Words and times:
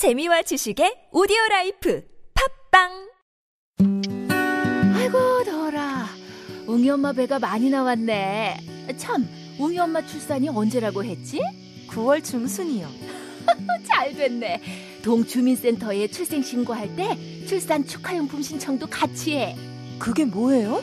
재미와 0.00 0.40
지식의 0.40 1.08
오디오 1.12 1.36
라이프 1.50 2.02
팟빵 2.70 2.88
아이고 4.96 5.44
더라 5.44 6.06
웅이 6.66 6.88
엄마 6.88 7.12
배가 7.12 7.38
많이 7.38 7.68
나왔네 7.68 8.56
참 8.96 9.28
웅이 9.58 9.78
엄마 9.78 10.00
출산이 10.00 10.48
언제라고 10.48 11.04
했지? 11.04 11.42
9월 11.90 12.24
중순이요. 12.24 12.88
잘 13.84 14.14
됐네 14.14 14.62
동주민센터에 15.04 16.06
출생 16.06 16.40
신고할 16.40 16.96
때 16.96 17.18
출산 17.46 17.84
축하용품 17.84 18.40
신청도 18.40 18.86
같이 18.86 19.36
해 19.36 19.54
그게 19.98 20.24
뭐예요? 20.24 20.82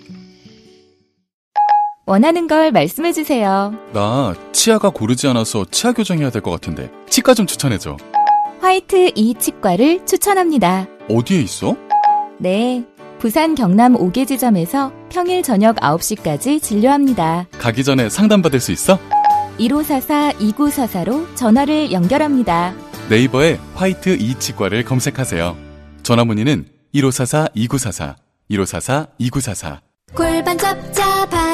원하는 2.05 2.47
걸 2.47 2.71
말씀해 2.71 3.13
주세요. 3.13 3.73
나 3.93 4.33
치아가 4.51 4.89
고르지 4.89 5.27
않아서 5.27 5.65
치아 5.71 5.91
교정해야 5.93 6.29
될 6.29 6.41
것 6.41 6.51
같은데 6.51 6.89
치과 7.09 7.33
좀 7.33 7.45
추천해줘. 7.45 7.97
화이트 8.61 9.11
이 9.15 9.35
치과를 9.35 10.05
추천합니다. 10.05 10.87
어디에 11.09 11.39
있어? 11.41 11.75
네. 12.39 12.83
부산 13.19 13.53
경남 13.53 13.93
5개 13.95 14.27
지점에서 14.27 14.91
평일 15.09 15.43
저녁 15.43 15.75
9시까지 15.75 16.61
진료합니다. 16.61 17.45
가기 17.59 17.83
전에 17.83 18.09
상담받을 18.09 18.59
수 18.59 18.71
있어? 18.71 18.97
1544-2944로 19.59 21.27
전화를 21.35 21.91
연결합니다. 21.91 22.73
네이버에 23.09 23.59
화이트 23.75 24.17
이 24.19 24.33
치과를 24.39 24.83
검색하세요. 24.85 25.55
전화 26.01 26.25
문의는 26.25 26.65
1544-2944, 26.95 28.15
1544-2944. 28.49 29.77
골반 30.15 30.57
잡자 30.57 31.25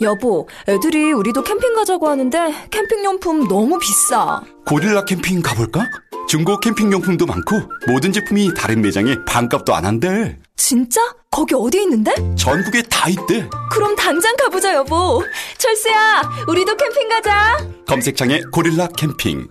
여보, 0.00 0.46
애들이 0.68 1.12
우리도 1.12 1.42
캠핑 1.42 1.74
가자고 1.74 2.08
하는데 2.08 2.38
캠핑용품 2.70 3.48
너무 3.48 3.78
비싸. 3.78 4.42
고릴라 4.66 5.04
캠핑 5.04 5.42
가볼까? 5.42 5.88
중고 6.28 6.58
캠핑용품도 6.58 7.24
많고 7.24 7.56
모든 7.86 8.12
제품이 8.12 8.52
다른 8.54 8.82
매장에 8.82 9.16
반값도 9.26 9.74
안 9.74 9.86
한대. 9.86 10.36
진짜? 10.56 11.00
거기 11.30 11.54
어디 11.54 11.82
있는데? 11.82 12.12
전국에 12.36 12.82
다 12.82 13.08
있대. 13.08 13.48
그럼 13.70 13.94
당장 13.96 14.34
가보자, 14.36 14.74
여보. 14.74 15.22
철수야, 15.56 16.22
우리도 16.48 16.76
캠핑 16.76 17.08
가자. 17.08 17.58
검색창에 17.86 18.40
고릴라 18.52 18.88
캠핑. 18.88 19.48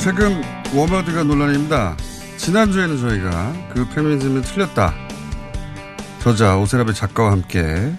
최근 0.00 0.42
워머드가 0.74 1.22
논란입니다. 1.22 1.96
지난주에는 2.42 2.98
저희가 2.98 3.68
그 3.72 3.88
페미니즘은 3.90 4.42
틀렸다. 4.42 4.92
저자 6.20 6.58
오세라베 6.58 6.92
작가와 6.92 7.30
함께 7.30 7.94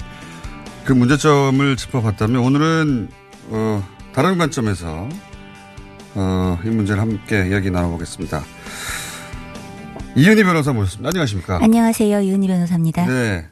그 0.84 0.92
문제점을 0.92 1.78
짚어봤다면 1.78 2.44
오늘은 2.44 3.10
어, 3.52 3.88
다른 4.12 4.38
관점에서 4.38 5.08
어, 6.16 6.60
이 6.62 6.68
문제를 6.68 7.02
함께 7.02 7.48
이야기 7.48 7.72
나눠보겠습니다. 7.72 8.44
이은희 10.18 10.44
변호사 10.44 10.74
모셨습니다. 10.74 11.08
안녕하십니까? 11.08 11.60
안녕하세요. 11.64 12.20
이은희 12.20 12.48
변호사입니다. 12.48 13.06
네. 13.06 13.48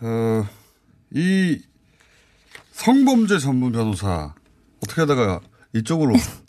어, 0.00 0.46
이 1.12 1.60
성범죄 2.72 3.40
전문 3.40 3.72
변호사 3.72 4.32
어떻게 4.82 5.02
하다가 5.02 5.40
이쪽으로 5.74 6.14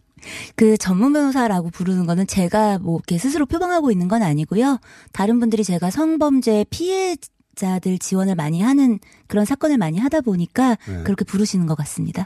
그 0.55 0.77
전문 0.77 1.13
변호사라고 1.13 1.69
부르는 1.69 2.05
거는 2.05 2.27
제가 2.27 2.79
뭐 2.79 2.97
이렇게 2.97 3.17
스스로 3.17 3.45
표방하고 3.45 3.91
있는 3.91 4.07
건 4.07 4.23
아니고요. 4.23 4.79
다른 5.11 5.39
분들이 5.39 5.63
제가 5.63 5.89
성범죄 5.91 6.65
피해 6.69 7.15
자들 7.55 7.99
지원을 7.99 8.35
많이 8.35 8.61
하는 8.61 8.99
그런 9.27 9.45
사건을 9.45 9.77
많이 9.77 9.99
하다 9.99 10.21
보니까 10.21 10.77
네. 10.87 11.03
그렇게 11.03 11.25
부르시는 11.25 11.65
것 11.65 11.75
같습니다. 11.75 12.25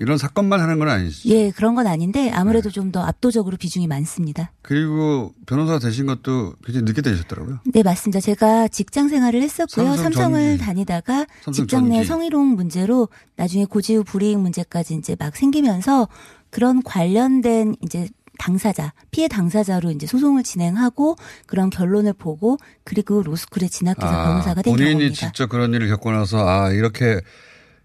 이런 0.00 0.18
사건만 0.18 0.58
하는 0.58 0.80
건 0.80 0.88
아니시죠? 0.88 1.28
예, 1.28 1.52
그런 1.52 1.76
건 1.76 1.86
아닌데 1.86 2.28
아무래도 2.34 2.70
네. 2.70 2.74
좀더 2.74 3.02
압도적으로 3.02 3.56
비중이 3.56 3.86
많습니다. 3.86 4.50
그리고 4.62 5.32
변호사가 5.46 5.78
되신 5.78 6.06
것도 6.06 6.54
굉장히 6.64 6.86
늦게 6.86 7.02
되셨더라고요. 7.02 7.60
네, 7.66 7.84
맞습니다. 7.84 8.18
제가 8.18 8.66
직장 8.66 9.08
생활을 9.08 9.40
했었고요. 9.42 9.94
삼성 9.94 10.32
전기. 10.32 10.58
다니다가 10.58 11.26
삼성 11.42 11.52
직장 11.52 11.84
내 11.84 11.96
전기. 11.96 12.08
성희롱 12.08 12.48
문제로 12.56 13.08
나중에 13.36 13.64
고지후 13.64 14.02
불이익 14.02 14.40
문제까지 14.40 14.94
이제 14.94 15.14
막 15.16 15.36
생기면서 15.36 16.08
그런 16.52 16.82
관련된 16.82 17.74
이제 17.82 18.08
당사자, 18.38 18.92
피해 19.10 19.26
당사자로 19.26 19.90
이제 19.90 20.06
소송을 20.06 20.42
진행하고 20.42 21.16
그런 21.46 21.70
결론을 21.70 22.12
보고 22.12 22.58
그리고 22.84 23.22
로스쿨에 23.22 23.68
진학해서 23.68 24.06
변호사가 24.06 24.62
된 24.62 24.72
아, 24.72 24.76
본인이 24.76 24.92
경우입니다. 24.92 25.26
직접 25.26 25.48
그런 25.48 25.72
일을 25.72 25.88
겪고 25.88 26.12
나서 26.12 26.46
아 26.46 26.70
이렇게 26.70 27.20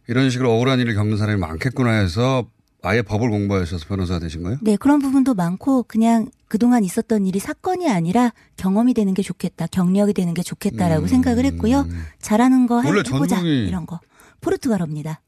이런 0.07 0.29
식으로 0.29 0.53
억울한 0.53 0.79
일을 0.79 0.95
겪는 0.95 1.17
사람이 1.17 1.39
많겠구나 1.39 1.91
해서 1.91 2.45
아예 2.83 3.01
법을 3.01 3.29
공부하셔서 3.29 3.85
변호사가 3.87 4.19
되신 4.19 4.43
거예요? 4.43 4.57
네, 4.61 4.75
그런 4.75 4.99
부분도 4.99 5.33
많고 5.33 5.83
그냥 5.83 6.27
그동안 6.49 6.83
있었던 6.83 7.25
일이 7.25 7.39
사건이 7.39 7.89
아니라 7.89 8.33
경험이 8.57 8.93
되는 8.93 9.13
게 9.13 9.21
좋겠다, 9.21 9.67
경력이 9.67 10.13
되는 10.13 10.33
게 10.33 10.41
좋겠다라고 10.43 11.03
음. 11.03 11.07
생각을 11.07 11.45
했고요. 11.45 11.87
잘하는 12.21 12.67
거 12.67 12.75
원래 12.75 12.99
해보자 12.99 13.37
전공이- 13.41 13.67
이런 13.67 13.85
거. 13.85 13.99
포르투갈어입니다. 14.41 15.21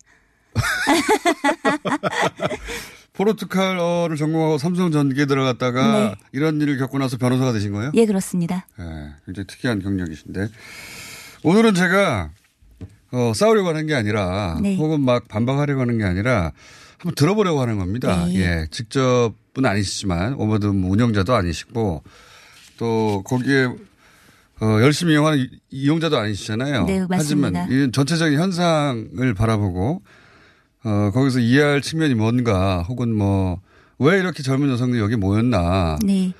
포르투갈어를 3.20 4.16
전공하고 4.16 4.58
삼성 4.58 4.92
전기에 4.92 5.26
들어갔다가 5.26 6.00
네. 6.00 6.16
이런 6.32 6.62
일을 6.62 6.78
겪고 6.78 6.98
나서 7.00 7.18
변호사가 7.18 7.52
되신 7.52 7.74
거예요? 7.74 7.92
예, 7.96 8.06
그렇습니다. 8.06 8.66
예, 8.80 8.84
굉장히 9.26 9.46
특이한 9.48 9.82
경력이신데 9.82 10.48
오늘은 11.44 11.74
제가 11.74 12.30
어, 13.12 13.34
싸우려고 13.36 13.68
하는 13.70 13.88
게 13.88 13.96
아니라 13.96 14.58
네. 14.62 14.78
혹은 14.78 15.02
막 15.02 15.28
반박하려고 15.28 15.82
하는 15.82 15.98
게 15.98 16.06
아니라 16.06 16.54
한번 16.98 17.16
들어보려고 17.16 17.62
하는 17.62 17.78
겁니다. 17.78 18.26
네. 18.26 18.36
예, 18.36 18.68
직접은 18.72 19.66
아니시지만 19.66 20.36
워마드 20.36 20.68
뭐 20.68 20.92
운영자도 20.92 21.34
아니시고 21.36 22.04
또 22.78 23.22
거기에 23.26 23.66
어, 24.62 24.66
열심히 24.82 25.14
이용하는 25.14 25.40
이- 25.40 25.50
이용자도 25.72 26.18
아니시잖아요. 26.18 26.86
네, 26.86 27.06
맞습니다. 27.10 27.62
하지만 27.64 27.72
이 27.72 27.92
전체적인 27.92 28.40
현상을 28.40 29.34
바라보고 29.34 30.02
어, 30.84 31.12
거기서 31.14 31.40
이해할 31.40 31.82
측면이 31.82 32.16
뭔가 32.16 32.84
혹은 32.84 33.14
뭐 33.16 33.60
왜 34.00 34.18
이렇게 34.18 34.42
젊은 34.42 34.70
여성들이 34.70 35.02
여기 35.02 35.16
모였나 35.18 36.00
네. 36.04 36.34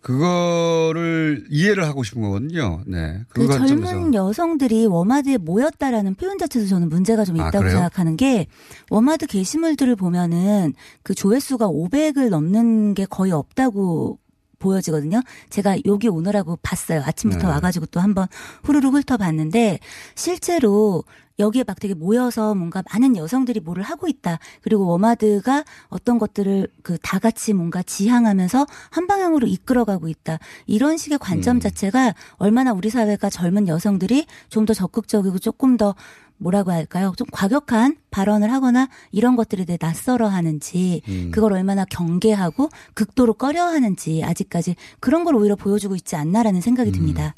그거를 0.00 1.44
이해를 1.50 1.86
하고 1.86 2.02
싶은 2.02 2.22
거거든요. 2.22 2.82
네. 2.86 3.20
그, 3.28 3.46
그. 3.46 3.52
젊은 3.52 4.14
여성들이 4.14 4.86
워마드에 4.86 5.36
모였다라는 5.38 6.14
표현 6.14 6.38
자체도 6.38 6.66
저는 6.66 6.88
문제가 6.88 7.24
좀 7.24 7.38
아, 7.40 7.48
있다고 7.48 7.58
그래요? 7.58 7.72
생각하는 7.72 8.16
게 8.16 8.46
워마드 8.90 9.26
게시물들을 9.26 9.96
보면은 9.96 10.74
그 11.02 11.14
조회수가 11.14 11.68
500을 11.68 12.30
넘는 12.30 12.94
게 12.94 13.06
거의 13.06 13.32
없다고 13.32 14.18
보여지거든요. 14.58 15.20
제가 15.50 15.76
여기 15.86 16.08
오느라고 16.08 16.58
봤어요. 16.62 17.02
아침부터 17.04 17.46
네. 17.46 17.52
와가지고 17.52 17.86
또 17.86 18.00
한번 18.00 18.26
후루룩 18.64 18.94
훑어봤는데 18.94 19.78
실제로 20.16 21.04
여기에 21.38 21.64
막 21.66 21.78
되게 21.80 21.94
모여서 21.94 22.54
뭔가 22.54 22.82
많은 22.92 23.16
여성들이 23.16 23.60
뭐를 23.60 23.82
하고 23.82 24.08
있다. 24.08 24.38
그리고 24.62 24.86
워마드가 24.86 25.64
어떤 25.88 26.18
것들을 26.18 26.68
그 26.82 26.98
다 27.02 27.18
같이 27.18 27.52
뭔가 27.54 27.82
지향하면서 27.82 28.66
한 28.90 29.06
방향으로 29.06 29.46
이끌어가고 29.46 30.08
있다. 30.08 30.38
이런 30.66 30.96
식의 30.96 31.18
관점 31.18 31.58
자체가 31.60 32.14
얼마나 32.36 32.72
우리 32.72 32.90
사회가 32.90 33.30
젊은 33.30 33.66
여성들이 33.68 34.26
좀 34.48 34.66
더 34.66 34.74
적극적이고 34.74 35.38
조금 35.38 35.76
더 35.78 35.94
뭐라고 36.36 36.70
할까요? 36.70 37.12
좀 37.16 37.26
과격한 37.32 37.96
발언을 38.10 38.52
하거나 38.52 38.88
이런 39.10 39.34
것들에 39.34 39.64
대해 39.64 39.78
낯설어 39.80 40.28
하는지 40.28 41.02
음. 41.08 41.30
그걸 41.32 41.52
얼마나 41.54 41.84
경계하고 41.84 42.68
극도로 42.94 43.34
꺼려 43.34 43.64
하는지 43.64 44.22
아직까지 44.22 44.76
그런 45.00 45.24
걸 45.24 45.34
오히려 45.34 45.56
보여주고 45.56 45.96
있지 45.96 46.14
않나라는 46.16 46.60
생각이 46.60 46.92
듭니다. 46.92 47.34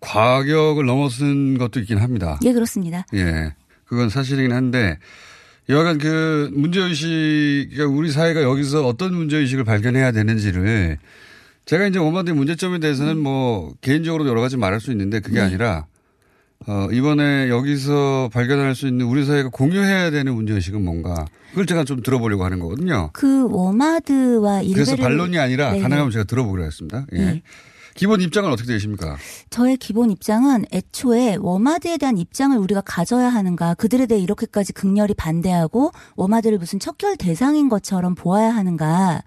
과격을 0.00 0.86
넘어선 0.86 1.58
것도 1.58 1.80
있긴 1.80 1.98
합니다. 1.98 2.38
예, 2.44 2.52
그렇습니다. 2.52 3.04
예. 3.14 3.54
그건 3.84 4.08
사실이긴 4.08 4.52
한데 4.52 4.98
여하간 5.68 5.98
그 5.98 6.50
문제의식, 6.52 7.70
그러니까 7.72 7.96
우리 7.96 8.10
사회가 8.10 8.42
여기서 8.42 8.86
어떤 8.86 9.14
문제의식을 9.14 9.64
발견해야 9.64 10.12
되는지를 10.12 10.98
제가 11.64 11.86
이제 11.86 11.98
오마드의 11.98 12.34
문제점에 12.36 12.78
대해서는 12.78 13.18
뭐 13.18 13.74
개인적으로 13.80 14.26
여러 14.26 14.40
가지 14.40 14.56
말할 14.56 14.80
수 14.80 14.90
있는데 14.90 15.20
그게 15.20 15.36
네. 15.36 15.42
아니라 15.42 15.86
어, 16.66 16.88
이번에 16.92 17.48
여기서 17.48 18.30
발견할 18.32 18.74
수 18.74 18.86
있는 18.86 19.06
우리 19.06 19.24
사회가 19.24 19.50
공유해야 19.50 20.10
되는 20.10 20.34
문제의식은 20.34 20.82
뭔가 20.82 21.26
그걸 21.50 21.66
제가 21.66 21.84
좀 21.84 22.02
들어보려고 22.02 22.44
하는 22.44 22.58
거거든요. 22.58 23.10
그 23.12 23.48
워마드와 23.50 24.62
일베를 24.62 24.74
그래서 24.74 24.96
반론이 24.96 25.38
아니라 25.38 25.72
네, 25.72 25.80
가능하면 25.80 26.10
제가 26.10 26.24
들어보기로 26.24 26.64
했습니다. 26.64 27.06
예. 27.12 27.18
네. 27.18 27.42
기본 27.94 28.20
입장은 28.20 28.50
어떻게 28.50 28.68
되십니까? 28.72 29.16
저의 29.50 29.76
기본 29.76 30.10
입장은 30.10 30.64
애초에 30.72 31.36
워마드에 31.40 31.98
대한 31.98 32.18
입장을 32.18 32.56
우리가 32.56 32.80
가져야 32.82 33.28
하는가, 33.28 33.74
그들에 33.74 34.06
대해 34.06 34.20
이렇게까지 34.20 34.72
극렬히 34.72 35.14
반대하고 35.14 35.90
워마드를 36.16 36.58
무슨 36.58 36.78
척결 36.78 37.16
대상인 37.16 37.68
것처럼 37.68 38.14
보아야 38.14 38.54
하는가. 38.54 39.22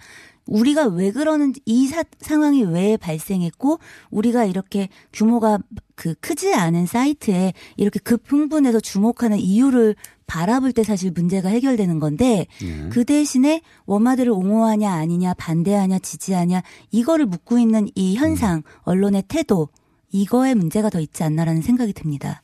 우리가 0.45 0.88
왜 0.88 1.12
그러는지 1.12 1.62
이 1.65 1.88
사- 1.88 2.04
상황이 2.19 2.63
왜 2.63 2.98
발생했고 2.98 3.80
우리가 4.12 4.44
이렇게 4.44 4.89
규모가 5.13 5.60
그 5.95 6.15
크지 6.15 6.54
않은 6.54 6.86
사이트에 6.86 7.54
이렇게 7.77 8.00
급 8.00 8.24
흥분해서 8.30 8.81
주목하는 8.81 9.38
이유를 9.39 9.95
바라볼 10.28 10.72
때 10.72 10.84
사실 10.84 11.12
문제가 11.12 11.50
해결되는 11.50 12.00
건데 12.00 12.48
예. 12.62 12.90
그 12.90 13.06
대신에 13.06 13.62
워마드를 13.86 14.31
옹호하냐 14.31 14.92
아니냐 14.92 15.34
반대하냐 15.36 16.00
지지하냐 16.00 16.62
이거를 16.92 17.25
묻고 17.25 17.60
있는 17.60 17.88
이 17.96 18.16
현상 18.16 18.64
언론의 18.84 19.24
태도 19.28 19.70
이거에 20.12 20.54
문제가 20.54 20.90
더 20.90 21.00
있지 21.00 21.24
않나라는 21.24 21.62
생각이 21.62 21.94
듭니다. 21.94 22.42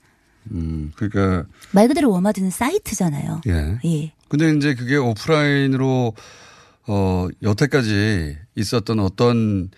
음, 0.51 0.91
그러니까 0.95 1.47
말 1.71 1.87
그대로 1.87 2.11
워마드는 2.11 2.49
사이트잖아요. 2.49 3.41
예. 3.47 3.77
예. 3.85 4.13
근데 4.27 4.51
이제 4.55 4.73
그게 4.75 4.95
오프라인으로 4.95 6.13
어 6.87 7.27
여태까지 7.43 8.37
있었던 8.55 8.99
어떤 8.99 9.69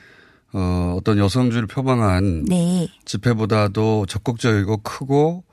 어 0.53 0.95
어떤 0.97 1.17
여성주의를 1.17 1.67
표방한 1.67 2.45
네. 2.45 2.87
집회보다도 3.05 4.05
적극적이고 4.07 4.77
크고 4.77 5.43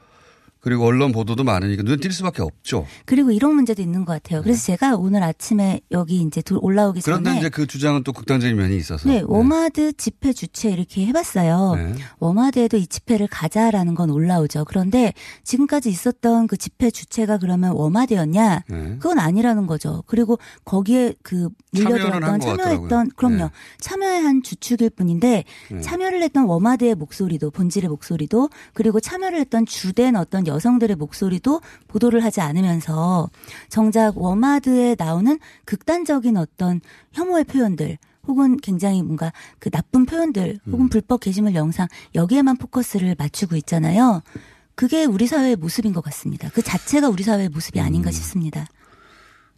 그리고 0.61 0.85
언론 0.87 1.13
보도도 1.13 1.45
많으니까 1.45 1.83
눈에 1.85 1.97
띌 1.97 2.11
수밖에 2.11 2.43
없죠. 2.43 2.87
그리고 3.05 3.31
이런 3.31 3.55
문제도 3.55 3.81
있는 3.81 4.05
것 4.05 4.13
같아요. 4.15 4.43
그래서 4.43 4.65
제가 4.67 4.97
오늘 4.97 5.23
아침에 5.23 5.81
여기 5.93 6.21
이제 6.21 6.43
들- 6.43 6.59
올라오기 6.61 7.01
그런데 7.03 7.31
전에 7.31 7.39
이제 7.39 7.49
그 7.49 7.67
주장은 7.67 8.03
또 8.03 8.13
극단적인 8.13 8.57
면이 8.57 8.77
있어서. 8.77 9.09
네, 9.09 9.23
워마드 9.25 9.93
집회 9.95 10.33
주최 10.33 10.71
이렇게 10.71 11.07
해봤어요. 11.07 11.75
네. 11.77 11.95
워마드에도 12.19 12.77
이 12.77 12.87
집회를 12.87 13.29
가자라는 13.29 13.95
건 13.95 14.11
올라오죠. 14.11 14.65
그런데 14.65 15.13
지금까지 15.45 15.91
있었던 15.91 16.49
그 16.49 16.57
집회 16.57 16.91
주체가 16.91 17.39
그러면 17.39 17.73
워마드였냐? 17.73 18.65
네. 18.69 18.97
그건 18.99 19.19
아니라는 19.21 19.67
거죠. 19.67 20.03
그리고 20.07 20.39
거기에 20.65 21.15
그 21.23 21.49
한것 21.77 22.41
참여했던. 22.41 23.11
그럼요. 23.17 23.37
네. 23.45 23.51
참여한 23.81 24.43
주축일 24.43 24.91
뿐인데 24.91 25.45
네. 25.71 25.81
참여를 25.81 26.23
했던 26.23 26.47
워마드의 26.47 26.95
목소리도 26.97 27.51
본질의 27.53 27.89
목소리도 27.91 28.51
그리고 28.75 28.99
참여를 29.01 29.39
했던 29.39 29.65
주된 29.67 30.17
어떤 30.17 30.48
여성들의 30.49 30.97
목소리도 30.97 31.61
보도를 31.87 32.25
하지 32.25 32.41
않으면서 32.41 33.31
정작 33.69 34.19
워마드에 34.19 34.97
나오는 34.99 35.39
극단적인 35.65 36.37
어떤 36.37 36.81
혐오의 37.13 37.45
표현들 37.45 37.99
혹은 38.27 38.57
굉장히 38.59 39.03
뭔가 39.03 39.33
그 39.59 39.71
나쁜 39.71 40.05
표현들 40.05 40.59
혹은 40.67 40.87
음. 40.87 40.89
불법 40.89 41.21
게시물 41.21 41.55
영상 41.55 41.87
여기에만 42.15 42.57
포커스를 42.57 43.15
맞추고 43.17 43.57
있잖아요. 43.57 44.23
그게 44.75 45.05
우리 45.05 45.27
사회의 45.27 45.57
모습인 45.57 45.93
것 45.93 46.03
같습니다. 46.05 46.51
그 46.51 46.63
자체가 46.63 47.09
우리 47.09 47.23
사회의 47.23 47.49
모습이 47.49 47.81
음. 47.81 47.85
아닌가 47.85 48.11
싶습니다. 48.11 48.67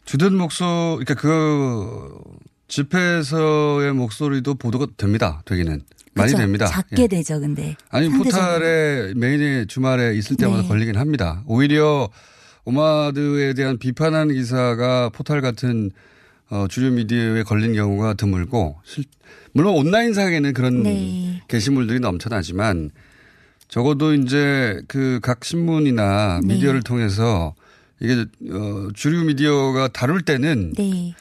주된 0.04 0.36
목소, 0.36 0.98
그러니까 1.00 1.14
그 1.14 2.22
집회에서의 2.68 3.92
목소리도 3.92 4.54
보도가 4.54 4.86
됩니다. 4.96 5.42
되기는 5.44 5.82
많이 6.14 6.32
그쵸? 6.32 6.38
됩니다. 6.42 6.66
작게 6.66 7.02
예. 7.02 7.06
되죠, 7.06 7.40
근데. 7.40 7.76
아니. 7.90 8.08
포탈에 8.08 9.14
메인의 9.14 9.66
주말에 9.68 10.14
있을 10.16 10.36
때마다 10.36 10.62
네. 10.62 10.68
걸리긴 10.68 10.96
합니다. 10.96 11.42
오히려 11.46 12.08
오마드에 12.64 13.54
대한 13.54 13.78
비판하는 13.78 14.34
기사가 14.34 15.10
포탈 15.10 15.40
같은 15.40 15.90
어, 16.50 16.66
주류 16.68 16.90
미디어에 16.92 17.44
걸린 17.44 17.74
경우가 17.74 18.14
드물고 18.14 18.80
실- 18.84 19.04
물론 19.52 19.74
온라인상에는 19.76 20.52
그런 20.52 20.82
네. 20.82 21.42
게시물들이 21.48 22.00
넘쳐나지만 22.00 22.90
적어도 23.68 24.14
이제 24.14 24.80
그 24.88 25.20
각 25.22 25.44
신문이나 25.44 26.40
네. 26.42 26.54
미디어를 26.54 26.82
통해서 26.82 27.54
이게 28.00 28.24
어, 28.50 28.88
주류 28.94 29.24
미디어가 29.26 29.88
다룰 29.88 30.22
때는 30.22 30.72
네. 30.76 31.14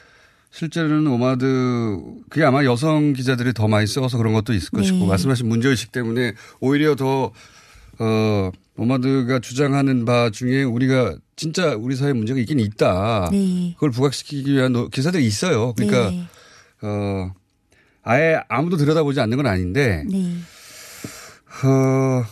실제로는 0.50 1.06
워마드 1.06 2.00
그게 2.28 2.44
아마 2.44 2.64
여성 2.64 3.12
기자들이 3.12 3.52
더 3.52 3.68
많이 3.68 3.86
써서 3.86 4.18
그런 4.18 4.32
것도 4.32 4.52
있을 4.52 4.70
네. 4.72 4.78
것이고 4.80 5.06
말씀하신 5.06 5.48
문제의식 5.48 5.92
때문에 5.92 6.34
오히려 6.60 6.96
더 6.96 7.32
어, 7.98 8.50
워마드가 8.76 9.38
주장하는 9.40 10.04
바 10.06 10.30
중에 10.30 10.62
우리가 10.62 11.14
진짜 11.36 11.74
우리 11.76 11.94
사회에 11.96 12.12
문제가 12.14 12.40
있긴 12.40 12.58
있다. 12.58 13.28
네. 13.30 13.72
그걸 13.74 13.90
부각시키기 13.90 14.52
위한 14.52 14.72
노- 14.72 14.88
기사들이 14.88 15.24
있어요. 15.26 15.72
그러니까 15.74 16.10
네. 16.10 16.26
어, 16.82 17.32
아예 18.02 18.40
아무도 18.48 18.76
들여다보지 18.76 19.20
않는 19.20 19.36
건 19.36 19.46
아닌데 19.46 20.02
네. 20.10 20.34
어, 21.64 22.24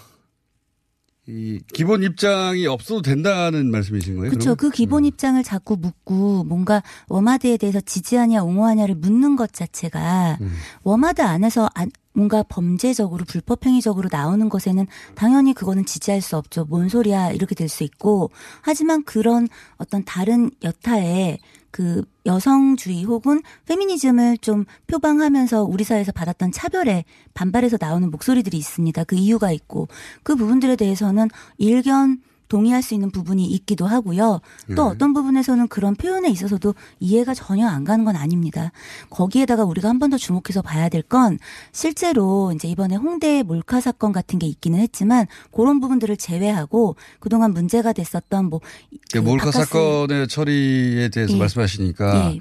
이 1.30 1.60
기본 1.74 2.02
입장이 2.02 2.66
없어도 2.66 3.02
된다는 3.02 3.70
말씀이신 3.70 4.16
거예요? 4.16 4.30
그렇죠. 4.30 4.54
그? 4.54 4.70
기본 4.70 5.04
입장을 5.04 5.42
자꾸 5.42 5.76
묻고 5.76 6.44
뭔가 6.44 6.82
워마드에 7.08 7.58
대해서 7.58 7.80
지지하냐 7.82 8.42
옹호하냐를 8.42 8.94
묻는 8.94 9.36
것 9.36 9.52
자체가 9.52 10.38
음. 10.40 10.52
워마드 10.84 11.20
안에서 11.20 11.68
안- 11.74 11.90
뭔가 12.14 12.42
범죄적으로 12.42 13.24
불법행위적으로 13.26 14.08
나오는 14.10 14.48
것에는 14.48 14.86
당연히 15.14 15.52
그거는 15.54 15.84
지지할 15.84 16.20
수 16.22 16.36
없죠. 16.36 16.64
뭔 16.64 16.88
소리야 16.88 17.30
이렇게 17.30 17.54
될 17.54 17.68
수 17.68 17.84
있고 17.84 18.30
하지만 18.62 19.04
그런 19.04 19.46
어떤 19.76 20.04
다른 20.04 20.50
여타의 20.64 21.38
그 21.70 22.02
여성주의 22.26 23.04
혹은 23.04 23.42
페미니즘을 23.66 24.38
좀 24.38 24.64
표방하면서 24.86 25.64
우리 25.64 25.84
사회에서 25.84 26.12
받았던 26.12 26.52
차별에 26.52 27.04
반발해서 27.34 27.78
나오는 27.80 28.10
목소리들이 28.10 28.56
있습니다. 28.56 29.04
그 29.04 29.16
이유가 29.16 29.52
있고 29.52 29.88
그 30.22 30.36
부분들에 30.36 30.76
대해서는 30.76 31.28
일견 31.58 32.20
동의할 32.48 32.82
수 32.82 32.94
있는 32.94 33.10
부분이 33.10 33.44
있기도 33.46 33.86
하고요. 33.86 34.40
또 34.68 34.74
네. 34.74 34.80
어떤 34.80 35.12
부분에서는 35.12 35.68
그런 35.68 35.94
표현에 35.94 36.30
있어서도 36.30 36.74
이해가 36.98 37.34
전혀 37.34 37.66
안 37.68 37.84
가는 37.84 38.04
건 38.04 38.16
아닙니다. 38.16 38.72
거기에다가 39.10 39.64
우리가 39.64 39.88
한 39.88 39.98
번 39.98 40.08
더 40.10 40.16
주목해서 40.16 40.62
봐야 40.62 40.88
될 40.88 41.02
건 41.02 41.38
실제로 41.72 42.52
이제 42.54 42.66
이번에 42.68 42.96
홍대 42.96 43.42
몰카 43.42 43.80
사건 43.80 44.12
같은 44.12 44.38
게 44.38 44.46
있기는 44.46 44.78
했지만 44.78 45.26
그런 45.52 45.80
부분들을 45.80 46.16
제외하고 46.16 46.96
그동안 47.20 47.52
문제가 47.52 47.92
됐었던 47.92 48.46
뭐그 48.46 49.18
몰카 49.22 49.50
바카스- 49.50 49.52
사건의 49.66 50.28
처리에 50.28 51.08
대해서 51.10 51.34
예. 51.34 51.38
말씀하시니까 51.38 52.32
예. 52.34 52.40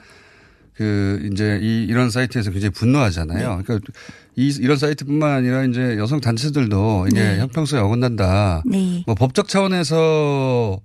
그 0.77 1.27
이제 1.31 1.59
이 1.59 1.85
이런 1.85 2.11
사이트에서 2.11 2.51
굉장히 2.51 2.71
분노하잖아요. 2.71 3.57
네. 3.57 3.63
그러니까 3.63 3.91
이 4.35 4.55
이런 4.61 4.77
사이트뿐만 4.77 5.31
아니라 5.31 5.63
이제 5.63 5.97
여성 5.97 6.21
단체들도 6.21 7.07
이게 7.11 7.19
네. 7.19 7.39
형평성에 7.39 7.81
어긋난다. 7.81 8.61
네. 8.63 9.03
뭐 9.07 9.15
법적 9.15 9.47
차원에서의 9.47 10.79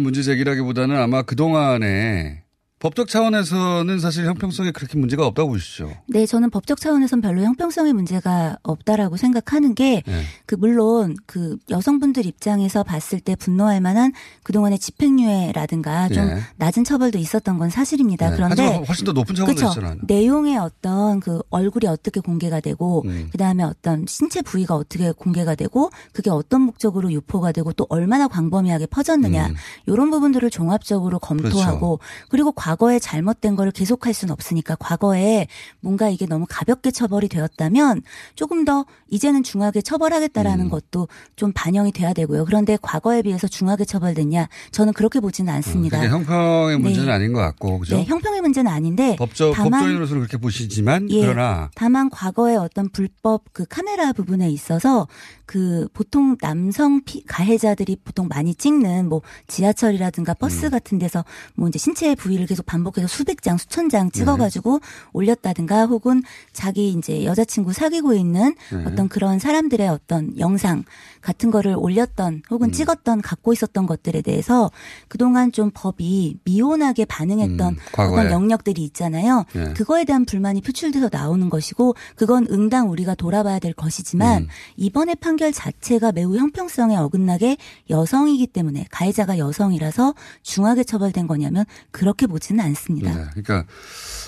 문제 0.00 0.22
제기라기보다는 0.22 0.96
아마 0.96 1.20
그 1.20 1.36
동안에 1.36 2.41
법적 2.82 3.06
차원에서는 3.06 4.00
사실 4.00 4.26
형평성에 4.26 4.72
그렇게 4.72 4.98
문제가 4.98 5.24
없다고 5.28 5.50
보시죠. 5.50 5.92
네, 6.08 6.26
저는 6.26 6.50
법적 6.50 6.80
차원에선 6.80 7.20
별로 7.20 7.42
형평성의 7.42 7.92
문제가 7.92 8.56
없다라고 8.64 9.16
생각하는 9.16 9.76
게, 9.76 10.02
네. 10.04 10.22
그, 10.46 10.56
물론, 10.56 11.14
그, 11.26 11.58
여성분들 11.70 12.26
입장에서 12.26 12.82
봤을 12.82 13.20
때 13.20 13.36
분노할 13.36 13.80
만한 13.80 14.12
그동안의 14.42 14.80
집행유예라든가 14.80 16.08
좀 16.08 16.24
예. 16.24 16.38
낮은 16.56 16.82
처벌도 16.82 17.18
있었던 17.18 17.56
건 17.56 17.70
사실입니다. 17.70 18.30
네. 18.30 18.36
그런데. 18.36 18.82
훨씬 18.88 19.04
더 19.04 19.12
높은 19.12 19.36
처벌도. 19.36 19.64
있잖아요. 19.64 19.98
내용의 20.02 20.58
어떤 20.58 21.20
그 21.20 21.40
얼굴이 21.50 21.86
어떻게 21.86 22.18
공개가 22.18 22.58
되고, 22.58 23.04
음. 23.06 23.28
그 23.30 23.38
다음에 23.38 23.62
어떤 23.62 24.06
신체 24.08 24.42
부위가 24.42 24.74
어떻게 24.74 25.12
공개가 25.12 25.54
되고, 25.54 25.90
그게 26.12 26.30
어떤 26.30 26.62
목적으로 26.62 27.12
유포가 27.12 27.52
되고, 27.52 27.72
또 27.74 27.86
얼마나 27.90 28.26
광범위하게 28.26 28.86
퍼졌느냐, 28.86 29.46
음. 29.46 29.54
이런 29.86 30.10
부분들을 30.10 30.50
종합적으로 30.50 31.20
검토하고, 31.20 32.00
그리고 32.28 32.50
과 32.50 32.71
거에 32.76 32.98
잘못된 32.98 33.56
거를 33.56 33.72
계속할 33.72 34.14
수는 34.14 34.32
없으니까 34.32 34.76
과거에 34.76 35.46
뭔가 35.80 36.08
이게 36.08 36.26
너무 36.26 36.46
가볍게 36.48 36.90
처벌이 36.90 37.28
되었다면 37.28 38.02
조금 38.34 38.64
더 38.64 38.84
이제는 39.10 39.42
중하게 39.42 39.82
처벌하겠다라는 39.82 40.66
음. 40.66 40.70
것도 40.70 41.08
좀 41.36 41.52
반영이 41.54 41.92
돼야 41.92 42.12
되고요. 42.12 42.44
그런데 42.44 42.78
과거에 42.80 43.22
비해서 43.22 43.46
중하게 43.46 43.84
처벌됐냐? 43.84 44.48
저는 44.70 44.92
그렇게 44.92 45.20
보지는 45.20 45.52
않습니다. 45.54 45.98
그게 45.98 46.10
형평의 46.10 46.76
네. 46.76 46.82
문제는 46.82 47.12
아닌 47.12 47.32
것 47.32 47.40
같고 47.40 47.80
그죠? 47.80 47.96
네, 47.96 48.04
형평의 48.04 48.40
문제는 48.40 48.70
아닌데 48.70 49.16
법조 49.18 49.52
다만 49.54 49.80
법조인으로서는 49.80 50.20
그렇게 50.20 50.36
보시지만 50.38 51.10
예, 51.10 51.20
그러나 51.20 51.70
다만 51.74 52.10
과거에 52.10 52.56
어떤 52.56 52.88
불법 52.90 53.44
그 53.52 53.64
카메라 53.68 54.12
부분에 54.12 54.50
있어서 54.50 55.06
그 55.46 55.86
보통 55.92 56.36
남성 56.40 57.02
피, 57.04 57.22
가해자들이 57.24 57.96
보통 58.04 58.28
많이 58.28 58.54
찍는 58.54 59.08
뭐 59.08 59.20
지하철이라든가 59.48 60.34
버스 60.34 60.66
음. 60.66 60.70
같은 60.70 60.98
데서 60.98 61.24
뭐 61.54 61.68
이제 61.68 61.78
신체 61.78 62.14
부위를 62.14 62.46
계속 62.46 62.61
반복해서 62.62 63.06
수백 63.08 63.42
장, 63.42 63.56
수천 63.56 63.88
장 63.88 64.10
네. 64.10 64.18
찍어가지고 64.18 64.80
올렸다든가 65.12 65.86
혹은 65.86 66.22
자기 66.52 66.90
이제 66.90 67.24
여자친구 67.24 67.72
사귀고 67.72 68.14
있는 68.14 68.54
네. 68.70 68.84
어떤 68.86 69.08
그런 69.08 69.38
사람들의 69.38 69.88
어떤 69.88 70.38
영상 70.38 70.84
같은 71.20 71.50
거를 71.50 71.74
올렸던 71.76 72.42
혹은 72.50 72.68
음. 72.68 72.72
찍었던 72.72 73.22
갖고 73.22 73.52
있었던 73.52 73.86
것들에 73.86 74.22
대해서 74.22 74.70
그동안 75.08 75.50
좀 75.50 75.70
법이 75.74 76.38
미온하게 76.44 77.04
반응했던 77.06 77.74
음. 77.74 77.78
어떤 77.96 78.30
영역들이 78.30 78.82
있잖아요. 78.84 79.44
네. 79.54 79.72
그거에 79.74 80.04
대한 80.04 80.24
불만이 80.24 80.60
표출돼서 80.60 81.08
나오는 81.10 81.48
것이고 81.50 81.94
그건 82.16 82.46
응당 82.50 82.90
우리가 82.90 83.14
돌아봐야 83.14 83.58
될 83.58 83.72
것이지만 83.72 84.42
음. 84.42 84.48
이번의 84.76 85.16
판결 85.16 85.52
자체가 85.52 86.12
매우 86.12 86.36
형평성에 86.36 86.96
어긋나게 86.96 87.56
여성이기 87.90 88.46
때문에 88.48 88.86
가해자가 88.90 89.38
여성이라서 89.38 90.14
중하게 90.42 90.84
처벌된 90.84 91.26
거냐면 91.26 91.64
그렇게 91.90 92.26
보지 92.26 92.51
는 92.52 92.60
않습니다. 92.60 93.14
네, 93.14 93.24
그러니까 93.30 93.64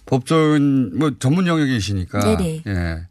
법조인 0.06 0.98
뭐 0.98 1.12
전문 1.18 1.46
영역이시니까 1.46 2.20
네네. 2.20 2.62
예. 2.66 3.06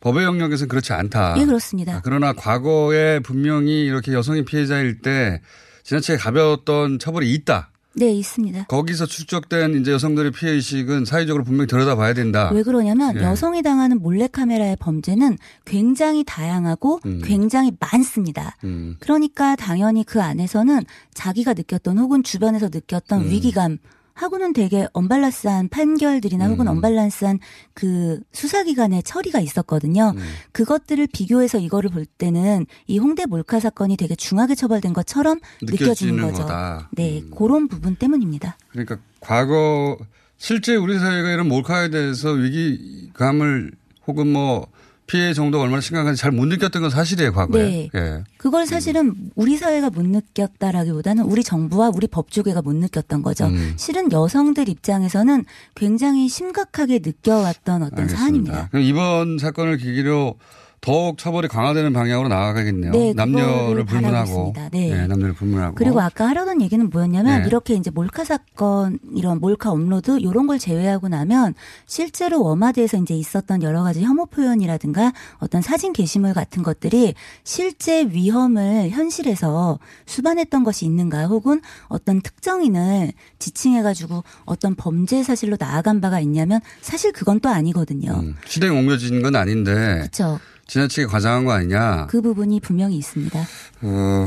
법의 0.00 0.24
영역에서는 0.24 0.68
그렇지 0.68 0.92
않다. 0.92 1.36
예, 1.38 1.44
그렇습니다. 1.44 1.96
아, 1.96 2.00
그러나 2.02 2.32
과거에 2.32 3.20
분명히 3.20 3.84
이렇게 3.84 4.12
여성이 4.12 4.44
피해자일 4.44 5.00
때 5.00 5.40
지나치게 5.84 6.18
가벼웠던 6.18 6.98
처벌이 6.98 7.32
있다. 7.32 7.70
네, 7.98 8.12
있습니다. 8.12 8.64
거기서 8.64 9.06
축적된 9.06 9.80
이제 9.80 9.90
여성들의 9.90 10.32
피해 10.32 10.52
의식은 10.52 11.06
사회적으로 11.06 11.44
분명히 11.44 11.66
들여다봐야 11.66 12.12
된다. 12.12 12.50
왜 12.52 12.62
그러냐면 12.62 13.16
예. 13.16 13.22
여성이 13.22 13.62
당하는 13.62 14.00
몰래카메라의 14.00 14.76
범죄는 14.78 15.38
굉장히 15.64 16.22
다양하고 16.22 17.00
음. 17.06 17.22
굉장히 17.24 17.72
많습니다. 17.80 18.54
음. 18.64 18.96
그러니까 19.00 19.56
당연히 19.56 20.04
그 20.04 20.20
안에서는 20.20 20.84
자기가 21.14 21.54
느꼈던 21.54 21.96
혹은 21.96 22.22
주변에서 22.22 22.68
느꼈던 22.70 23.22
음. 23.22 23.30
위기감 23.30 23.78
하고는 24.16 24.54
되게 24.54 24.88
언밸런스한 24.94 25.68
판결들이나 25.68 26.48
혹은 26.48 26.66
음. 26.66 26.72
언밸런스한 26.72 27.38
그 27.74 28.20
수사기관의 28.32 29.02
처리가 29.02 29.40
있었거든요. 29.40 30.14
음. 30.16 30.22
그것들을 30.52 31.06
비교해서 31.12 31.58
이거를 31.58 31.90
볼 31.90 32.06
때는 32.06 32.66
이 32.86 32.98
홍대 32.98 33.26
몰카 33.26 33.60
사건이 33.60 33.98
되게 33.98 34.14
중하게 34.14 34.54
처벌된 34.54 34.94
것처럼 34.94 35.38
느껴지는 35.62 36.22
거죠. 36.22 36.42
거다. 36.42 36.88
네, 36.92 37.22
그런 37.36 37.68
부분 37.68 37.94
때문입니다. 37.94 38.56
그러니까 38.70 38.98
과거 39.20 39.98
실제 40.38 40.74
우리 40.74 40.98
사회가 40.98 41.30
이런 41.30 41.48
몰카에 41.48 41.90
대해서 41.90 42.30
위기감을 42.30 43.72
혹은 44.06 44.32
뭐 44.32 44.66
피해 45.06 45.32
정도가 45.32 45.64
얼마나 45.64 45.80
심각한지 45.80 46.20
잘 46.20 46.32
못 46.32 46.46
느꼈던 46.46 46.82
건 46.82 46.90
사실이에요, 46.90 47.32
과거에. 47.32 47.62
네. 47.62 47.90
예. 47.94 48.24
그걸 48.36 48.66
사실은 48.66 49.14
우리 49.34 49.56
사회가 49.56 49.90
못 49.90 50.04
느꼈다라기보다는 50.04 51.24
우리 51.24 51.42
정부와 51.42 51.90
우리 51.94 52.06
법조계가 52.06 52.62
못 52.62 52.74
느꼈던 52.74 53.22
거죠. 53.22 53.46
음. 53.46 53.74
실은 53.76 54.10
여성들 54.12 54.68
입장에서는 54.68 55.44
굉장히 55.74 56.28
심각하게 56.28 57.00
느껴왔던 57.04 57.82
어떤 57.82 57.98
알겠습니다. 58.00 58.16
사안입니다. 58.18 58.68
그럼 58.70 58.84
이번 58.84 59.38
사건을 59.38 59.78
계기로 59.78 60.36
더욱 60.80 61.18
처벌이 61.18 61.48
강화되는 61.48 61.92
방향으로 61.92 62.28
나아가겠네요. 62.28 62.92
네, 62.92 63.12
남녀를 63.12 63.84
불문하고. 63.84 64.52
있습니다. 64.52 64.68
네. 64.70 65.06
남녀를 65.06 65.34
불문하고. 65.34 65.74
그리고 65.74 66.00
아까 66.00 66.28
하려던 66.28 66.62
얘기는 66.62 66.88
뭐였냐면 66.88 67.42
네. 67.42 67.46
이렇게 67.46 67.74
이제 67.74 67.90
몰카 67.90 68.24
사건 68.24 68.98
이런 69.14 69.40
몰카 69.40 69.72
업로드 69.72 70.18
이런 70.20 70.46
걸 70.46 70.58
제외하고 70.58 71.08
나면 71.08 71.54
실제로 71.86 72.42
워마드에서 72.42 72.98
이제 72.98 73.14
있었던 73.14 73.62
여러 73.62 73.82
가지 73.82 74.02
혐오 74.02 74.26
표현이라든가 74.26 75.12
어떤 75.38 75.60
사진 75.60 75.92
게시물 75.92 76.34
같은 76.34 76.62
것들이 76.62 77.14
실제 77.42 78.04
위험을 78.04 78.90
현실에서 78.90 79.78
수반했던 80.06 80.62
것이 80.62 80.84
있는가 80.84 81.26
혹은 81.26 81.60
어떤 81.88 82.20
특정인을 82.20 83.12
지칭해 83.38 83.82
가지고 83.82 84.22
어떤 84.44 84.74
범죄 84.76 85.22
사실로 85.22 85.56
나아간 85.58 86.00
바가 86.00 86.20
있냐면 86.20 86.60
사실 86.80 87.12
그건 87.12 87.40
또 87.40 87.48
아니거든요. 87.48 88.12
음, 88.12 88.36
실행에 88.46 88.78
옮겨진 88.78 89.22
건 89.22 89.34
아닌데 89.34 89.72
그렇죠. 89.74 90.38
지나치게 90.66 91.06
과장한 91.06 91.44
거 91.44 91.52
아니냐. 91.52 92.06
그 92.06 92.20
부분이 92.20 92.60
분명히 92.60 92.96
있습니다. 92.96 93.38
어, 93.82 94.26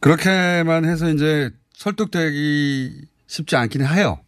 그렇게만 0.00 0.84
해서 0.84 1.08
이제 1.10 1.50
설득되기 1.74 3.06
쉽지 3.26 3.56
않긴 3.56 3.84
해요. 3.86 4.20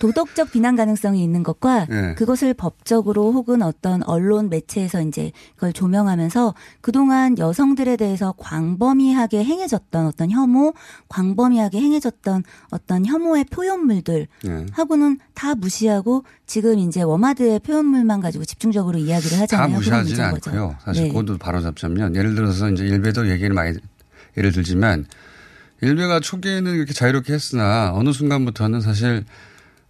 도덕적 0.00 0.52
비난 0.52 0.76
가능성이 0.76 1.22
있는 1.22 1.42
것과 1.42 1.86
네. 1.86 2.14
그것을 2.14 2.54
법적으로 2.54 3.32
혹은 3.32 3.62
어떤 3.62 4.02
언론 4.04 4.48
매체에서 4.48 5.02
이제 5.02 5.32
그걸 5.54 5.72
조명하면서 5.72 6.54
그동안 6.80 7.38
여성들에 7.38 7.96
대해서 7.96 8.34
광범위하게 8.38 9.44
행해졌던 9.44 10.06
어떤 10.06 10.30
혐오, 10.30 10.74
광범위하게 11.08 11.80
행해졌던 11.80 12.44
어떤 12.70 13.06
혐오의 13.06 13.44
표현물들 13.44 14.28
네. 14.44 14.66
하고는 14.72 15.18
다 15.34 15.54
무시하고 15.54 16.24
지금 16.46 16.78
이제 16.78 17.02
워마드의 17.02 17.60
표현물만 17.60 18.20
가지고 18.20 18.44
집중적으로 18.44 18.98
이야기를 18.98 19.36
다 19.36 19.42
하잖아요. 19.42 19.78
그런 19.80 20.02
무시하지는. 20.02 20.24
않고요. 20.24 20.76
사실 20.84 21.04
네. 21.04 21.08
그것도 21.08 21.38
바로 21.38 21.60
잡자면 21.60 22.14
예를 22.16 22.34
들어서 22.34 22.70
이제 22.70 22.84
일베도 22.84 23.30
얘기를 23.30 23.54
많이 23.54 23.76
예를 24.36 24.52
들지만 24.52 25.06
일베가 25.80 26.20
초기에는 26.20 26.74
이렇게 26.74 26.92
자유롭게 26.92 27.32
했으나 27.32 27.92
어느 27.94 28.12
순간부터는 28.12 28.80
사실 28.80 29.24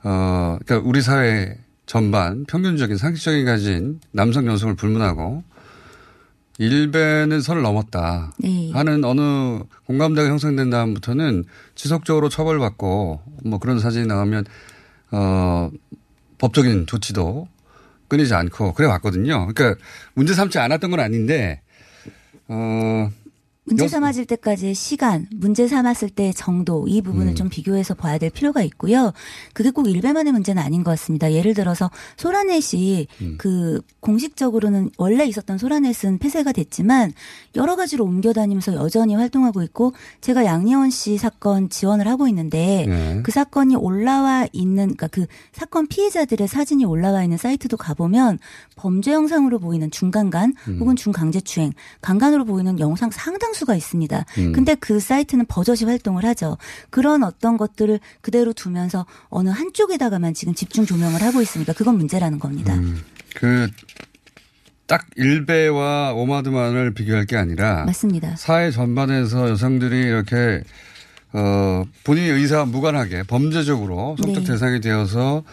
어 0.05 0.59
그러니까 0.65 0.89
우리 0.89 1.03
사회 1.03 1.59
전반 1.87 2.45
평균적인 2.45 2.97
상식적인 2.97 3.45
가진 3.45 4.01
남성 4.13 4.47
여성을 4.47 4.75
불문하고 4.75 5.43
일베는 6.59 7.41
선을 7.41 7.63
넘었다 7.63 8.33
네. 8.39 8.71
하는 8.73 9.05
어느 9.05 9.61
공감대가 9.87 10.29
형성된 10.29 10.71
다음부터는 10.71 11.45
지속적으로 11.75 12.29
처벌받고 12.29 13.23
뭐 13.45 13.59
그런 13.59 13.79
사진이 13.79 14.07
나오면 14.07 14.45
어 15.13 15.71
법적인 16.39 16.87
조치도 16.87 17.49
끊이지 18.09 18.35
않고 18.35 18.73
그래 18.75 18.89
왔거든요. 18.89 19.47
그러니까 19.47 19.81
문제 20.15 20.35
삼지 20.35 20.59
않았던 20.59 20.91
건 20.91 21.01
아닌데 21.01 21.61
어 22.49 23.11
문제 23.69 23.85
여- 23.85 23.89
삼아질 23.89 24.27
때까지의 24.27 24.75
시간, 24.75 25.27
문제 25.35 25.69
삼았을 25.69 26.11
때의 26.11 26.35
정도 26.35 26.87
이 26.89 27.03
부분을 27.03 27.29
음. 27.29 27.35
좀 27.35 27.49
비교해서 27.49 27.95
봐야 27.95 28.19
될 28.19 28.31
필요가 28.31 28.63
있고요. 28.63 29.13
그게 29.53 29.71
꼭 29.71 29.89
일베만의 29.89 30.33
문제는 30.33 30.63
아닌 30.63 30.83
것 30.85 30.91
같습니다. 30.93 31.33
예를 31.33 31.55
들어서 31.55 31.91
소라넷이 32.17 33.07
음. 33.21 33.35
그 33.39 33.81
공식적으로는 34.01 34.91
원래 34.99 35.25
있었던 35.27 35.59
소라넷은 35.59 36.19
폐쇄가 36.19 36.53
됐지만 36.53 37.13
여러 37.57 37.77
가지로 37.77 38.05
옮겨 38.05 38.33
다니면서 38.33 38.75
여전히 38.75 39.15
활동하고 39.15 39.63
있고 39.63 39.93
제가 40.21 40.45
양예원 40.45 40.91
씨 40.91 41.17
사건 41.19 41.69
지원을 41.69 42.09
하고 42.09 42.27
있는데 42.29 42.87
네. 42.89 43.21
그 43.23 43.31
사건이 43.31 43.77
올라와 43.77 44.47
있는 44.53 44.85
그러니까 44.97 45.07
그 45.09 45.27
사건 45.53 45.87
피해자들의 45.87 46.47
사진이 46.49 46.85
올라와 46.85 47.23
있는 47.25 47.37
사이트도 47.37 47.77
가보면 47.77 48.39
범죄 48.77 49.13
영상으로 49.13 49.59
보이는 49.59 49.91
중간간 49.91 50.55
음. 50.69 50.79
혹은 50.81 50.97
중강제추행 50.97 51.73
강간으로 52.01 52.45
보이는 52.45 52.79
영상 52.81 53.11
상당수 53.11 53.58
가 53.67 53.75
있습니다. 53.75 54.25
음. 54.39 54.53
근데 54.53 54.75
그 54.75 55.01
사이트는 55.01 55.47
버젓이 55.47 55.85
활동을 55.85 56.25
하죠. 56.27 56.57
그런 56.91 57.23
어떤 57.23 57.57
것들을 57.57 57.99
그대로 58.21 58.53
두면서 58.53 59.07
어느 59.29 59.51
한쪽에다가만 59.51 60.35
지금 60.35 60.55
집중 60.55 60.87
조명을 60.87 61.23
하고 61.23 61.43
있으니까 61.43 61.73
그건 61.73 61.97
문제라는 61.99 62.39
겁니다. 62.39 62.75
음. 62.75 63.03
그딱 63.35 65.07
일베와 65.17 66.13
오마드만을 66.15 66.95
비교할 66.95 67.27
게 67.27 67.37
아니라 67.37 67.85
맞습니다. 67.85 68.37
사회 68.37 68.71
전반에서 68.71 69.51
여성들이 69.51 70.01
이렇게 70.01 70.63
어 71.33 71.85
본인의 72.05 72.31
의사와 72.31 72.65
무관하게 72.65 73.23
범죄적으로 73.25 74.17
성적 74.19 74.41
네. 74.41 74.47
대상이 74.47 74.81
되어서 74.81 75.45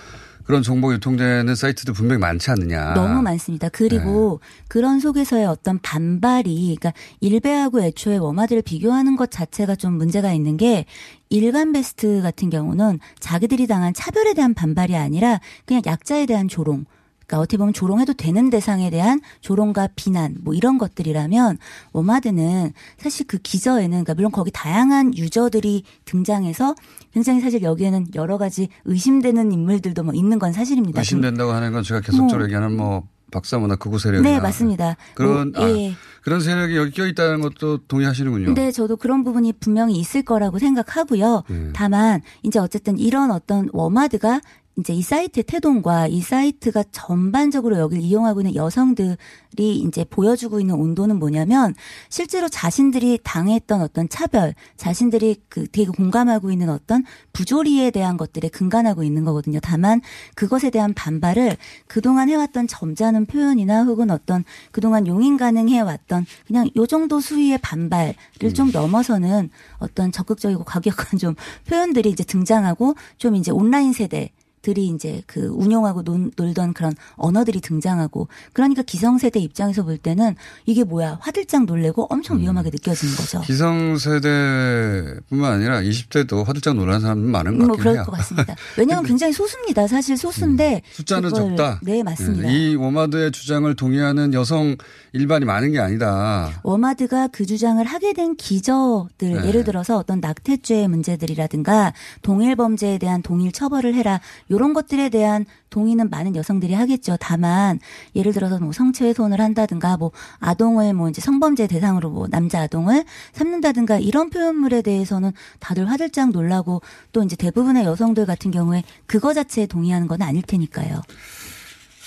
그런 0.46 0.62
정보 0.62 0.94
유통되는 0.94 1.54
사이트도 1.56 1.94
분명히 1.94 2.20
많지 2.20 2.52
않느냐. 2.52 2.94
너무 2.94 3.22
많습니다. 3.22 3.68
그리고 3.70 4.40
네. 4.42 4.66
그런 4.68 5.00
속에서의 5.00 5.46
어떤 5.46 5.80
반발이, 5.80 6.75
그러니까 6.78 6.94
일베하고 7.20 7.82
애초에 7.82 8.18
워마드를 8.18 8.62
비교하는 8.62 9.16
것 9.16 9.32
자체가 9.32 9.75
좀 9.75 9.94
문제가 9.94 10.34
있는 10.34 10.56
게 10.58 10.86
일간 11.30 11.74
베스트 11.74 12.22
같은 12.22 12.50
경우는 12.50 13.00
자기들이 13.20 13.66
당한 13.66 13.94
차별에 13.94 14.34
대한 14.36 14.54
반발이 14.54 14.96
아니라 14.96 15.40
그냥 15.66 15.82
약자에 15.86 16.28
대한 16.28 16.48
조롱. 16.48 16.86
그러니까 17.27 17.39
어떻게 17.39 17.58
보면 17.58 17.74
조롱해도 17.74 18.13
되는 18.13 18.50
대상에 18.50 18.89
대한 18.89 19.22
조롱과 19.41 19.89
비난 19.96 20.38
뭐 20.41 20.53
이런 20.53 20.77
것들이라면 20.77 21.58
워마드는 21.91 22.72
사실 22.98 23.25
그 23.27 23.38
기저에는 23.38 23.89
그러니까 23.89 24.13
물론 24.13 24.32
거기 24.32 24.51
다양한 24.51 25.17
유저들이 25.17 25.84
등장해서 26.05 26.75
굉장히 27.13 27.41
사실 27.41 27.63
여기에는 27.63 28.08
여러 28.15 28.38
가지 28.38 28.70
의심되는 28.86 29.51
인물들도 29.51 30.03
뭐 30.03 30.13
있는 30.13 30.39
건 30.39 30.53
사실입니다. 30.53 31.01
의심된다고 31.01 31.51
하는 31.51 31.72
건 31.72 31.84
제가 31.84 32.01
계속적으로 32.01 32.39
뭐. 32.39 32.46
얘기하는 32.46 32.77
뭐 32.77 33.03
박사모나 33.32 33.75
극우 33.75 34.00
세력이나 34.00 34.29
네, 34.29 34.39
맞습니다. 34.39 34.96
그런 35.13 35.51
뭐, 35.51 35.63
아, 35.63 35.70
예. 35.70 35.94
그런 36.22 36.39
세력이 36.39 36.75
여기 36.77 36.91
껴 36.91 37.05
있다는 37.05 37.41
것도 37.41 37.79
동의하시는군요. 37.88 38.46
근데 38.46 38.72
저도 38.72 38.98
그런 38.98 39.24
부분이 39.24 39.53
분명히 39.53 39.96
있을 39.96 40.24
거라고 40.24 40.60
생각하고요. 40.60 41.44
예. 41.50 41.70
다만 41.74 42.22
이제 42.44 42.60
어쨌든 42.60 42.98
이런 42.98 43.32
어떤 43.32 43.70
워마드가 43.74 44.41
이제 44.77 44.94
이 44.94 45.01
사이트의 45.01 45.44
태동과 45.44 46.08
이 46.08 46.22
사이트가 46.22 46.84
전반적으로 46.91 47.77
여기를 47.77 48.03
이용하고 48.03 48.41
있는 48.41 48.55
여성들이 48.55 49.15
이제 49.58 50.03
보여주고 50.10 50.60
있는 50.60 50.75
온도는 50.75 51.17
뭐냐면 51.17 51.74
실제로 52.10 52.50
자신들이 52.50 53.20
당했던 53.24 53.82
어떤 53.82 54.10
차별, 54.10 54.53
자신들이 54.75 55.44
그 55.48 55.67
되게 55.67 55.89
공감하고 55.89 56.51
있는 56.51 56.70
어떤 56.70 57.05
부조리에 57.32 57.91
대한 57.91 58.17
것들에 58.17 58.50
근간하고 58.50 59.03
있는 59.03 59.24
거거든요. 59.24 59.60
다만 59.62 60.01
그것에 60.36 60.70
대한 60.70 60.94
반발을 60.94 61.55
그동안 61.88 62.27
해왔던 62.27 62.67
점잖은 62.67 63.27
표현이나 63.27 63.84
혹은 63.84 64.12
어떤 64.12 64.44
그동안 64.72 65.08
용인 65.08 65.38
가능해왔던 65.38 66.25
그냥 66.48 66.70
요 66.75 66.86
정도 66.86 67.22
수위의 67.22 67.60
반발을 67.60 68.13
좀 68.53 68.72
넘어서는 68.72 69.50
어떤 69.77 70.12
적극적이고 70.12 70.65
과격한 70.65 71.17
좀 71.20 71.36
표현들이 71.67 72.10
이제 72.10 72.25
등장하고 72.25 72.96
좀 73.17 73.36
이제 73.36 73.51
온라인 73.51 73.94
세대 73.94 74.32
들이 74.65 74.88
이제 74.88 75.22
그 75.27 75.41
운용하고 75.53 76.01
논, 76.01 76.31
놀던 76.36 76.74
그런 76.74 76.91
언어들이 77.17 77.62
등장하고 77.62 78.27
그러니까 78.51 78.81
기성세대 78.81 79.39
입장에서 79.39 79.84
볼 79.84 80.00
때는 80.00 80.36
이게 80.65 80.84
뭐야 80.84 81.19
화들짝 81.22 81.65
놀래고 81.65 82.07
엄청 82.10 82.39
위험하게 82.39 82.72
느껴지는 82.72 83.13
거죠. 83.15 83.41
기성세대뿐만 83.41 85.53
아니라 85.53 85.81
20대도 85.81 86.43
화들짝 86.43 86.75
놀라는 86.75 87.01
사람들 87.01 87.29
많은 87.29 87.57
것뭐 87.60 87.67
같긴 87.67 87.79
그럴 87.84 87.95
해요. 87.95 88.03
것 88.05 88.12
같습니다. 88.13 88.55
왜냐하면 88.77 89.05
굉장히 89.05 89.34
소수입니다. 89.34 89.86
사실 89.88 90.17
소수인데 90.17 90.81
숫자는 90.93 91.29
그걸- 91.29 91.50
적다. 91.55 91.79
네 91.84 92.01
맞습니다. 92.01 92.48
네, 92.48 92.72
이 92.72 92.75
워마드의 92.75 93.31
주장을 93.31 93.72
동의하는 93.75 94.34
여성 94.34 94.75
일반이 95.13 95.45
많은 95.45 95.74
게 95.74 95.79
아니다. 95.79 96.50
워마드가 96.63 97.27
그 97.27 97.45
주장을 97.45 97.84
하게 97.86 98.13
된 98.13 98.36
기저들 98.36 99.41
네. 99.41 99.48
예를 99.48 99.63
들어서 99.63 99.98
어떤 99.98 100.22
낙태죄의 100.22 100.88
문제들이라든가 100.88 101.93
동일 102.24 102.55
범죄에 102.55 102.98
대한 102.98 103.22
동일 103.22 103.51
처벌을 103.51 103.93
해라 103.93 104.19
이런 104.56 104.74
것들에 104.74 105.10
대한 105.10 105.46
동의는 105.70 106.10
많은 106.10 106.36
여성들이 106.36 106.74
하겠죠. 106.74 107.18
다만 107.20 107.80
예를 108.16 108.34
들어서 108.34 108.60
뭐 108.60 108.72
성추훼손을 108.72 109.40
한다든가 109.40 109.98
뭐 109.98 110.12
아동을 110.40 110.94
뭐 110.94 111.10
이제 111.10 111.22
성범죄 111.22 111.68
대상으로 111.68 112.10
뭐 112.10 112.28
남자 112.28 112.62
아동을 112.62 113.04
삼는다든가 113.34 114.00
이런 114.00 114.30
표현물에 114.30 114.82
대해서는 114.82 115.32
다들 115.60 115.90
화들짝 115.90 116.32
놀라고 116.32 116.82
또 117.12 117.24
이제 117.24 117.36
대부분의 117.36 117.86
여성들 117.86 118.26
같은 118.26 118.52
경우에 118.52 118.84
그거 119.06 119.34
자체에 119.34 119.66
동의하는 119.68 120.08
건 120.08 120.22
아닐 120.22 120.42
테니까요. 120.42 121.02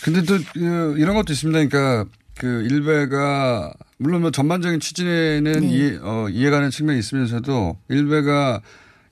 근데 0.03 0.23
또 0.23 0.39
그, 0.55 0.95
이런 0.99 1.15
것도 1.17 1.33
있습니다. 1.33 1.67
그러니까 1.67 2.11
그 2.39 2.67
일베가 2.71 3.73
물론 3.99 4.23
뭐 4.23 4.31
전반적인 4.31 4.81
취지에는 4.81 5.61
네. 5.61 5.67
이해, 5.67 5.99
어, 6.01 6.29
이해가는 6.31 6.71
측면이 6.71 6.99
있으면서도 7.01 7.77
일베가 7.89 8.63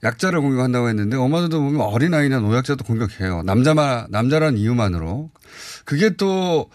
약자를 0.03 0.41
공격한다고 0.41 0.89
했는데 0.89 1.17
어마드도 1.17 1.59
보면 1.61 1.81
어린아이나 1.81 2.39
노약자도 2.39 2.83
공격해요. 2.83 3.43
남자만 3.43 4.07
남자란 4.09 4.57
이유만으로. 4.57 5.29
그게 5.85 6.15
또 6.15 6.69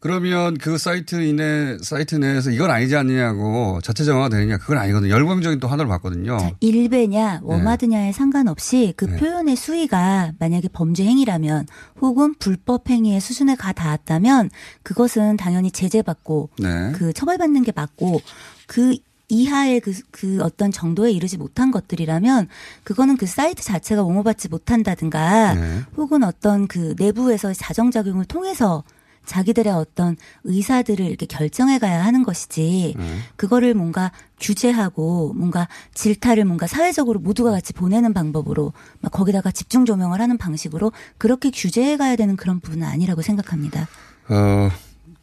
그러면 0.00 0.56
그 0.58 0.78
사이트 0.78 1.20
이내 1.20 1.76
사이트 1.82 2.14
내에서 2.14 2.50
이건 2.50 2.70
아니지 2.70 2.94
않느냐고 2.94 3.80
자체 3.82 4.04
정화가 4.04 4.28
되느냐 4.28 4.56
그건 4.56 4.78
아니거든요. 4.78 5.10
열광적인 5.12 5.58
또 5.58 5.66
하나를 5.66 5.88
봤거든요. 5.88 6.38
일베냐 6.60 7.40
워마드냐에 7.42 8.12
상관없이 8.12 8.94
그 8.96 9.06
네. 9.06 9.16
표현의 9.16 9.56
수위가 9.56 10.34
만약에 10.38 10.68
범죄 10.72 11.04
행위라면 11.04 11.66
혹은 12.00 12.34
불법 12.38 12.88
행위의 12.88 13.20
수준에 13.20 13.56
가 13.56 13.72
닿았다면 13.72 14.50
그것은 14.84 15.36
당연히 15.36 15.72
제재받고 15.72 16.50
네. 16.60 16.92
그 16.92 17.12
처벌받는 17.12 17.64
게 17.64 17.72
맞고 17.74 18.20
그 18.68 18.96
이하의 19.28 19.80
그, 19.80 19.92
그 20.10 20.40
어떤 20.42 20.70
정도에 20.72 21.12
이르지 21.12 21.36
못한 21.36 21.70
것들이라면 21.70 22.48
그거는 22.84 23.16
그 23.16 23.26
사이트 23.26 23.62
자체가 23.62 24.02
옹호받지 24.02 24.48
못한다든가 24.48 25.54
네. 25.54 25.80
혹은 25.96 26.24
어떤 26.24 26.66
그 26.66 26.94
내부에서 26.98 27.52
자정작용을 27.52 28.24
통해서 28.24 28.84
자기들의 29.26 29.70
어떤 29.74 30.16
의사들을 30.44 31.04
이렇게 31.04 31.26
결정해 31.26 31.78
가야 31.78 32.02
하는 32.02 32.22
것이지 32.22 32.94
네. 32.96 33.18
그거를 33.36 33.74
뭔가 33.74 34.10
규제하고 34.40 35.34
뭔가 35.34 35.68
질타를 35.92 36.46
뭔가 36.46 36.66
사회적으로 36.66 37.20
모두가 37.20 37.50
같이 37.50 37.74
보내는 37.74 38.14
방법으로 38.14 38.72
막 39.00 39.12
거기다가 39.12 39.50
집중 39.50 39.84
조명을 39.84 40.22
하는 40.22 40.38
방식으로 40.38 40.92
그렇게 41.18 41.50
규제해 41.50 41.98
가야 41.98 42.16
되는 42.16 42.36
그런 42.36 42.60
부분은 42.60 42.86
아니라고 42.86 43.20
생각합니다. 43.20 43.86
어, 44.30 44.70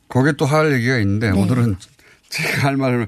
거기에 0.08 0.34
또 0.34 0.46
할 0.46 0.72
얘기가 0.74 1.00
있는데 1.00 1.32
네. 1.32 1.42
오늘은 1.42 1.78
제가 2.30 2.68
할 2.68 2.78
말을 2.78 3.08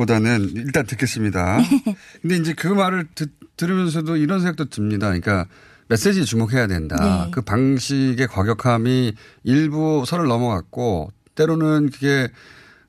보다는 0.00 0.52
일단 0.54 0.86
듣겠습니다. 0.86 1.58
네. 1.84 1.96
근데 2.22 2.36
이제 2.36 2.54
그 2.54 2.66
말을 2.68 3.08
듣, 3.14 3.30
들으면서도 3.58 4.16
이런 4.16 4.40
생각도 4.40 4.70
듭니다. 4.70 5.08
그러니까 5.08 5.46
메시지에 5.88 6.24
주목해야 6.24 6.66
된다. 6.68 7.24
네. 7.26 7.30
그 7.30 7.42
방식의 7.42 8.26
과격함이 8.28 9.12
일부 9.44 10.04
선을 10.06 10.26
넘어갔고 10.26 11.12
때로는 11.34 11.90
그게 11.90 12.28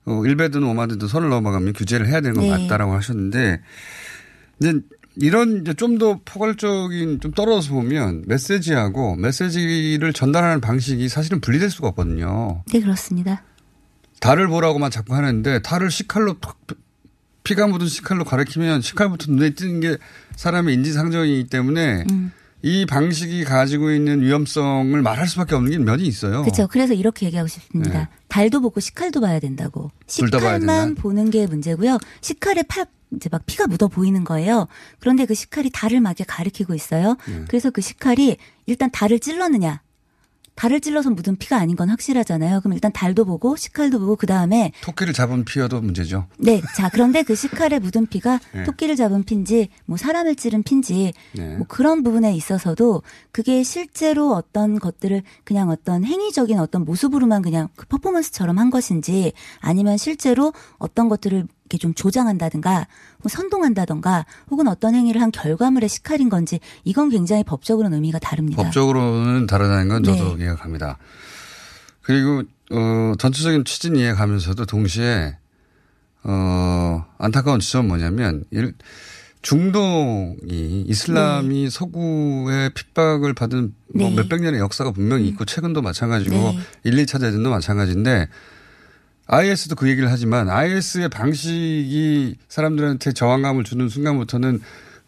어, 0.05 0.23
일베든 0.25 0.63
오마드든 0.63 1.09
선을 1.09 1.27
넘어가면 1.27 1.73
규제를 1.73 2.07
해야 2.07 2.21
되는 2.21 2.33
건 2.35 2.45
네. 2.45 2.49
맞다라고 2.49 2.93
하셨는데 2.93 3.61
이제 4.61 4.79
이런 5.17 5.61
이제 5.61 5.73
좀 5.73 5.97
더 5.97 6.21
포괄적인 6.23 7.19
좀 7.19 7.31
떨어져서 7.33 7.73
보면 7.73 8.23
메시지하고 8.25 9.17
메시지를 9.17 10.13
전달하는 10.13 10.61
방식이 10.61 11.09
사실은 11.09 11.41
분리될 11.41 11.69
수가 11.69 11.89
없거든요. 11.89 12.63
네, 12.71 12.79
그렇습니다. 12.79 13.43
달을 14.21 14.47
보라고만 14.47 14.89
자꾸 14.91 15.15
하는데 15.15 15.61
달을 15.61 15.91
식칼로 15.91 16.39
톡 16.39 16.55
피가 17.43 17.67
묻은 17.67 17.87
식칼로 17.87 18.23
가리키면 18.23 18.81
식칼부터 18.81 19.31
눈에 19.31 19.51
띄는 19.51 19.79
게 19.79 19.97
사람의 20.35 20.75
인지상정이기 20.75 21.49
때문에 21.49 22.05
음. 22.11 22.31
이 22.63 22.85
방식이 22.85 23.43
가지고 23.43 23.91
있는 23.91 24.21
위험성을 24.21 25.01
말할 25.01 25.27
수밖에 25.27 25.55
없는 25.55 25.83
면이 25.83 26.03
있어요. 26.05 26.43
그렇죠. 26.43 26.67
그래서 26.67 26.93
이렇게 26.93 27.25
얘기하고 27.25 27.47
싶습니다. 27.47 27.99
네. 27.99 28.07
달도 28.27 28.61
보고 28.61 28.79
식칼도 28.79 29.19
봐야 29.19 29.39
된다고. 29.39 29.91
식칼만? 30.05 30.95
보는 30.95 31.31
게 31.31 31.47
문제고요. 31.47 31.97
식칼에 32.21 32.63
팔 32.63 32.85
이제 33.15 33.29
막 33.31 33.45
피가 33.45 33.67
묻어 33.67 33.87
보이는 33.87 34.23
거예요. 34.23 34.67
그런데 34.99 35.25
그 35.25 35.33
식칼이 35.33 35.69
달을 35.71 35.99
막 36.01 36.11
이렇게 36.11 36.23
가리키고 36.23 36.75
있어요. 36.75 37.17
네. 37.27 37.45
그래서 37.47 37.71
그 37.71 37.81
식칼이 37.81 38.37
일단 38.67 38.91
달을 38.91 39.19
찔렀느냐. 39.19 39.81
달을 40.55 40.81
찔러서 40.81 41.09
묻은 41.11 41.37
피가 41.37 41.57
아닌 41.57 41.75
건 41.75 41.89
확실하잖아요. 41.89 42.59
그럼 42.59 42.73
일단 42.73 42.91
달도 42.91 43.25
보고 43.25 43.55
식칼도 43.55 43.99
보고 43.99 44.15
그 44.15 44.27
다음에 44.27 44.71
토끼를 44.81 45.13
잡은 45.13 45.45
피여도 45.45 45.81
문제죠. 45.81 46.27
네, 46.37 46.61
자 46.75 46.89
그런데 46.89 47.23
그 47.23 47.35
식칼에 47.35 47.79
묻은 47.79 48.07
피가 48.07 48.39
네. 48.53 48.63
토끼를 48.63 48.95
잡은 48.95 49.23
피인지 49.23 49.69
뭐 49.85 49.97
사람을 49.97 50.35
찌른 50.35 50.63
피인지 50.63 51.13
네. 51.33 51.55
뭐 51.55 51.65
그런 51.67 52.03
부분에 52.03 52.35
있어서도 52.35 53.01
그게 53.31 53.63
실제로 53.63 54.33
어떤 54.33 54.79
것들을 54.79 55.23
그냥 55.43 55.69
어떤 55.69 56.03
행위적인 56.03 56.59
어떤 56.59 56.85
모습으로만 56.85 57.41
그냥 57.41 57.69
그 57.75 57.85
퍼포먼스처럼 57.87 58.57
한 58.57 58.69
것인지 58.69 59.33
아니면 59.59 59.97
실제로 59.97 60.53
어떤 60.77 61.09
것들을 61.09 61.47
이렇게 61.71 61.77
좀 61.77 61.93
조장한다든가 61.93 62.87
뭐 63.19 63.29
선동한다든가 63.29 64.25
혹은 64.49 64.67
어떤 64.67 64.93
행위를 64.93 65.21
한 65.21 65.31
결과물의 65.31 65.87
식칼인 65.87 66.27
건지 66.27 66.59
이건 66.83 67.09
굉장히 67.09 67.43
법적으로는 67.45 67.95
의미가 67.95 68.19
다릅니다. 68.19 68.61
법적으로는 68.61 69.47
다르다는 69.47 69.87
건 69.87 70.03
저도 70.03 70.35
네. 70.35 70.43
이해가 70.43 70.57
갑니다. 70.57 70.97
그리고 72.01 72.43
어 72.71 73.13
전체적인 73.17 73.63
취지는 73.63 73.99
이해가면서도 73.99 74.65
동시에 74.65 75.37
어 76.23 77.05
안타까운 77.17 77.61
지점은 77.61 77.87
뭐냐면 77.87 78.43
일- 78.51 78.73
중동이 79.41 80.85
이슬람이 80.87 81.69
서구의 81.71 82.73
핍박을 82.75 83.33
받은 83.33 83.73
뭐 83.95 84.09
네. 84.09 84.15
몇백 84.17 84.41
년의 84.41 84.59
역사가 84.59 84.91
분명히 84.91 85.27
있고 85.29 85.45
최근도 85.45 85.81
마찬가지고 85.81 86.35
네. 86.35 86.59
1, 86.83 87.05
2차 87.05 87.19
대전도 87.19 87.49
마찬가지인데 87.49 88.27
IS도 89.31 89.75
그 89.75 89.89
얘기를 89.89 90.11
하지만 90.11 90.49
IS의 90.49 91.07
방식이 91.07 92.35
사람들한테 92.49 93.13
저항감을 93.13 93.63
주는 93.63 93.87
순간부터는 93.87 94.59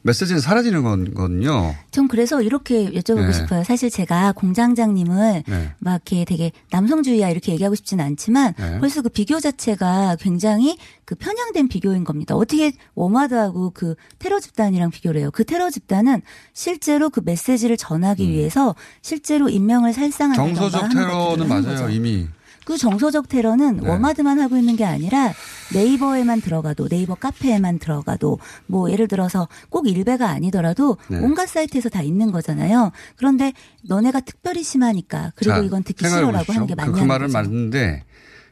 메시지는 0.05 0.41
사라지는 0.41 0.83
거거든요. 0.83 1.75
전 1.91 2.07
그래서 2.07 2.41
이렇게 2.41 2.89
여쭤보고 2.91 3.27
네. 3.27 3.33
싶어요. 3.33 3.63
사실 3.63 3.89
제가 3.89 4.33
공장장님을 4.33 5.43
네. 5.47 5.71
막 5.79 5.93
이렇게 5.93 6.25
되게 6.25 6.51
남성주의야 6.71 7.29
이렇게 7.29 7.53
얘기하고 7.53 7.75
싶지는 7.75 8.03
않지만 8.03 8.53
네. 8.57 8.79
벌써 8.79 9.01
그 9.01 9.09
비교 9.09 9.39
자체가 9.39 10.17
굉장히 10.19 10.77
그 11.05 11.15
편향된 11.15 11.69
비교인 11.69 12.03
겁니다. 12.03 12.35
어떻게 12.35 12.73
워마드하고 12.95 13.71
그 13.71 13.95
테러 14.19 14.39
집단이랑 14.41 14.91
비교를 14.91 15.21
해요. 15.21 15.31
그 15.31 15.45
테러 15.45 15.69
집단은 15.69 16.21
실제로 16.53 17.09
그 17.09 17.21
메시지를 17.23 17.77
전하기 17.77 18.29
위해서 18.29 18.75
실제로 19.01 19.47
인명을 19.47 19.93
살상한다던가 19.93 20.51
음. 20.51 20.69
정서적 20.71 20.89
테러는 20.91 21.47
맞아요. 21.47 21.89
이미. 21.89 22.27
그 22.65 22.77
정서적 22.77 23.27
테러는 23.27 23.77
네. 23.77 23.89
워마드만 23.89 24.39
하고 24.39 24.57
있는 24.57 24.75
게 24.75 24.85
아니라 24.85 25.33
네이버에만 25.73 26.41
들어가도 26.41 26.87
네이버 26.87 27.15
카페에만 27.15 27.79
들어가도 27.79 28.39
뭐 28.67 28.91
예를 28.91 29.07
들어서 29.07 29.47
꼭 29.69 29.87
일베가 29.87 30.29
아니더라도 30.29 30.97
네. 31.09 31.19
온갖 31.19 31.47
사이트에서 31.47 31.89
다 31.89 32.01
있는 32.01 32.31
거잖아요. 32.31 32.91
그런데 33.15 33.53
너네가 33.83 34.21
특별히 34.21 34.63
심하니까 34.63 35.31
그리고 35.35 35.55
자, 35.55 35.61
이건 35.61 35.83
듣기 35.83 36.07
싫어라고. 36.07 36.53
하는 36.53 36.67
게 36.67 36.73
그, 36.73 36.77
맞냐는 36.77 36.99
그 36.99 37.05
말은 37.05 37.27
거죠. 37.27 37.37
맞는데 37.37 38.03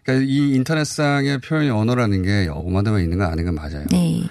그러니까 0.04 0.26
이 0.28 0.56
인터넷상의 0.56 1.40
표현의 1.40 1.70
언어라는 1.70 2.24
게 2.24 2.48
오마드만 2.48 3.02
있는 3.02 3.18
건 3.20 3.32
아닌 3.32 3.46
건 3.46 3.56
맞아요. 3.56 3.86
네. 3.92 4.24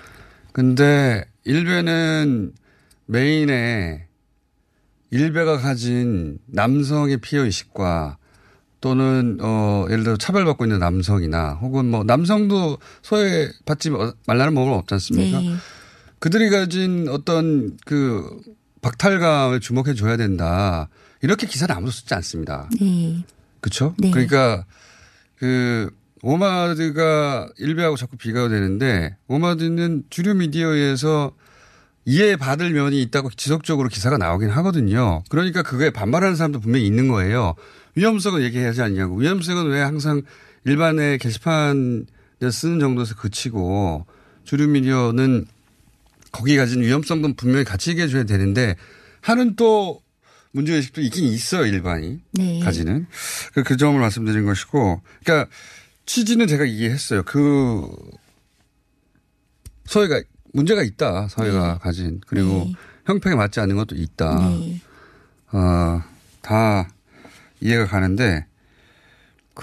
근데 0.52 1.24
일베는 1.44 2.52
메인에 3.06 4.06
일베가 5.10 5.58
가진 5.58 6.38
남성의 6.46 7.18
피해 7.18 7.42
의식과 7.42 8.18
또는 8.80 9.38
어 9.40 9.86
예를 9.90 10.04
들어 10.04 10.16
차별받고 10.16 10.64
있는 10.64 10.78
남성이나 10.78 11.58
혹은 11.60 11.90
뭐 11.90 12.02
남성도 12.04 12.78
소외 13.02 13.50
받지 13.66 13.90
말라는 14.26 14.54
법은 14.54 14.72
없지 14.72 14.94
않습니까? 14.94 15.40
네. 15.40 15.54
그들이 16.18 16.50
가진 16.50 17.08
어떤 17.08 17.76
그 17.84 18.40
박탈감에 18.82 19.58
주목해 19.60 19.94
줘야 19.94 20.16
된다. 20.16 20.88
이렇게 21.22 21.46
기사는 21.46 21.74
아무도 21.74 21.90
쓰지 21.92 22.14
않습니다. 22.14 22.68
네. 22.80 23.24
그렇죠? 23.60 23.94
네. 23.98 24.10
그러니까 24.10 24.64
그 25.36 25.90
오마드가 26.22 27.48
일베하고 27.58 27.96
자꾸 27.96 28.16
비교가 28.16 28.48
되는데 28.48 29.16
오마드는 29.26 30.04
주류 30.10 30.34
미디어에서 30.34 31.32
이해받을 32.06 32.70
면이 32.72 33.00
있다고 33.02 33.30
지속적으로 33.30 33.88
기사가 33.88 34.16
나오긴 34.18 34.50
하거든요. 34.50 35.22
그러니까 35.28 35.62
그거에 35.62 35.90
반발하는 35.90 36.36
사람도 36.36 36.60
분명히 36.60 36.86
있는 36.86 37.08
거예요. 37.08 37.54
위험성은 37.94 38.42
얘기하지 38.42 38.82
않냐고. 38.82 39.16
위험성은 39.16 39.66
왜 39.66 39.80
항상 39.80 40.22
일반의 40.64 41.18
게시판에 41.18 42.04
쓰는 42.50 42.80
정도에서 42.80 43.14
그치고 43.16 44.06
주류 44.44 44.68
미디어는 44.68 45.46
거기 46.32 46.56
가진 46.56 46.82
위험성도 46.82 47.34
분명히 47.34 47.64
같이 47.64 47.90
얘기해 47.90 48.08
줘야 48.08 48.24
되는데 48.24 48.76
하는 49.20 49.56
또 49.56 50.02
문제의식도 50.52 51.00
있긴 51.02 51.24
있어요, 51.26 51.66
일반이. 51.66 52.20
네. 52.32 52.60
가지는. 52.60 53.06
그, 53.54 53.62
그 53.62 53.76
점을 53.76 53.98
말씀드린 54.00 54.46
것이고. 54.46 55.00
그러니까 55.22 55.50
취지는 56.06 56.46
제가 56.48 56.64
이해했어요. 56.64 57.22
그 57.22 57.86
사회가 59.84 60.22
문제가 60.52 60.82
있다. 60.82 61.28
사회가 61.28 61.78
가진. 61.78 62.20
그리고 62.26 62.64
네. 62.66 62.72
형평에 63.06 63.36
맞지 63.36 63.60
않는 63.60 63.76
것도 63.76 63.94
있다. 63.94 64.48
네. 64.48 64.80
어, 65.52 66.02
다 66.42 66.88
이해가 67.60 67.86
가는데 67.86 68.46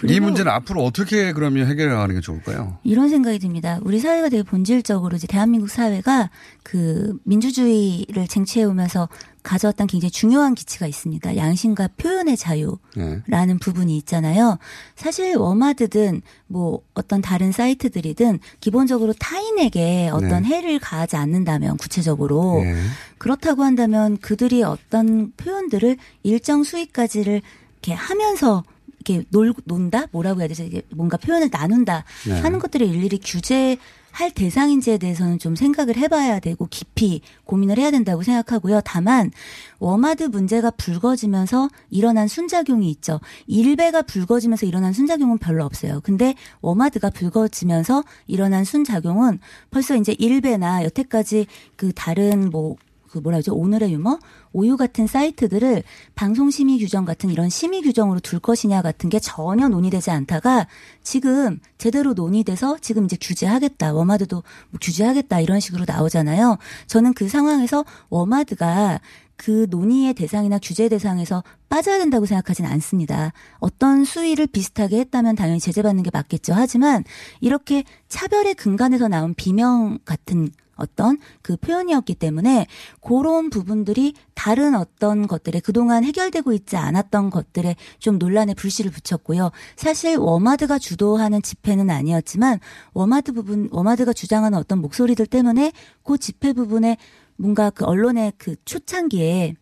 이 0.08 0.20
문제는 0.20 0.52
앞으로 0.52 0.84
어떻게 0.84 1.34
그러면 1.34 1.68
해결해 1.68 1.96
가는 1.96 2.14
게 2.14 2.22
좋을까요? 2.22 2.78
이런 2.84 3.10
생각이 3.10 3.40
듭니다. 3.40 3.80
우리 3.82 4.00
사회가 4.00 4.30
되게 4.30 4.44
본질적으로 4.44 5.16
이제 5.16 5.26
대한민국 5.26 5.70
사회가 5.70 6.30
그 6.62 7.18
민주주의를 7.24 8.28
쟁취해 8.28 8.66
오면서 8.66 9.10
가져왔던 9.42 9.88
굉장히 9.88 10.12
중요한 10.12 10.56
기치가 10.56 10.88
있습니다. 10.88 11.38
양심과 11.38 11.90
표현의 11.98 12.36
자유. 12.36 12.78
네. 12.96 13.22
라는 13.28 13.58
부분이 13.60 13.96
있잖아요. 14.00 14.60
사실 14.96 15.38
워마드든 15.38 16.22
뭐 16.48 16.82
어떤 16.94 17.22
다른 17.22 17.52
사이트들이든 17.52 18.40
기본적으로 18.60 19.14
타인에게 19.14 20.10
어떤 20.12 20.44
네. 20.44 20.50
해를 20.50 20.80
가하지 20.80 21.16
않는다면 21.16 21.78
구체적으로 21.78 22.62
네. 22.62 22.76
그렇다고 23.18 23.64
한다면 23.64 24.18
그들이 24.18 24.64
어떤 24.64 25.32
표현들을 25.38 25.98
일정 26.24 26.64
수익까지를 26.64 27.42
이렇게 27.88 27.94
하면서 27.94 28.64
이렇게 29.00 29.26
놀, 29.30 29.54
논다? 29.64 30.08
뭐라고 30.12 30.42
해야 30.42 30.50
되지? 30.50 30.66
이게 30.66 30.82
뭔가 30.94 31.16
표현을 31.16 31.50
나눈다 31.50 32.04
네. 32.28 32.40
하는 32.42 32.60
것들을 32.60 32.86
일일이 32.86 33.20
규제 33.24 33.78
할 34.12 34.32
대상인지에 34.32 34.98
대해서는 34.98 35.38
좀 35.38 35.56
생각을 35.56 35.96
해봐야 35.96 36.40
되고 36.40 36.68
깊이 36.72 37.22
고민을 37.46 37.78
해야 37.78 37.92
된다고 37.92 38.24
생각하고요. 38.24 38.82
다만 38.84 39.32
워마드 39.78 40.24
문제가 40.24 40.72
불거지면서 40.72 41.70
일어난 41.92 42.28
순작용이 42.28 42.90
있죠. 42.92 43.20
일베가 43.46 44.02
불거지면서 44.02 44.66
일어난 44.66 44.92
순작용은 44.92 45.38
별로 45.38 45.64
없어요. 45.66 46.02
근데 46.04 46.34
워마드가 46.62 47.12
불거지면서 47.12 48.04
일어난 48.26 48.64
순작용은 48.64 49.40
벌써 49.70 49.96
이제 49.96 50.16
일베나 50.18 50.84
여태까지 50.86 51.46
그 51.76 51.94
다른 51.94 52.50
뭐 52.50 52.76
그 53.10 53.20
뭐라 53.20 53.38
그러죠? 53.38 53.54
오늘의 53.56 53.94
유머? 53.94 54.20
오유 54.54 54.78
같은 54.78 55.08
사이트들을 55.08 55.84
방송 56.16 56.50
심의 56.50 56.80
규정 56.80 57.06
같은 57.06 57.30
이런 57.30 57.50
심의 57.50 57.82
규정으로 57.82 58.20
둘 58.20 58.40
것이냐 58.40 58.82
같은 58.82 59.10
게 59.10 59.20
전혀 59.20 59.68
논의되지 59.68 60.12
않다가 60.12 60.68
지금 61.04 61.60
제대로 61.78 62.14
논의돼서 62.14 62.78
지금 62.80 63.06
이제 63.06 63.18
규제하겠다. 63.20 63.94
워마드도 63.94 64.44
뭐 64.70 64.80
규제하겠다. 64.82 65.40
이런 65.40 65.60
식으로 65.60 65.86
나오잖아요. 65.88 66.58
저는 66.88 67.14
그 67.14 67.30
상황에서 67.30 67.86
워마드가 68.10 69.00
그 69.38 69.68
논의의 69.70 70.16
대상이나 70.16 70.60
규제 70.62 70.90
대상에서 70.90 71.44
빠져야 71.70 72.00
된다고 72.00 72.26
생각하진 72.26 72.66
않습니다. 72.66 73.32
어떤 73.60 74.04
수위를 74.04 74.48
비슷하게 74.48 75.00
했다면 75.00 75.36
당연히 75.36 75.60
제재받는 75.60 76.04
게 76.04 76.10
맞겠죠. 76.12 76.54
하지만 76.54 77.04
이렇게 77.40 77.84
차별의 78.10 78.56
근간에서 78.56 79.08
나온 79.08 79.36
비명 79.36 80.00
같은 80.06 80.50
어떤 80.78 81.18
그 81.42 81.58
표현이었기 81.58 82.16
때문에 82.16 82.68
그런 83.02 83.50
부분들이 83.50 84.14
다른 84.34 84.76
어떤 84.76 85.28
것들에 85.28 85.60
그동안 85.60 86.04
해결되고 86.04 86.54
있지 86.54 86.78
않았던 86.78 87.30
것들에 87.30 87.76
좀 88.00 88.18
논란의 88.18 88.56
불씨를 88.56 88.92
붙였고요. 88.92 89.52
사실 89.76 90.18
워마드가 90.18 90.80
주도하는 90.80 91.42
집회는 91.42 91.90
아니었지만 91.90 92.60
워마드 92.94 93.32
부분, 93.34 93.70
워마드가 93.72 94.14
주장하는 94.14 94.58
어떤 94.58 94.80
목소리들 94.80 95.26
때문에 95.26 95.72
그 96.04 96.18
집회 96.18 96.54
부분에 96.54 96.98
뭔가 97.36 97.70
그 97.70 97.86
언론의 97.86 98.34
그 98.38 98.56
초창기에 98.66 99.56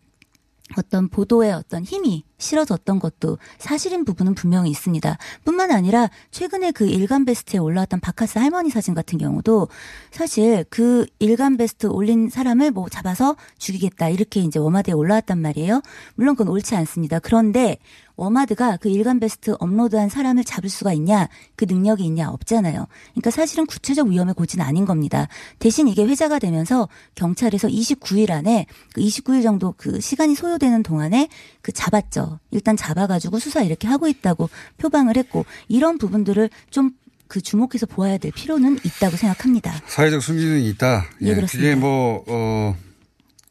어떤 0.77 1.09
보도의 1.09 1.53
어떤 1.53 1.83
힘이 1.83 2.23
실어졌던 2.37 2.99
것도 2.99 3.37
사실인 3.57 4.03
부분은 4.03 4.35
분명히 4.35 4.69
있습니다. 4.71 5.17
뿐만 5.45 5.71
아니라 5.71 6.09
최근에 6.31 6.71
그 6.71 6.85
일간 6.87 7.23
베스트에 7.25 7.59
올라왔던 7.59 7.99
박카스 7.99 8.39
할머니 8.39 8.69
사진 8.69 8.93
같은 8.93 9.17
경우도 9.17 9.69
사실 10.11 10.65
그 10.69 11.05
일간 11.19 11.57
베스트 11.57 11.87
올린 11.87 12.29
사람을 12.29 12.71
뭐 12.71 12.89
잡아서 12.89 13.35
죽이겠다 13.57 14.09
이렇게 14.09 14.41
이제 14.41 14.59
워마드에 14.59 14.93
올라왔단 14.93 15.39
말이에요. 15.39 15.81
물론 16.15 16.35
그건 16.35 16.51
옳지 16.51 16.75
않습니다. 16.75 17.19
그런데 17.19 17.77
워마드가 18.15 18.77
그 18.77 18.89
일간 18.89 19.19
베스트 19.19 19.55
업로드한 19.59 20.09
사람을 20.09 20.43
잡을 20.43 20.69
수가 20.69 20.93
있냐, 20.93 21.27
그 21.55 21.65
능력이 21.67 22.03
있냐 22.05 22.29
없잖아요. 22.29 22.87
그러니까 23.11 23.31
사실은 23.31 23.65
구체적 23.65 24.07
위험의 24.07 24.33
고지는 24.33 24.65
아닌 24.65 24.85
겁니다. 24.85 25.27
대신 25.59 25.87
이게 25.87 26.05
회자가 26.05 26.39
되면서 26.39 26.87
경찰에서 27.15 27.67
29일 27.67 28.31
안에 28.31 28.65
그 28.93 29.01
29일 29.01 29.43
정도 29.43 29.73
그 29.77 29.99
시간이 29.99 30.35
소요되는 30.35 30.83
동안에 30.83 31.29
그 31.61 31.71
잡았죠. 31.71 32.39
일단 32.51 32.77
잡아가지고 32.77 33.39
수사 33.39 33.61
이렇게 33.61 33.87
하고 33.87 34.07
있다고 34.07 34.49
표방을 34.77 35.17
했고 35.17 35.45
이런 35.67 35.97
부분들을 35.97 36.49
좀그 36.69 37.41
주목해서 37.41 37.85
보아야 37.85 38.17
될 38.17 38.31
필요는 38.31 38.79
있다고 38.83 39.17
생각합니다. 39.17 39.73
사회적 39.87 40.21
순기능이 40.21 40.69
있다. 40.69 41.05
예, 41.21 41.35
그렇습니다. 41.35 41.69
그게 41.69 41.75
뭐, 41.75 42.23
어, 42.27 42.75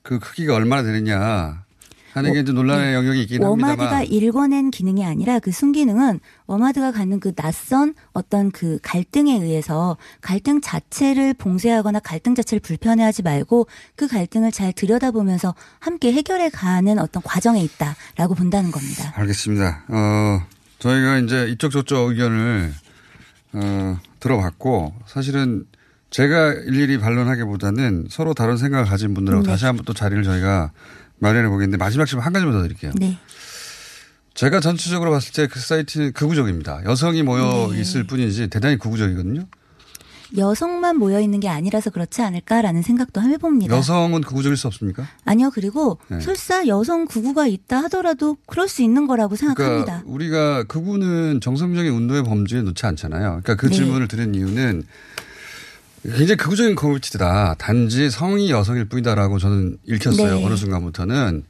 그 0.02 0.18
크기가 0.18 0.54
얼마나 0.54 0.82
되느냐 0.82 1.63
하는 2.14 2.32
게 2.32 2.40
이제 2.40 2.52
논란의 2.52 2.94
영역이 2.94 3.22
있긴 3.22 3.42
워마드가 3.42 3.96
합니다만. 3.96 4.06
읽어낸 4.06 4.70
기능이 4.70 5.04
아니라 5.04 5.40
그 5.40 5.50
순기능은 5.50 6.20
워마드가 6.46 6.92
갖는 6.92 7.18
그 7.18 7.32
낯선 7.34 7.94
어떤 8.12 8.52
그 8.52 8.78
갈등에 8.82 9.36
의해서 9.36 9.96
갈등 10.20 10.60
자체를 10.60 11.34
봉쇄하거나 11.34 11.98
갈등 11.98 12.36
자체를 12.36 12.60
불편해하지 12.60 13.22
말고 13.22 13.66
그 13.96 14.06
갈등을 14.06 14.52
잘 14.52 14.72
들여다보면서 14.72 15.56
함께 15.80 16.12
해결해 16.12 16.50
가는 16.50 17.00
어떤 17.00 17.20
과정에 17.22 17.60
있다라고 17.62 18.34
본다는 18.36 18.70
겁니다. 18.70 19.12
알겠습니다. 19.16 19.84
어, 19.88 20.42
저희가 20.78 21.18
이제 21.18 21.48
이쪽 21.48 21.70
저쪽 21.70 22.10
의견을 22.10 22.72
어, 23.54 23.98
들어봤고 24.20 24.94
사실은 25.06 25.64
제가 26.10 26.52
일일이 26.52 26.98
반론하기보다는 26.98 28.06
서로 28.08 28.34
다른 28.34 28.56
생각을 28.56 28.84
가진 28.86 29.14
분들하고 29.14 29.42
네. 29.42 29.50
다시 29.50 29.64
한번 29.64 29.84
또 29.84 29.92
자리를 29.92 30.22
저희가 30.22 30.70
마련해 31.24 31.48
보겠는데 31.48 31.76
마지막 31.78 32.04
질문 32.06 32.24
한 32.24 32.32
가지만 32.32 32.54
더 32.54 32.62
드릴게요. 32.62 32.92
네. 32.96 33.18
제가 34.34 34.60
전체적으로 34.60 35.10
봤을 35.10 35.32
때 35.32 35.46
그 35.46 35.60
사이트는 35.60 36.12
극우적입니다. 36.12 36.82
여성이 36.84 37.22
모여 37.22 37.68
네. 37.72 37.80
있을 37.80 38.04
뿐이지 38.04 38.48
대단히 38.48 38.78
극우적이거든요. 38.78 39.46
여성만 40.36 40.98
모여 40.98 41.20
있는 41.20 41.38
게 41.38 41.48
아니라서 41.48 41.90
그렇지 41.90 42.20
않을까라는 42.22 42.82
생각도 42.82 43.22
해봅니다. 43.22 43.76
여성은 43.76 44.22
극우적일 44.22 44.56
수 44.56 44.66
없습니까? 44.66 45.06
아니요, 45.24 45.50
그리고 45.54 45.98
네. 46.08 46.18
설사 46.20 46.66
여성 46.66 47.04
구구가 47.04 47.46
있다 47.46 47.84
하더라도 47.84 48.36
그럴 48.46 48.66
수 48.66 48.82
있는 48.82 49.06
거라고 49.06 49.36
생각합니다. 49.36 49.84
그러니까 49.84 50.10
우리가 50.12 50.64
극우는 50.64 51.40
정상적인 51.40 51.92
운동의 51.92 52.24
범주에 52.24 52.62
놓지 52.62 52.84
않잖아요. 52.86 53.42
그러니까 53.42 53.54
그 53.54 53.68
네. 53.68 53.76
질문을 53.76 54.08
드린 54.08 54.34
이유는 54.34 54.82
굉장히 56.04 56.36
극우적인 56.36 56.74
커뮤니티다. 56.74 57.54
단지 57.58 58.10
성이 58.10 58.50
여성일 58.50 58.86
뿐이다라고 58.86 59.38
저는 59.38 59.78
읽혔어요. 59.84 60.36
네. 60.36 60.44
어느 60.44 60.54
순간부터는. 60.54 61.44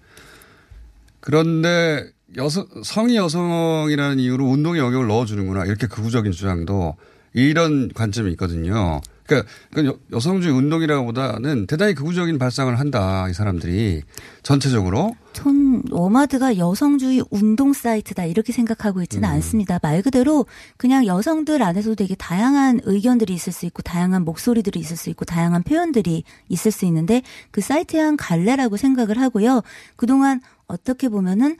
그런데 1.20 2.06
여성, 2.36 2.66
성이 2.84 3.16
여성이라는 3.16 4.20
이유로 4.20 4.46
운동의 4.46 4.80
영역을 4.80 5.08
넣어주는구나. 5.08 5.64
이렇게 5.64 5.86
극우적인 5.86 6.32
주장도 6.32 6.96
이런 7.32 7.92
관점이 7.92 8.30
있거든요. 8.32 9.00
그러니까 9.26 9.50
여- 9.86 9.98
여성주의 10.12 10.54
운동이라고 10.54 11.06
보다는 11.06 11.66
대단히 11.66 11.94
극우적인 11.94 12.38
발상을 12.38 12.78
한다. 12.78 13.26
이 13.28 13.32
사람들이 13.34 14.02
전체적으로. 14.42 15.14
전 15.32 15.82
워마드가 15.90 16.58
여성주의 16.58 17.22
운동 17.30 17.72
사이트다 17.72 18.24
이렇게 18.26 18.52
생각하고 18.52 19.02
있지는 19.02 19.28
음. 19.28 19.34
않습니다. 19.34 19.78
말 19.82 20.02
그대로 20.02 20.46
그냥 20.76 21.06
여성들 21.06 21.62
안에서도 21.62 21.96
되게 21.96 22.14
다양한 22.14 22.80
의견들이 22.84 23.32
있을 23.34 23.52
수 23.52 23.66
있고 23.66 23.82
다양한 23.82 24.24
목소리들이 24.24 24.78
있을 24.78 24.96
수 24.96 25.10
있고 25.10 25.24
다양한 25.24 25.62
표현들이 25.64 26.22
있을 26.48 26.70
수 26.70 26.84
있는데 26.84 27.22
그 27.50 27.60
사이트의 27.60 28.02
한 28.02 28.16
갈래라고 28.16 28.76
생각을 28.76 29.18
하고요. 29.20 29.62
그동안 29.96 30.40
어떻게 30.66 31.08
보면은 31.08 31.56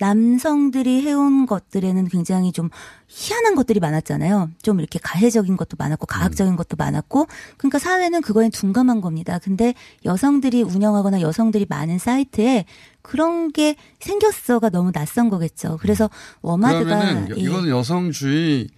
남성들이 0.00 1.02
해온 1.02 1.46
것들에는 1.46 2.08
굉장히 2.08 2.52
좀 2.52 2.70
희한한 3.08 3.54
것들이 3.54 3.80
많았잖아요. 3.80 4.50
좀 4.62 4.80
이렇게 4.80 4.98
가해적인 5.02 5.56
것도 5.56 5.76
많았고 5.78 6.06
가학적인 6.06 6.56
것도 6.56 6.76
많았고 6.76 7.26
그러니까 7.56 7.78
사회는 7.78 8.20
그거에 8.20 8.48
둔감한 8.48 9.00
겁니다. 9.00 9.38
근데 9.38 9.74
여성들이 10.04 10.62
운영하거나 10.62 11.20
여성들이 11.20 11.66
많은 11.68 11.98
사이트에 11.98 12.64
그런 13.02 13.52
게 13.52 13.76
생겼어가 14.00 14.70
너무 14.70 14.92
낯선 14.92 15.30
거겠죠. 15.30 15.78
그래서 15.80 16.10
워마드가 16.42 17.30
예. 17.30 17.34
이거는 17.36 17.70
여성주의 17.70 18.68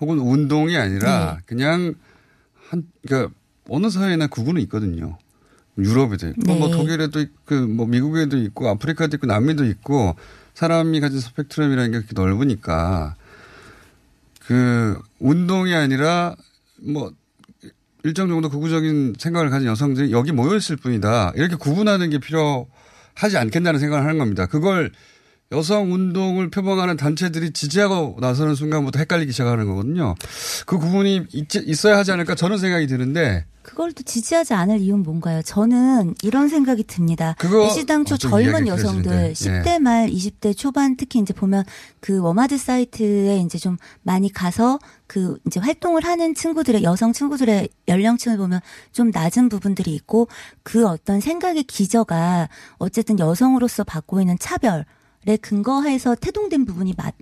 혹은 0.00 0.18
운동이 0.18 0.76
아니라 0.76 1.34
네. 1.36 1.42
그냥 1.46 1.94
한 2.68 2.84
그러니까 3.06 3.32
어느 3.68 3.88
사회나 3.90 4.26
구분은 4.26 4.60
있거든요. 4.62 5.18
유럽에도 5.78 6.28
있고 6.28 6.40
네. 6.44 6.58
뭐 6.58 6.70
독일에도 6.70 7.20
있고 7.20 7.66
뭐 7.66 7.86
미국에도 7.86 8.36
있고 8.36 8.68
아프리카도 8.68 9.16
있고 9.16 9.26
남미도 9.26 9.64
있고 9.66 10.16
사람이 10.54 11.00
가진 11.00 11.20
스펙트럼이라는 11.20 11.92
게 11.92 11.98
그렇게 11.98 12.12
넓으니까 12.14 13.16
그 14.46 14.98
운동이 15.18 15.74
아니라 15.74 16.36
뭐 16.80 17.12
일정 18.04 18.28
정도 18.28 18.50
극우적인 18.50 19.14
생각을 19.18 19.50
가진 19.50 19.68
여성들이 19.68 20.12
여기 20.12 20.32
모여 20.32 20.56
있을 20.56 20.76
뿐이다. 20.76 21.32
이렇게 21.36 21.54
구분하는 21.54 22.10
게 22.10 22.18
필요하지 22.18 23.36
않겠다는 23.36 23.78
생각을 23.78 24.04
하는 24.04 24.18
겁니다. 24.18 24.46
그걸 24.46 24.90
여성 25.52 25.92
운동을 25.92 26.50
표방하는 26.50 26.96
단체들이 26.96 27.52
지지하고 27.52 28.16
나서는 28.20 28.54
순간부터 28.54 28.98
헷갈리기 28.98 29.32
시작하는 29.32 29.66
거거든요. 29.66 30.14
그 30.66 30.78
구분이 30.78 31.26
있, 31.32 31.54
있어야 31.54 31.98
하지 31.98 32.10
않을까 32.10 32.34
저는 32.34 32.58
생각이 32.58 32.86
드는데 32.86 33.44
그걸 33.62 33.92
또 33.92 34.02
지지하지 34.02 34.54
않을 34.54 34.80
이유는 34.80 35.04
뭔가요? 35.04 35.40
저는 35.42 36.14
이런 36.22 36.48
생각이 36.48 36.84
듭니다. 36.84 37.36
좀 38.04 38.30
젊은 38.30 38.66
여성들 38.66 39.02
길어지는데. 39.02 39.32
10대 39.32 39.74
예. 39.74 39.78
말 39.78 40.08
20대 40.08 40.56
초반 40.56 40.96
특히 40.96 41.20
이제 41.20 41.32
보면 41.32 41.64
그 42.00 42.20
워마드 42.20 42.58
사이트에 42.58 43.38
이제 43.38 43.58
좀 43.58 43.76
많이 44.02 44.32
가서 44.32 44.78
그 45.06 45.38
이제 45.46 45.60
활동을 45.60 46.04
하는 46.04 46.34
친구들의 46.34 46.82
여성 46.82 47.12
친구들의 47.12 47.68
연령층을 47.86 48.36
보면 48.36 48.60
좀 48.90 49.10
낮은 49.10 49.48
부분들이 49.48 49.94
있고 49.94 50.28
그 50.62 50.86
어떤 50.86 51.20
생각의 51.20 51.62
기저가 51.64 52.48
어쨌든 52.78 53.18
여성으로서 53.18 53.84
받고 53.84 54.20
있는 54.20 54.36
차별 54.40 54.84
에 55.24 55.36
근거해서 55.36 56.16
태동된 56.16 56.64
부분이 56.64 56.94
마, 56.96 57.12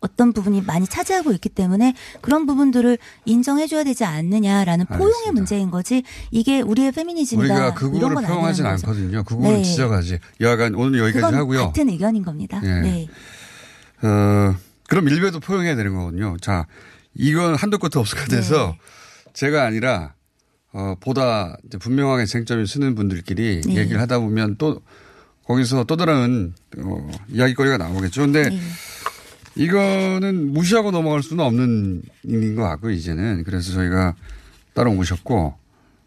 어떤 0.00 0.32
부분이 0.32 0.62
많이 0.62 0.86
차지하고 0.86 1.32
있기 1.32 1.50
때문에 1.50 1.94
그런 2.22 2.46
부분들을 2.46 2.96
인정해줘야 3.26 3.84
되지 3.84 4.04
않느냐라는 4.04 4.86
포용의 4.86 5.32
문제인 5.34 5.70
거지 5.70 6.02
이게 6.30 6.62
우리의 6.62 6.92
페미니즘이다 6.92 7.54
우리가 7.54 7.74
표현하진 7.74 8.64
아니라는 8.64 8.76
거죠. 8.76 8.86
않거든요. 8.86 9.24
극우를 9.24 9.56
네. 9.58 9.62
지적하지. 9.64 10.18
여하간 10.40 10.74
오늘 10.76 11.00
여기까지 11.00 11.34
하고요. 11.34 11.66
같은 11.66 11.90
의견인 11.90 12.22
겁니다. 12.24 12.58
예. 12.64 12.80
네. 12.80 13.08
어, 14.02 14.56
그럼 14.88 15.08
일베도 15.10 15.40
포용해야 15.40 15.76
되는 15.76 15.94
거거든요. 15.94 16.38
자, 16.40 16.66
이건 17.14 17.54
한도 17.54 17.76
끝도 17.76 18.00
없을 18.00 18.16
것 18.16 18.28
같아서 18.30 18.76
네. 18.78 19.30
제가 19.34 19.64
아니라 19.64 20.14
어, 20.72 20.94
보다 21.00 21.58
분명하게 21.80 22.24
쟁점을 22.24 22.66
쓰는 22.66 22.94
분들끼리 22.94 23.60
네. 23.60 23.74
얘기를 23.76 24.00
하다 24.00 24.20
보면 24.20 24.56
또 24.56 24.80
거기서 25.52 25.84
또 25.84 25.96
다른 25.96 26.52
어, 26.78 27.10
이야기거리가 27.28 27.78
나오겠죠. 27.78 28.22
근데 28.22 28.48
네. 28.48 28.60
이거는 29.54 30.52
무시하고 30.52 30.90
넘어갈 30.90 31.22
수는 31.22 31.44
없는 31.44 32.02
일인 32.24 32.56
것 32.56 32.62
같고 32.62 32.90
이제는 32.90 33.44
그래서 33.44 33.72
저희가 33.72 34.14
따로 34.74 34.92
모셨고 34.92 35.54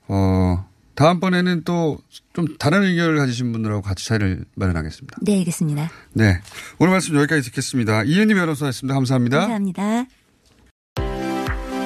어 0.07 0.65
다음번에는 0.95 1.63
또 1.63 1.99
좀 2.35 2.47
다른 2.59 2.83
의견을 2.83 3.15
가지신 3.15 3.53
분들하고 3.53 3.81
같이 3.81 4.05
자리를 4.07 4.43
마련하겠습니다. 4.55 5.17
네, 5.21 5.37
알겠습니다. 5.39 5.89
네 6.13 6.41
오늘 6.79 6.91
말씀 6.91 7.15
여기까지 7.15 7.43
듣겠습니다. 7.43 8.03
이은의 8.03 8.33
변호사였습니다. 8.33 8.93
감사합니다. 8.93 9.39
감사합니다. 9.39 10.05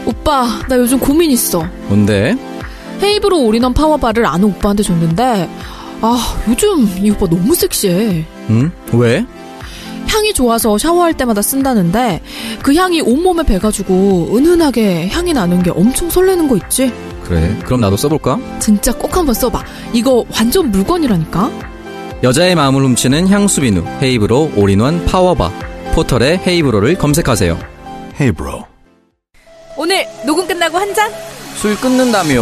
오빠, 0.08 0.48
나 0.68 0.76
요즘 0.76 1.00
고민 1.00 1.30
있어. 1.30 1.64
뭔데? 1.88 2.36
헤이브로 3.02 3.46
올인원 3.46 3.76
파워바를 3.76 4.26
아는 4.26 4.46
오빠한테 4.46 4.82
줬는데, 4.82 5.48
아, 6.02 6.44
요즘 6.48 6.88
이 7.04 7.10
오빠 7.12 7.28
너무 7.28 7.54
섹시해. 7.54 8.26
응? 8.50 8.72
왜? 8.94 9.26
향이 10.08 10.34
좋아서 10.34 10.78
샤워할 10.78 11.14
때마다 11.14 11.42
쓴다는데, 11.42 12.22
그 12.64 12.74
향이 12.74 13.02
온몸에 13.02 13.44
배가지고 13.44 14.36
은은하게 14.36 15.10
향이 15.10 15.34
나는 15.34 15.62
게 15.62 15.70
엄청 15.72 16.10
설레는 16.10 16.48
거 16.48 16.56
있지? 16.58 16.92
그래. 17.26 17.56
그럼 17.66 17.82
나도 17.82 17.96
써볼까? 17.98 18.40
진짜 18.60 18.92
꼭 18.94 19.16
한번 19.16 19.36
써봐. 19.36 19.64
이거 19.94 20.26
완전 20.34 20.72
물건이라니까? 20.72 21.52
여자의 22.24 22.56
마음을 22.56 22.84
훔치는 22.84 23.28
향수 23.28 23.62
비누 23.62 23.84
헤이브로 24.02 24.54
올인원 24.56 25.06
파워바 25.06 25.52
포털에 25.94 26.42
헤이브로를 26.46 26.96
검색하세요. 26.96 27.58
헤이브로. 28.20 28.66
오늘 29.78 30.06
녹음 30.26 30.48
끝나고 30.48 30.78
한 30.78 30.94
잔? 30.94 31.12
술 31.56 31.76
끊는다며. 31.80 32.42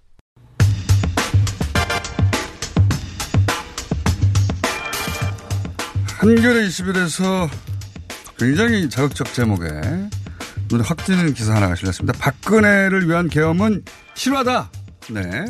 한겨레 6.21 6.67
21에서 6.67 7.49
굉장히 8.37 8.87
자극적 8.87 9.33
제목에 9.33 9.67
눈에 10.69 10.83
확 10.85 11.03
띄는 11.03 11.33
기사 11.33 11.55
하나가 11.55 11.73
실렸습니다. 11.73 12.15
박근혜를 12.19 13.09
위한 13.09 13.27
계엄은 13.27 13.83
실화다. 14.13 14.69
네. 15.09 15.45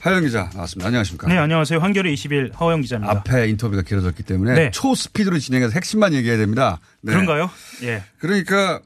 하영 0.00 0.22
기자 0.22 0.48
나왔습니다. 0.54 0.86
안녕하십니까? 0.86 1.28
네, 1.28 1.36
안녕하세요. 1.36 1.80
한겨레 1.80 2.14
20일 2.14 2.54
하호영 2.54 2.80
기자입니다. 2.80 3.12
앞에 3.12 3.46
인터뷰가 3.50 3.82
길어졌기 3.82 4.22
때문에 4.22 4.54
네. 4.54 4.70
초스피드로 4.70 5.38
진행해서 5.38 5.72
핵심만 5.74 6.14
얘기해야 6.14 6.38
됩니다. 6.38 6.80
네. 7.02 7.12
그런가요? 7.12 7.50
예. 7.82 8.02
그러니까 8.20 8.80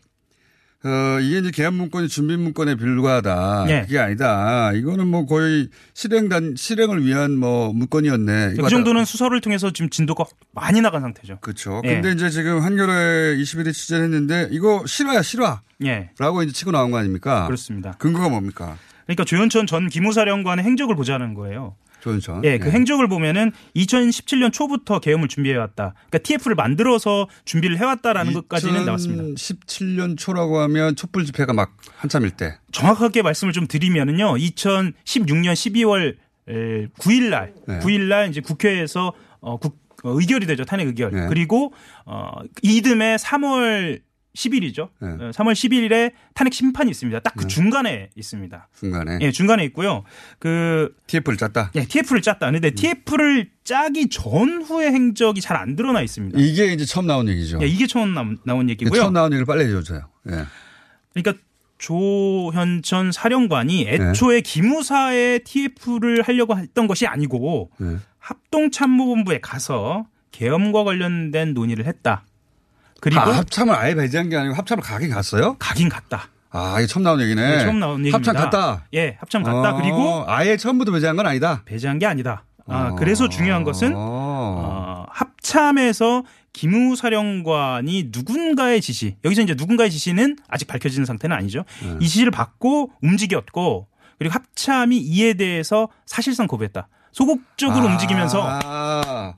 어, 0.85 1.21
이게 1.21 1.39
이제 1.39 1.51
계엄 1.53 1.75
문건이 1.75 2.09
준비 2.09 2.37
문건에 2.37 2.75
불과하다. 2.75 3.65
네. 3.67 3.83
그게 3.83 3.99
아니다. 3.99 4.73
이거는 4.73 5.07
뭐 5.07 5.27
거의 5.27 5.69
실행단, 5.95 6.55
실행을 6.57 7.05
위한 7.07 7.37
뭐 7.37 7.73
문건이었네. 7.73 8.55
그 8.61 8.69
정도는 8.69 9.05
수사를 9.05 9.41
통해서 9.41 9.73
지금 9.73 9.91
진도가 9.91 10.25
많이 10.53 10.81
나간 10.81 11.03
상태죠. 11.03 11.39
그렇죠. 11.41 11.81
예. 11.85 11.95
근데 11.95 12.13
이제 12.13 12.31
지금 12.31 12.61
한겨레 12.61 13.37
21일 13.37 13.73
취재를 13.73 14.05
했는데 14.05 14.49
이거 14.51 14.83
실화야, 14.87 15.23
실화. 15.23 15.61
예. 15.85 16.11
라고 16.19 16.43
이제 16.43 16.53
치고 16.53 16.73
나온 16.73 16.91
거 16.91 16.99
아닙니까? 16.99 17.47
그렇습니다. 17.47 17.93
근거가 17.99 18.29
뭡니까? 18.29 18.77
그러니까 19.07 19.25
조현천 19.25 19.67
전 19.67 19.89
기무사령관의 19.89 20.65
행적을 20.65 20.97
보자는 20.97 21.35
거예요. 21.35 21.77
조현천. 22.03 22.45
예, 22.45 22.59
그 22.59 22.71
행적을 22.71 23.09
보면은 23.09 23.53
2017년 23.77 24.53
초부터 24.53 24.99
계엄을 24.99 25.29
준비해 25.29 25.57
왔다. 25.57 25.95
그러니까 26.11 26.19
TF를 26.19 26.57
만들어서 26.57 27.29
준비를 27.45 27.79
해 27.79 27.85
왔다라는 27.85 28.33
것까지는 28.33 28.85
나왔습니다. 28.85 29.23
2017년 29.23 30.19
초라고 30.19 30.59
하면 30.59 30.97
촛불 30.97 31.25
집회가 31.25 31.53
막 31.53 31.77
한참일 31.97 32.33
때. 32.33 32.59
정확하게 32.73 33.23
말씀을 33.23 33.53
좀 33.53 33.69
드리면은요, 33.69 34.35
2016년 34.35 35.53
12월 35.53 36.17
9일 36.99 37.31
날, 37.31 37.55
네. 37.69 37.79
9일 37.79 38.01
날 38.09 38.29
이제 38.29 38.41
국회에서 38.41 39.13
어, 39.41 39.59
국, 39.59 39.79
어, 40.03 40.11
의결이 40.11 40.47
되죠. 40.47 40.65
탄핵 40.65 40.89
의결. 40.89 41.13
네. 41.13 41.27
그리고 41.29 41.73
어, 42.05 42.33
이듬해 42.63 43.15
3월 43.17 44.01
10일이죠. 44.35 44.89
네. 45.01 45.09
3월 45.31 45.53
10일에 45.53 46.13
탄핵 46.35 46.55
심판이 46.55 46.91
있습니다. 46.91 47.21
딱그 47.21 47.47
중간에 47.49 48.09
있습니다. 48.17 48.69
중간에. 48.79 49.19
예, 49.21 49.31
중간에 49.31 49.65
있고요. 49.67 50.05
그 50.39 50.95
TF를 51.07 51.37
짰다. 51.37 51.73
예, 51.75 51.85
TF를 51.85 52.23
짰다. 52.23 52.51
근데 52.51 52.71
TF를 52.71 53.51
짜기 53.65 54.09
전후의 54.09 54.91
행적이 54.93 55.41
잘 55.41 55.53
안 55.57 55.77
드러나 55.77 56.01
있습니다. 56.01 56.39
이게 56.41 56.73
이제 56.73 56.85
처음 56.87 57.07
나온 57.07 57.29
얘기죠. 57.29 57.59
예, 57.63 57.67
이게 57.67 57.87
처음 57.87 58.15
나, 58.15 58.25
나온 58.45 58.71
얘기고요. 58.71 58.99
처음 59.01 59.13
나온 59.13 59.33
얘기를 59.33 59.45
빨리 59.45 59.65
해 59.65 59.83
줘요. 59.83 60.01
예. 60.31 60.45
그러니까 61.13 61.43
조현천 61.79 63.13
사령관이 63.13 63.85
네. 63.85 63.93
애초에 63.97 64.41
기무사에 64.41 65.41
TF를 65.41 66.23
하려고 66.23 66.57
했던 66.57 66.87
것이 66.87 67.07
아니고 67.07 67.71
네. 67.79 67.97
합동참모본부에 68.19 69.41
가서 69.41 70.07
계엄과 70.31 70.85
관련된 70.85 71.53
논의를 71.55 71.87
했다. 71.87 72.25
그리고 73.03 73.21
아, 73.21 73.39
합참을 73.39 73.75
아예 73.75 73.97
배제한 73.97 74.29
게 74.29 74.37
아니고 74.37 74.55
합참을 74.55 74.81
가긴 74.81 75.11
갔어요? 75.11 75.57
가긴 75.59 75.89
갔다. 75.89 76.29
아, 76.51 76.77
이게 76.79 76.87
처음 76.87 77.03
나온 77.03 77.21
얘기네. 77.21 77.57
네, 77.57 77.65
처음 77.65 77.81
나온 77.81 77.99
얘기입니다. 78.07 78.17
합참 78.17 78.35
갔다. 78.37 78.87
예, 78.95 79.17
합참 79.19 79.43
갔다. 79.43 79.71
어, 79.73 79.77
그리고 79.77 80.25
아예 80.29 80.57
처음부터 80.57 80.93
배제한 80.93 81.17
건 81.17 81.27
아니다. 81.27 81.63
배제한 81.65 81.99
게 81.99 82.07
아니다. 82.07 82.45
아, 82.69 82.91
어. 82.93 82.95
그래서 82.95 83.29
중요한 83.29 83.65
것은 83.65 83.93
어, 83.97 85.05
합참에서 85.11 86.23
기무사령관이 86.53 88.11
누군가의 88.13 88.81
지시, 88.81 89.17
여기서 89.25 89.43
이제 89.43 89.55
누군가의 89.57 89.91
지시는 89.91 90.37
아직 90.47 90.69
밝혀지는 90.69 91.05
상태는 91.05 91.37
아니죠. 91.37 91.65
네. 91.83 91.97
이 92.01 92.07
지시를 92.07 92.31
받고 92.31 92.93
움직였고 93.03 93.89
그리고 94.17 94.33
합참이 94.33 94.97
이에 94.99 95.35
대해서 95.35 95.89
사실상 96.07 96.47
거부했다. 96.47 96.87
소극적으로 97.11 97.87
움직이면서 97.87 98.47
아, 98.63 99.35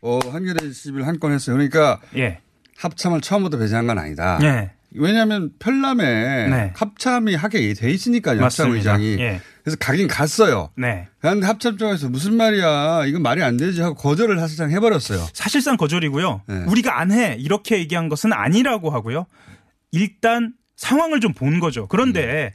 어, 0.00 0.18
한겨레 0.30 0.60
11한건 0.68 1.32
했어요. 1.32 1.56
그러니까 1.56 1.98
예. 2.16 2.40
합참을 2.80 3.20
처음부터 3.20 3.58
배제한 3.58 3.86
건 3.86 3.98
아니다. 3.98 4.38
예. 4.42 4.70
왜냐하면 4.92 5.50
편람에 5.60 6.48
네. 6.48 6.72
합참이 6.74 7.34
하게 7.36 7.74
돼 7.74 7.90
있으니까요. 7.90 8.42
합참. 8.42 8.72
의장이. 8.72 9.18
예. 9.20 9.40
그래서 9.62 9.76
가긴 9.78 10.08
갔어요. 10.08 10.70
네. 10.76 11.06
그런데 11.20 11.46
합참 11.46 11.76
쪽에서 11.76 12.08
무슨 12.08 12.34
말이야. 12.36 13.04
이건 13.06 13.22
말이 13.22 13.42
안 13.42 13.56
되지 13.56 13.82
하고 13.82 13.94
거절을 13.94 14.38
사실상 14.40 14.70
해버렸어요. 14.72 15.28
사실상 15.32 15.76
거절이고요. 15.76 16.42
네. 16.48 16.64
우리가 16.66 16.98
안 16.98 17.12
해. 17.12 17.36
이렇게 17.38 17.78
얘기한 17.78 18.08
것은 18.08 18.32
아니라고 18.32 18.90
하고요. 18.90 19.26
일단 19.92 20.54
상황을 20.76 21.20
좀 21.20 21.34
본 21.34 21.60
거죠. 21.60 21.86
그런데 21.86 22.52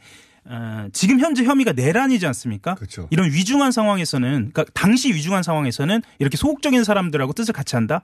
어, 0.47 0.87
지금 0.93 1.19
현재 1.19 1.43
혐의가 1.43 1.71
내란이지 1.71 2.25
않습니까? 2.27 2.75
그렇죠. 2.75 3.07
이런 3.11 3.31
위중한 3.31 3.71
상황에서는 3.71 4.51
그러니까 4.53 4.65
당시 4.73 5.13
위중한 5.13 5.41
상황에서는 5.43 6.01
이렇게 6.19 6.37
소극적인 6.37 6.83
사람들하고 6.83 7.33
뜻을 7.33 7.53
같이 7.53 7.75
한다. 7.75 8.01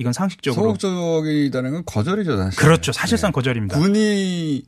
이건 0.00 0.14
상식적으로 0.14 0.62
소극적이다는 0.78 1.72
건 1.72 1.82
거절이죠, 1.84 2.38
사실. 2.38 2.58
그렇죠. 2.58 2.90
사실상 2.90 3.32
거절입니다. 3.32 3.78
군이 3.78 4.62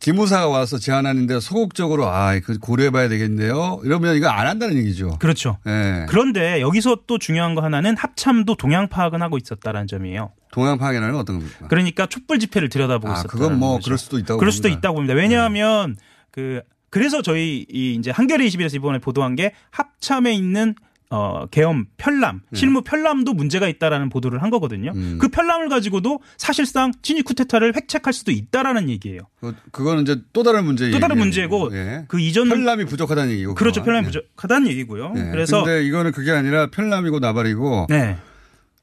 기무사가 0.00 0.48
와서 0.48 0.78
제안하는데 0.78 1.40
소극적으로 1.40 2.06
아, 2.06 2.38
그 2.40 2.58
고려해봐야 2.58 3.10
되겠네요. 3.10 3.82
이러면 3.84 4.16
이거 4.16 4.28
안 4.28 4.46
한다는 4.46 4.78
얘기죠. 4.78 5.18
그렇죠. 5.18 5.58
예. 5.66 6.06
그런데 6.08 6.62
여기서 6.62 7.00
또 7.06 7.18
중요한 7.18 7.54
거 7.54 7.60
하나는 7.62 7.98
합참도 7.98 8.54
동향 8.54 8.88
파악은 8.88 9.20
하고 9.20 9.36
있었다라는 9.36 9.88
점이에요. 9.88 10.32
동양 10.52 10.78
파견은 10.78 11.14
어떤 11.16 11.40
겁니까? 11.40 11.66
그러니까 11.68 12.06
촛불 12.06 12.38
집회를 12.38 12.70
들여다보고 12.70 13.12
아, 13.12 13.14
있었다. 13.14 13.28
그건 13.28 13.58
뭐 13.58 13.78
그럴 13.84 13.98
수도 13.98 14.18
있다고 14.18 14.38
그럴 14.38 14.52
수도 14.52 14.68
봅니다. 14.68 14.78
있다고 14.78 14.94
봅니다. 14.94 15.14
왜냐하면 15.14 15.96
그 16.30 16.62
그래서 16.88 17.20
저희 17.20 17.66
이 17.70 17.94
이제 17.96 18.10
한겨레 18.10 18.46
21에서 18.46 18.76
이번에 18.76 19.00
보도한 19.00 19.36
게 19.36 19.52
합참에 19.70 20.32
있는 20.32 20.74
어 21.10 21.46
계엄 21.50 21.86
편람 21.96 22.42
네. 22.50 22.58
실무 22.58 22.82
편람도 22.82 23.32
문제가 23.32 23.66
있다라는 23.66 24.10
보도를 24.10 24.42
한 24.42 24.50
거거든요. 24.50 24.92
음. 24.94 25.18
그 25.18 25.28
편람을 25.28 25.70
가지고도 25.70 26.20
사실상 26.36 26.92
친위 27.00 27.22
쿠데타를 27.22 27.74
획책할 27.76 28.12
수도 28.12 28.30
있다라는 28.30 28.90
얘기예요. 28.90 29.20
그, 29.40 29.54
그거는 29.72 30.02
이제 30.02 30.20
또 30.34 30.42
다른 30.42 30.66
문제 30.66 30.90
또 30.90 30.98
다른 30.98 31.16
문제고 31.16 31.70
예. 31.72 32.04
그 32.08 32.20
이전 32.20 32.48
편람이 32.48 32.84
부족하다는 32.84 33.32
얘기고. 33.32 33.54
그렇죠. 33.54 33.82
편람이 33.82 34.06
부족하다는 34.08 34.68
얘기고요. 34.68 35.14
예. 35.16 35.30
그래서 35.30 35.64
근데 35.64 35.84
이거는 35.86 36.12
그게 36.12 36.30
아니라 36.32 36.68
편람이고 36.70 37.20
나발이고 37.20 37.86
네. 37.88 38.18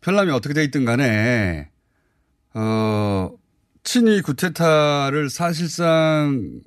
편람이 0.02 0.32
어떻게 0.32 0.56
돼 0.56 0.64
있든 0.64 0.84
간에 0.84 1.70
어 2.56 3.30
친위 3.84 4.22
구테타를 4.22 5.30
사실상 5.30 6.60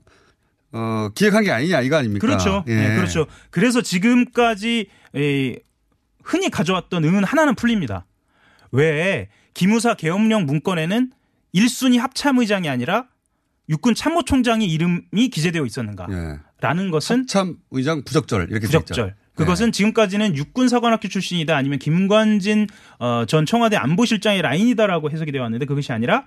어 0.72 1.08
기획한 1.14 1.44
게 1.44 1.50
아니냐 1.50 1.80
이거 1.80 1.96
아닙니까? 1.96 2.26
그렇죠. 2.26 2.64
예. 2.68 2.74
네, 2.74 2.96
그렇죠. 2.96 3.26
그래서 3.50 3.80
지금까지 3.80 4.88
에, 5.16 5.56
흔히 6.22 6.50
가져왔던 6.50 7.04
의문 7.04 7.24
하나는 7.24 7.54
풀립니다. 7.54 8.04
왜 8.70 9.28
기무사 9.54 9.94
계엄령 9.94 10.44
문건에는 10.44 11.10
1순위 11.54 11.98
합참의장이 11.98 12.68
아니라 12.68 13.06
육군 13.70 13.94
참모총장의 13.94 14.70
이름이 14.70 15.28
기재되어 15.30 15.64
있었는가? 15.64 16.06
예. 16.10 16.38
라는 16.60 16.90
것은 16.90 17.26
참 17.26 17.56
의장 17.70 18.02
부적절 18.04 18.48
이렇게 18.50 18.66
돼 18.66 18.78
부적절. 18.78 19.14
그것은 19.36 19.70
지금까지는 19.70 20.36
육군사관학교 20.36 21.06
출신이다 21.08 21.56
아니면 21.56 21.78
김관진 21.78 22.66
어, 22.98 23.24
전 23.26 23.46
청와대 23.46 23.76
안보실장의 23.76 24.42
라인이다라고 24.42 25.10
해석이 25.12 25.30
되어 25.30 25.42
왔는데 25.42 25.64
그것이 25.64 25.92
아니라 25.92 26.26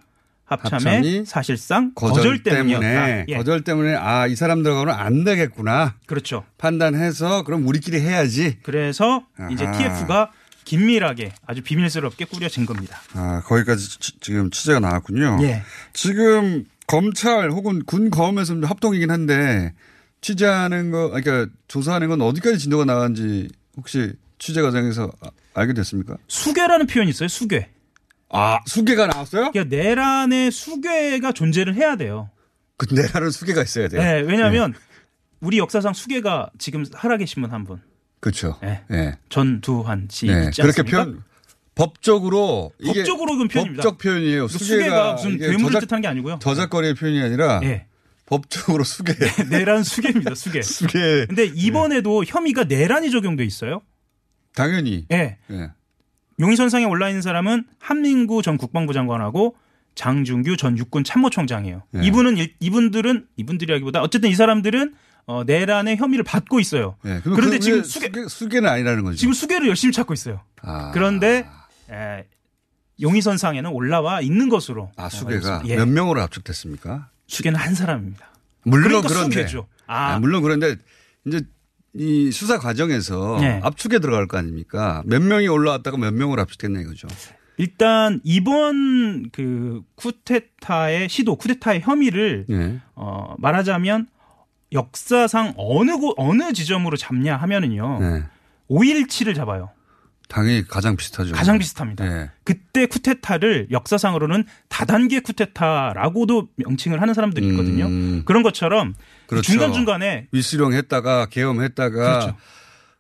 합참의 0.51 1.25
사실상 1.25 1.91
거절, 1.95 2.37
거절, 2.39 2.43
때문에. 2.43 3.25
예. 3.29 3.35
거절 3.37 3.63
때문에 3.63 3.95
아 3.95 4.27
이 4.27 4.35
사람 4.35 4.63
들어가면 4.63 4.93
안 4.95 5.23
되겠구나. 5.23 5.95
그렇죠. 6.05 6.43
판단해서 6.57 7.43
그럼 7.43 7.67
우리끼리 7.67 8.01
해야지. 8.01 8.57
그래서 8.63 9.25
이제 9.51 9.65
아하. 9.65 9.77
TF가 9.77 10.31
긴밀하게 10.63 11.33
아주 11.45 11.61
비밀스럽게 11.63 12.25
꾸려진 12.25 12.65
겁니다. 12.65 12.99
아 13.13 13.41
거기까지 13.45 13.99
치- 13.99 14.19
지금 14.19 14.49
취재가 14.51 14.79
나왔군요. 14.79 15.39
예. 15.41 15.63
지금 15.93 16.65
검찰 16.87 17.49
혹은 17.51 17.83
군 17.85 18.09
검에서 18.09 18.55
합동이긴 18.61 19.11
한데 19.11 19.73
취재하는 20.21 20.91
거, 20.91 21.09
그러니까 21.09 21.51
조사하는 21.67 22.07
건 22.09 22.21
어디까지 22.21 22.59
진도가 22.59 22.85
나간지 22.85 23.47
혹시 23.75 24.13
취재 24.39 24.61
과정에서 24.61 25.11
아- 25.21 25.29
알게 25.53 25.73
됐습니까? 25.73 26.15
수괴라는 26.27 26.87
표현이 26.87 27.09
있어요. 27.09 27.27
수괴. 27.27 27.69
아 28.33 28.59
수괴가 28.65 29.07
나왔어요? 29.07 29.51
그러니까 29.51 29.75
내란의 29.75 30.51
수괴가 30.51 31.31
존재를 31.33 31.75
해야 31.75 31.95
돼요. 31.95 32.29
그 32.77 32.93
내라는 32.93 33.29
수괴가 33.29 33.61
있어야 33.63 33.87
돼요. 33.87 34.01
네, 34.01 34.21
왜냐하면 34.21 34.73
우리 35.41 35.57
역사상 35.57 35.93
수괴가 35.93 36.49
지금 36.57 36.85
살아계신 36.85 37.41
분 37.41 37.51
한 37.51 37.63
분. 37.65 37.81
그렇죠. 38.19 38.57
네. 38.61 38.83
예. 38.91 39.17
전두환 39.29 40.07
씨 40.09 40.27
네. 40.27 40.45
있지 40.45 40.61
그렇게 40.61 40.81
않습니까? 40.81 41.03
표현 41.05 41.23
법적으로 41.75 42.71
법적으로 42.85 43.31
그건 43.33 43.47
표현입니다. 43.47 43.83
법적 43.83 43.97
표현이에요. 43.97 44.47
그 44.47 44.53
수괴가, 44.53 44.67
수괴가 44.67 45.13
무슨 45.13 45.37
괴물을 45.37 45.79
뜻하는 45.81 46.01
게 46.01 46.07
아니고요. 46.07 46.39
저작거리의 46.41 46.93
표현이 46.95 47.21
아니라 47.21 47.59
예. 47.63 47.87
법적으로 48.27 48.83
수괴. 48.83 49.13
내란 49.49 49.83
수괴입니다. 49.83 50.35
수괴. 50.35 50.61
수괴. 50.61 51.25
근데 51.27 51.45
이번에도 51.45 52.23
혐의가 52.23 52.63
내란이 52.65 53.09
적용돼 53.11 53.43
있어요. 53.43 53.81
당연히. 54.53 55.05
예. 55.11 55.37
예. 55.49 55.71
용의선상에 56.45 56.86
올라 56.86 57.08
있는 57.08 57.21
사람은 57.21 57.65
한민구 57.80 58.41
전 58.41 58.58
국방부 58.58 58.93
장관하고 58.93 59.56
장준규 59.95 60.58
전 60.58 60.77
육군 60.77 61.04
참모총장이에요. 61.04 61.84
예. 61.97 62.01
이분은 62.04 62.38
일- 62.38 62.56
이분들은 62.60 63.27
이분들이라기보다 63.38 64.01
어쨌든 64.01 64.30
이 64.30 64.36
사람들은 64.36 64.95
어, 65.27 65.43
내란의 65.45 65.97
혐의를 65.97 66.23
받고 66.23 66.60
있어요. 66.60 66.95
예. 67.06 67.19
그럼 67.21 67.36
그런데 67.36 67.58
그 67.58 67.63
지금 67.63 67.84
수괴, 67.84 68.08
수괴, 68.08 68.27
수괴는 68.27 68.67
아니라는 68.67 69.04
거죠. 69.04 69.17
지금 69.17 69.34
수괴를 69.34 69.67
열심히 69.67 69.93
찾고 69.93 70.13
있어요. 70.13 70.41
아. 70.63 70.91
그런데 70.91 71.47
에, 71.91 72.25
용의선상에는 72.99 73.69
올라와 73.69 74.21
있는 74.21 74.49
것으로 74.49 74.91
아, 74.97 75.10
수괴가 75.10 75.63
예. 75.67 75.75
몇 75.75 75.88
명으로 75.88 76.21
압축됐습니까? 76.21 77.10
수괴는 77.27 77.60
한 77.60 77.75
사람입니다. 77.75 78.32
물론 78.63 78.88
그러니까 78.89 79.10
그런데 79.10 79.36
수괴죠. 79.41 79.67
아. 79.88 80.13
아, 80.13 80.19
물론 80.19 80.41
그런데 80.41 80.75
이제 81.27 81.41
이 81.93 82.32
수사 82.32 82.58
과정에서 82.58 83.38
네. 83.41 83.60
압축에 83.63 83.99
들어갈 83.99 84.27
거 84.27 84.38
아닙니까? 84.38 85.04
몇 85.06 85.21
명이 85.21 85.47
올라왔다가 85.47 85.97
몇 85.97 86.13
명으로 86.13 86.41
압축됐나 86.41 86.82
이거죠. 86.82 87.08
일단 87.58 88.21
이번 88.23 89.30
그 89.32 89.82
쿠데타의 89.95 91.10
시도, 91.10 91.36
쿠데타의 91.36 91.82
혐의를 91.82 92.45
예. 92.49 92.80
어, 92.95 93.36
말하자면 93.38 94.08
역사상 94.71 95.54
어느 95.58 95.97
곳 95.97 96.15
어느 96.17 96.54
지점으로 96.54 96.95
잡냐 96.97 97.36
하면은요. 97.36 97.99
네. 97.99 98.23
5.17을 98.69 99.36
잡아요. 99.36 99.69
당연히 100.31 100.65
가장 100.65 100.95
비슷하죠. 100.95 101.34
가장 101.34 101.59
비슷합니다. 101.59 102.05
예. 102.05 102.29
그때 102.45 102.86
쿠데타를 102.86 103.67
역사상으로는 103.69 104.45
다단계 104.69 105.19
쿠데타라고도 105.19 106.47
명칭을 106.55 107.01
하는 107.01 107.13
사람들이 107.13 107.49
있거든요. 107.49 107.88
음. 107.88 108.23
그런 108.25 108.41
것처럼 108.41 108.95
그렇죠. 109.27 109.51
중간중간에 109.51 110.27
위수령 110.32 110.71
했다가 110.71 111.25
계엄했다가 111.25 111.89
그렇죠. 111.89 112.38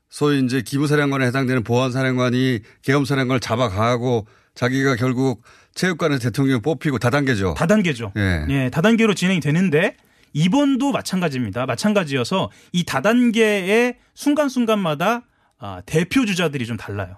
소위 0.09 0.43
이제 0.43 0.61
기무사령관에 0.61 1.25
해당되는 1.27 1.63
보안사령관이 1.63 2.59
계엄사령관을 2.81 3.39
잡아가고 3.39 4.27
자기가 4.53 4.97
결국 4.97 5.41
체육관에 5.73 6.19
대통령 6.19 6.61
뽑히고 6.61 6.99
다단계죠. 6.99 7.53
다단계죠. 7.53 8.11
예. 8.17 8.45
예, 8.49 8.69
다단계로 8.69 9.13
진행이 9.13 9.39
되는데 9.39 9.95
이번도 10.33 10.91
마찬가지입니다. 10.91 11.65
마찬가지여서 11.65 12.51
이 12.73 12.83
다단계의 12.83 13.95
순간순간마다 14.15 15.23
아, 15.61 15.81
대표 15.85 16.25
주자들이 16.25 16.65
좀 16.65 16.75
달라요. 16.75 17.17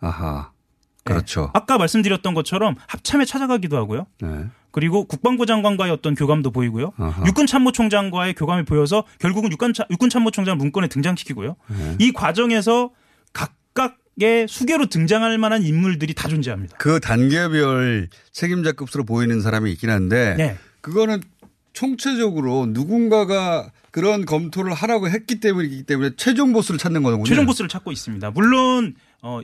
아하. 0.00 0.50
그렇죠. 1.02 1.50
아까 1.52 1.76
말씀드렸던 1.76 2.32
것처럼 2.32 2.76
합참에 2.86 3.24
찾아가기도 3.26 3.76
하고요. 3.76 4.06
네. 4.22 4.46
그리고 4.70 5.04
국방부 5.04 5.44
장관과의 5.44 5.92
어떤 5.92 6.14
교감도 6.14 6.50
보이고요. 6.50 6.92
아하. 6.96 7.26
육군 7.26 7.46
참모총장과의 7.46 8.34
교감이 8.34 8.64
보여서 8.64 9.04
결국은 9.18 9.50
육군, 9.52 9.74
참모총장 10.10 10.56
문건에 10.56 10.88
등장시키고요. 10.88 11.56
네. 11.66 11.96
이 11.98 12.12
과정에서 12.12 12.90
각각의 13.32 14.48
수계로 14.48 14.86
등장할 14.86 15.36
만한 15.38 15.62
인물들이 15.62 16.14
다 16.14 16.28
존재합니다. 16.28 16.76
그 16.78 17.00
단계별 17.00 18.08
책임자급으로 18.32 19.04
보이는 19.04 19.40
사람이 19.40 19.70
있긴 19.72 19.90
한데 19.90 20.34
네. 20.36 20.56
그거는 20.80 21.22
총체적으로 21.72 22.66
누군가가 22.66 23.70
그런 23.94 24.26
검토를 24.26 24.74
하라고 24.74 25.08
했기 25.08 25.38
때문이기 25.38 25.84
때문에 25.84 26.10
최종 26.16 26.52
보스를 26.52 26.78
찾는 26.78 27.04
거군요. 27.04 27.22
최종 27.26 27.46
보스를 27.46 27.68
찾고 27.68 27.92
있습니다. 27.92 28.32
물론 28.32 28.96
어 29.22 29.40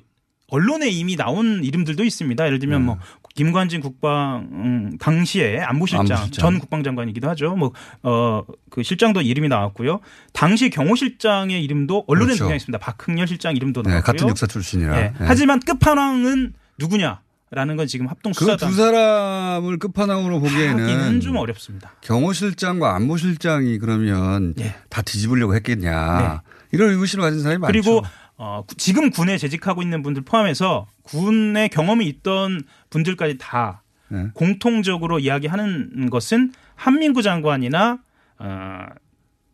언론에 0.48 0.88
이미 0.88 1.14
나온 1.14 1.62
이름들도 1.62 2.02
있습니다. 2.02 2.46
예를 2.46 2.58
들면 2.58 2.84
뭐 2.84 2.98
김관진 3.36 3.80
국방 3.80 4.48
음, 4.50 4.98
당시에 4.98 5.60
안보실장, 5.60 6.00
안보실장. 6.00 6.32
전 6.32 6.58
국방장관이기도 6.58 7.28
하죠. 7.28 7.54
뭐어그 8.02 8.82
실장도 8.82 9.20
이름이 9.20 9.46
나왔고요. 9.46 10.00
당시 10.32 10.68
경호실장의 10.68 11.62
이름도 11.62 12.06
언론에 12.08 12.30
그렇죠. 12.30 12.38
등장했습니다. 12.38 12.78
박흥렬 12.78 13.28
실장 13.28 13.54
이름도 13.54 13.84
네, 13.84 13.90
나왔고요. 13.90 14.12
같은 14.12 14.28
육사 14.30 14.48
출신이라. 14.48 14.98
예. 14.98 15.02
네. 15.02 15.14
하지만 15.20 15.60
끝판왕은 15.60 16.54
누구냐 16.76 17.20
라는 17.52 17.76
건 17.76 17.86
지금 17.88 18.06
합동 18.06 18.32
그 18.32 18.38
수사단 18.44 18.68
두 18.70 18.76
사람을 18.76 19.78
끝판왕으로 19.78 20.38
보기에는 20.40 21.20
좀 21.20 21.36
어렵습니다. 21.36 21.92
경호실장과 22.00 22.94
안보실장이 22.94 23.78
그러면 23.78 24.54
다 24.88 25.02
뒤집으려고 25.02 25.54
했겠냐. 25.56 26.42
이런 26.72 26.90
의구심을 26.90 27.22
가진 27.24 27.40
사람이 27.42 27.58
많죠. 27.58 27.72
네. 27.72 27.80
그리고 27.80 28.02
어, 28.36 28.64
구- 28.66 28.76
지금 28.76 29.10
군에 29.10 29.36
재직하고 29.36 29.82
있는 29.82 30.02
분들 30.02 30.22
포함해서 30.22 30.86
군의 31.02 31.68
경험이 31.68 32.06
있던 32.06 32.62
분들까지 32.90 33.38
다 33.38 33.82
네. 34.08 34.28
공통적으로 34.34 35.18
이야기하는 35.18 36.08
것은 36.10 36.52
한민구 36.76 37.22
장관이나 37.22 37.98
어, 38.38 38.78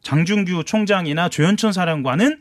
장준규 0.02 0.64
총장이나 0.66 1.30
조현천 1.30 1.72
사령관은 1.72 2.38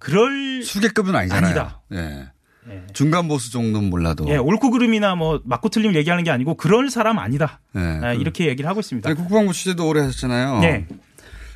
그럴 0.00 0.62
수계급은 0.62 1.14
아니잖아요. 1.14 1.46
아니다. 1.46 1.80
예. 1.92 2.30
예. 2.70 2.82
중간 2.92 3.28
보스 3.28 3.50
정도는 3.50 3.90
몰라도. 3.90 4.28
예, 4.28 4.36
옳고 4.36 4.70
그름이나 4.70 5.14
뭐 5.14 5.40
맞고 5.44 5.68
틀림 5.68 5.94
얘기하는 5.94 6.24
게 6.24 6.30
아니고 6.30 6.56
그럴 6.56 6.90
사람 6.90 7.18
아니다. 7.18 7.60
예. 7.76 7.80
아, 7.80 8.12
이렇게 8.12 8.46
얘기를 8.46 8.68
하고 8.68 8.80
있습니다. 8.80 9.08
아니, 9.08 9.16
국방부 9.16 9.52
취재도 9.52 9.86
오래 9.86 10.00
하셨잖아요. 10.00 10.60
네. 10.60 10.86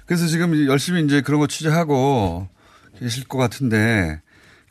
그래서 0.07 0.27
지금 0.27 0.67
열심히 0.67 1.03
이제 1.05 1.21
그런 1.21 1.41
거 1.41 1.47
취재하고 1.47 2.49
계실 2.99 3.25
것 3.25 3.39
같은데 3.39 4.21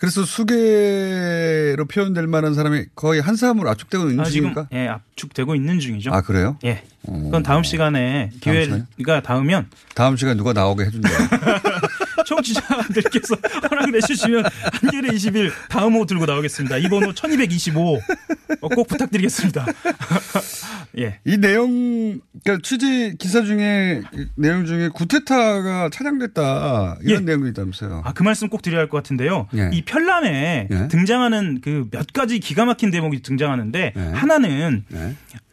그래서 0.01 0.23
수계로 0.25 1.85
표현될 1.85 2.25
만한 2.25 2.55
사람이 2.55 2.85
거의 2.95 3.21
한 3.21 3.35
사람으로 3.35 3.69
압축되고 3.69 4.09
있는 4.09 4.21
아, 4.21 4.23
중입니까? 4.23 4.67
예, 4.73 4.87
압축되고 4.87 5.53
있는 5.53 5.79
중이죠. 5.79 6.11
아, 6.11 6.21
그래요? 6.21 6.57
예. 6.63 6.83
그건 7.05 7.43
다음 7.43 7.61
시간에 7.61 8.31
기회가 8.41 9.21
닿으면 9.21 9.69
다음 9.93 10.17
시간 10.17 10.37
누가 10.37 10.53
나오게 10.53 10.85
해준대요. 10.85 11.13
청취자들께서 12.23 13.35
허락을 13.69 13.95
해주시면 13.95 14.43
한겨레 14.81 15.09
20일 15.09 15.51
다음 15.69 15.93
호 15.93 16.05
들고 16.05 16.25
나오겠습니다. 16.25 16.77
이 16.77 16.87
번 16.89 17.03
호 17.03 17.13
1225. 17.13 17.99
어, 18.61 18.67
꼭 18.69 18.87
부탁드리겠습니다. 18.87 19.65
예. 20.99 21.19
이 21.25 21.37
내용, 21.37 22.19
그러니까 22.43 22.61
취재 22.67 23.13
기사 23.17 23.43
중에 23.43 24.01
내용 24.35 24.65
중에 24.65 24.89
구테타가 24.89 25.89
차량됐다 25.91 26.97
이런 27.01 27.25
내용이 27.25 27.49
있다면서요. 27.49 28.01
아, 28.05 28.13
그 28.13 28.23
말씀 28.23 28.49
꼭 28.49 28.61
드려야 28.61 28.81
할 28.81 28.89
것 28.89 28.97
같은데요. 28.97 29.47
예. 29.55 29.69
이 29.71 29.83
편람에 29.83 30.67
예. 30.69 30.87
등장하는 30.89 31.61
그 31.61 31.87
몇 31.91 32.07
가지 32.13 32.39
기가 32.39 32.65
막힌 32.65 32.91
대목이 32.91 33.21
등장하는데 33.21 33.93
예. 33.95 34.01
하나는 34.13 34.83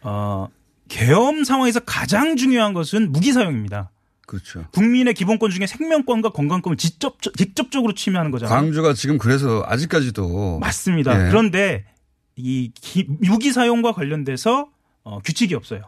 어, 0.03 0.49
계엄 0.89 1.45
상황에서 1.45 1.81
가장 1.81 2.37
중요한 2.37 2.73
것은 2.75 3.13
무기 3.13 3.33
사용입니다. 3.33 3.91
그렇죠. 4.29 4.67
국민의 4.73 5.15
기본권 5.15 5.51
중에 5.51 5.67
생명권과 5.67 6.31
건강권을 6.31 6.77
직접, 6.77 7.17
직접적으로 7.23 7.95
침해하는 7.95 8.31
거잖아요. 8.31 8.55
광주가 8.55 8.93
지금 8.93 9.17
그래서 9.17 9.65
아직까지도 9.67 10.59
맞습니다. 10.59 11.25
예. 11.25 11.29
그런데 11.31 11.87
이 12.37 12.71
기- 12.75 13.07
무기 13.09 13.53
사용과 13.53 13.93
관련돼서 13.93 14.69
어, 15.03 15.19
규칙이 15.21 15.55
없어요. 15.55 15.83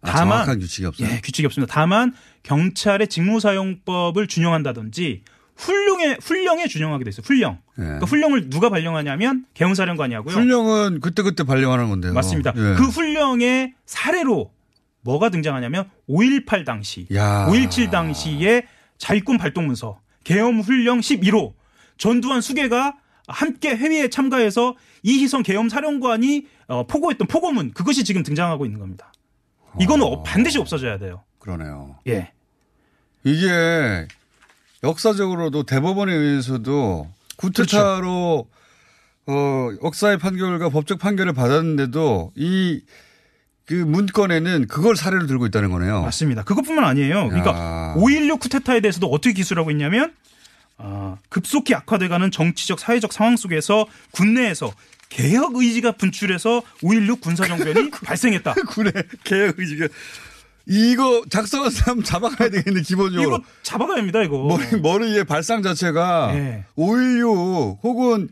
아, 0.00 0.16
정확한 0.16 0.58
규칙이 0.58 0.84
없어요. 0.84 1.08
예, 1.08 1.20
규칙이 1.20 1.46
없습니다. 1.46 1.72
다만 1.72 2.12
경찰의 2.42 3.06
직무사용법을 3.06 4.26
준용한다든지 4.26 5.22
훈령에 5.54 6.16
훈령에 6.20 6.66
준용하게 6.66 7.04
돼 7.04 7.10
있어요. 7.10 7.22
훈령. 7.24 7.58
그러니까 7.76 8.06
훈령을 8.06 8.50
누가 8.50 8.68
발령하냐면 8.68 9.46
개헌사령관이 9.54 10.12
하고요. 10.14 10.34
예. 10.34 10.40
훈령은 10.40 10.98
그때 11.00 11.22
그때 11.22 11.44
발령하는 11.44 11.88
건데요. 11.88 12.14
맞습니다. 12.14 12.52
예. 12.56 12.74
그 12.76 12.82
훈령의 12.88 13.74
사례로 13.86 14.50
뭐가 15.02 15.28
등장하냐면 15.28 15.90
5.18 16.08 16.64
당시, 16.64 17.06
야. 17.14 17.46
5.17 17.48 17.90
당시에 17.90 18.66
자위권 18.98 19.38
발동문서, 19.38 20.00
계엄 20.24 20.60
훈령 20.60 21.00
11호, 21.00 21.52
전두환 21.98 22.40
수계가 22.40 22.96
함께 23.28 23.70
회의에 23.74 24.08
참가해서 24.08 24.76
이희성 25.02 25.42
계엄 25.42 25.68
사령관이 25.68 26.46
어, 26.68 26.86
포고했던 26.86 27.28
포고문 27.28 27.72
그것이 27.72 28.04
지금 28.04 28.22
등장하고 28.22 28.64
있는 28.64 28.80
겁니다. 28.80 29.12
이거는 29.80 30.04
어, 30.06 30.22
반드시 30.22 30.58
없어져야 30.58 30.98
돼요. 30.98 31.22
그러네요. 31.38 31.96
예. 32.08 32.32
이게 33.24 34.06
역사적으로도 34.82 35.64
대법원에 35.64 36.12
의해서도 36.12 37.08
구테타로 37.36 38.48
어, 39.26 39.68
역사의 39.84 40.18
판결과 40.18 40.68
법적 40.68 40.98
판결을 40.98 41.32
받았는데도 41.32 42.32
이 42.34 42.82
그 43.66 43.74
문건에는 43.74 44.66
그걸 44.66 44.96
사례로 44.96 45.26
들고 45.26 45.46
있다는 45.46 45.70
거네요. 45.70 46.02
맞습니다. 46.02 46.42
그것뿐만 46.42 46.84
아니에요. 46.84 47.28
그러니까 47.28 47.50
야. 47.52 47.94
5.16 47.96 48.40
쿠데타에 48.40 48.80
대해서도 48.80 49.06
어떻게 49.06 49.32
기술하고 49.32 49.70
있냐면 49.70 50.12
아, 50.78 51.16
급속히 51.28 51.74
악화돼가는 51.74 52.30
정치적 52.32 52.80
사회적 52.80 53.12
상황 53.12 53.36
속에서 53.36 53.86
군내에서 54.10 54.72
개혁 55.10 55.56
의지가 55.56 55.92
분출해서 55.92 56.62
5.16 56.82 57.20
군사정변이 57.20 57.90
발생했다. 58.04 58.54
군의 58.68 58.92
개혁 59.24 59.58
의지가 59.58 59.88
이거 60.66 61.22
작성한 61.28 61.70
사람 61.70 62.02
잡아가야 62.02 62.48
되겠네 62.48 62.82
기본적으로. 62.82 63.36
이거 63.36 63.44
잡아가야 63.62 63.98
합니다 63.98 64.22
이거. 64.22 64.38
머리 64.44 64.80
머리의 64.80 65.24
발상 65.24 65.62
자체가 65.62 66.32
예. 66.34 66.64
5.16 66.76 67.78
혹은 67.82 68.28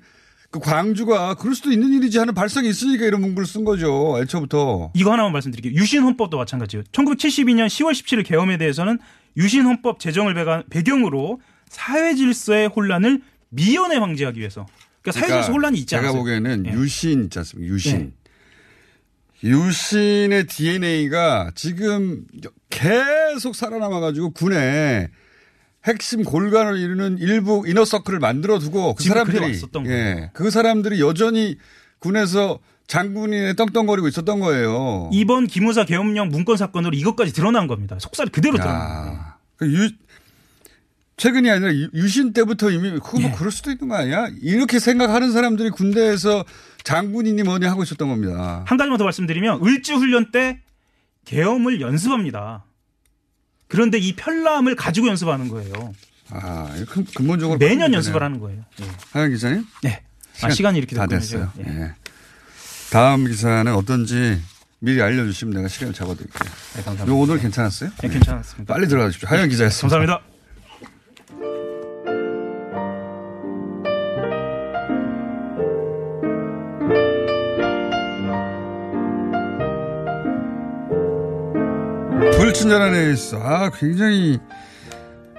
그 0.50 0.58
광주가 0.58 1.34
그럴 1.34 1.54
수도 1.54 1.70
있는 1.70 1.92
일이지 1.92 2.18
하는 2.18 2.34
발상이 2.34 2.68
있으니까 2.68 3.04
이런 3.06 3.20
문구를 3.20 3.46
쓴 3.46 3.64
거죠. 3.64 4.18
애초부터. 4.20 4.90
이거 4.94 5.12
하나만 5.12 5.32
말씀드릴게요. 5.32 5.72
유신 5.80 6.02
헌법도 6.02 6.36
마찬가지예요. 6.36 6.82
1972년 6.90 7.66
10월 7.68 7.92
17일 7.92 8.26
계엄에 8.26 8.58
대해서는 8.58 8.98
유신 9.36 9.64
헌법 9.64 10.00
제정을 10.00 10.34
배가- 10.34 10.64
배경으로 10.68 11.40
사회 11.68 12.14
질서의 12.16 12.66
혼란을 12.68 13.22
미연에 13.50 14.00
방지하기 14.00 14.40
위해서. 14.40 14.66
그러니까 15.02 15.20
사회 15.24 15.32
질서 15.40 15.52
혼란이 15.52 15.78
있지 15.78 15.86
제가 15.86 16.08
않아요. 16.08 16.14
보기에는 16.18 16.66
유신 16.74 17.24
있지 17.24 17.38
않습니까? 17.38 17.72
유신. 17.72 18.12
유신의 19.42 20.48
DNA가 20.48 21.52
지금 21.54 22.24
계속 22.68 23.54
살아남아 23.54 24.00
가지고 24.00 24.30
군에 24.32 25.08
핵심 25.84 26.24
골간을 26.24 26.78
이루는 26.78 27.18
일부 27.18 27.64
이너서클을 27.66 28.18
만들어 28.18 28.58
두고 28.58 28.94
그 28.94 29.02
사람들이 29.04 29.60
예, 29.86 30.30
그 30.34 30.50
사람들이 30.50 31.00
여전히 31.00 31.56
군에서 32.00 32.58
장군인에 32.86 33.54
떵떵거리고 33.54 34.08
있었던 34.08 34.40
거예요. 34.40 35.08
이번 35.12 35.46
기무사 35.46 35.84
계엄령 35.84 36.28
문건 36.28 36.56
사건으로 36.56 36.94
이것까지 36.96 37.32
드러난 37.32 37.66
겁니다. 37.66 37.96
속살이 37.98 38.30
그대로 38.30 38.58
야. 38.58 38.62
드러난 38.62 39.04
겁니다. 39.04 39.38
그 39.56 39.72
유, 39.72 39.90
최근이 41.16 41.48
아니라 41.50 41.72
유- 41.72 41.90
유신 41.94 42.32
때부터 42.32 42.70
이미 42.70 42.90
그거 42.92 43.18
예. 43.18 43.28
뭐 43.28 43.38
그럴 43.38 43.52
수도 43.52 43.70
있는 43.70 43.88
거 43.88 43.94
아니야? 43.94 44.28
이렇게 44.42 44.78
생각하는 44.78 45.32
사람들이 45.32 45.70
군대에서 45.70 46.44
장군이니 46.82 47.42
뭐니 47.44 47.66
하고 47.66 47.82
있었던 47.82 48.08
겁니다. 48.08 48.64
한 48.66 48.76
가지만 48.78 48.98
더 48.98 49.04
말씀드리면 49.04 49.64
을지 49.64 49.92
훈련 49.92 50.30
때 50.32 50.60
계엄을 51.26 51.80
연습합니다. 51.80 52.64
그런데 53.70 53.98
이 53.98 54.14
편람을 54.16 54.74
가지고 54.74 55.06
연습하는 55.08 55.48
거예요. 55.48 55.94
아, 56.30 56.68
근- 56.88 57.04
근본적으로 57.14 57.58
매년 57.58 57.88
큰 57.88 57.94
연습을. 57.94 58.22
하는 58.22 58.40
거예요. 58.40 58.62
예. 58.82 58.84
하영 59.12 59.30
기자님? 59.30 59.64
네. 59.82 60.02
아, 60.42 60.50
시간이 60.50 60.76
이렇게 60.78 60.96
다 60.96 61.06
됐어요. 61.06 61.50
제가. 61.56 61.70
예. 61.70 61.94
다음 62.90 63.26
기사는 63.26 63.72
어떤지 63.74 64.40
미리 64.80 65.00
알려주시면 65.00 65.54
내가 65.54 65.68
시간을 65.68 65.94
잡아드릴게요. 65.94 66.50
네, 66.76 66.82
감사합니다. 66.82 67.12
오늘 67.12 67.38
괜찮았어요? 67.38 67.90
네, 68.02 68.08
괜찮았습니다. 68.08 68.74
빨리 68.74 68.88
들어가 68.88 69.06
주십시오. 69.08 69.28
하영 69.28 69.48
기자였습니다. 69.48 69.96
감사합니다. 69.98 70.29
불친절한 82.50 83.12
있어. 83.12 83.40
아, 83.40 83.70
굉장히 83.70 84.40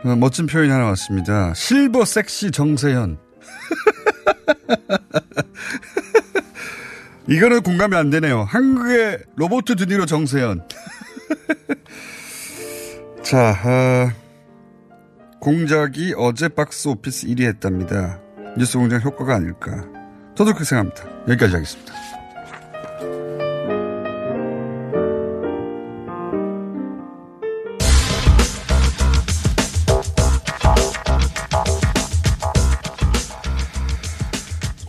어, 0.04 0.16
멋진 0.16 0.48
표현이 0.48 0.72
하나 0.72 0.86
왔습니다. 0.86 1.54
실버 1.54 2.06
섹시 2.06 2.52
정세현. 2.52 3.18
이거는 7.28 7.64
공감이 7.64 7.96
안 7.96 8.10
되네요. 8.10 8.44
한국의 8.44 9.20
로버트 9.36 9.76
드니로 9.76 10.06
정세현. 10.06 10.62
자, 13.24 13.56
아, 13.64 14.14
공작이 15.40 16.14
어제 16.18 16.48
박스 16.48 16.88
오피스 16.88 17.28
1위 17.28 17.44
했답니다. 17.44 18.20
뉴스 18.58 18.78
공장 18.78 19.02
효과가 19.02 19.36
아닐까. 19.36 19.86
저도 20.36 20.54
그렇게 20.54 20.64
생각합니다. 20.64 21.04
여기까지 21.28 21.56
하겠습니다. 21.56 22.01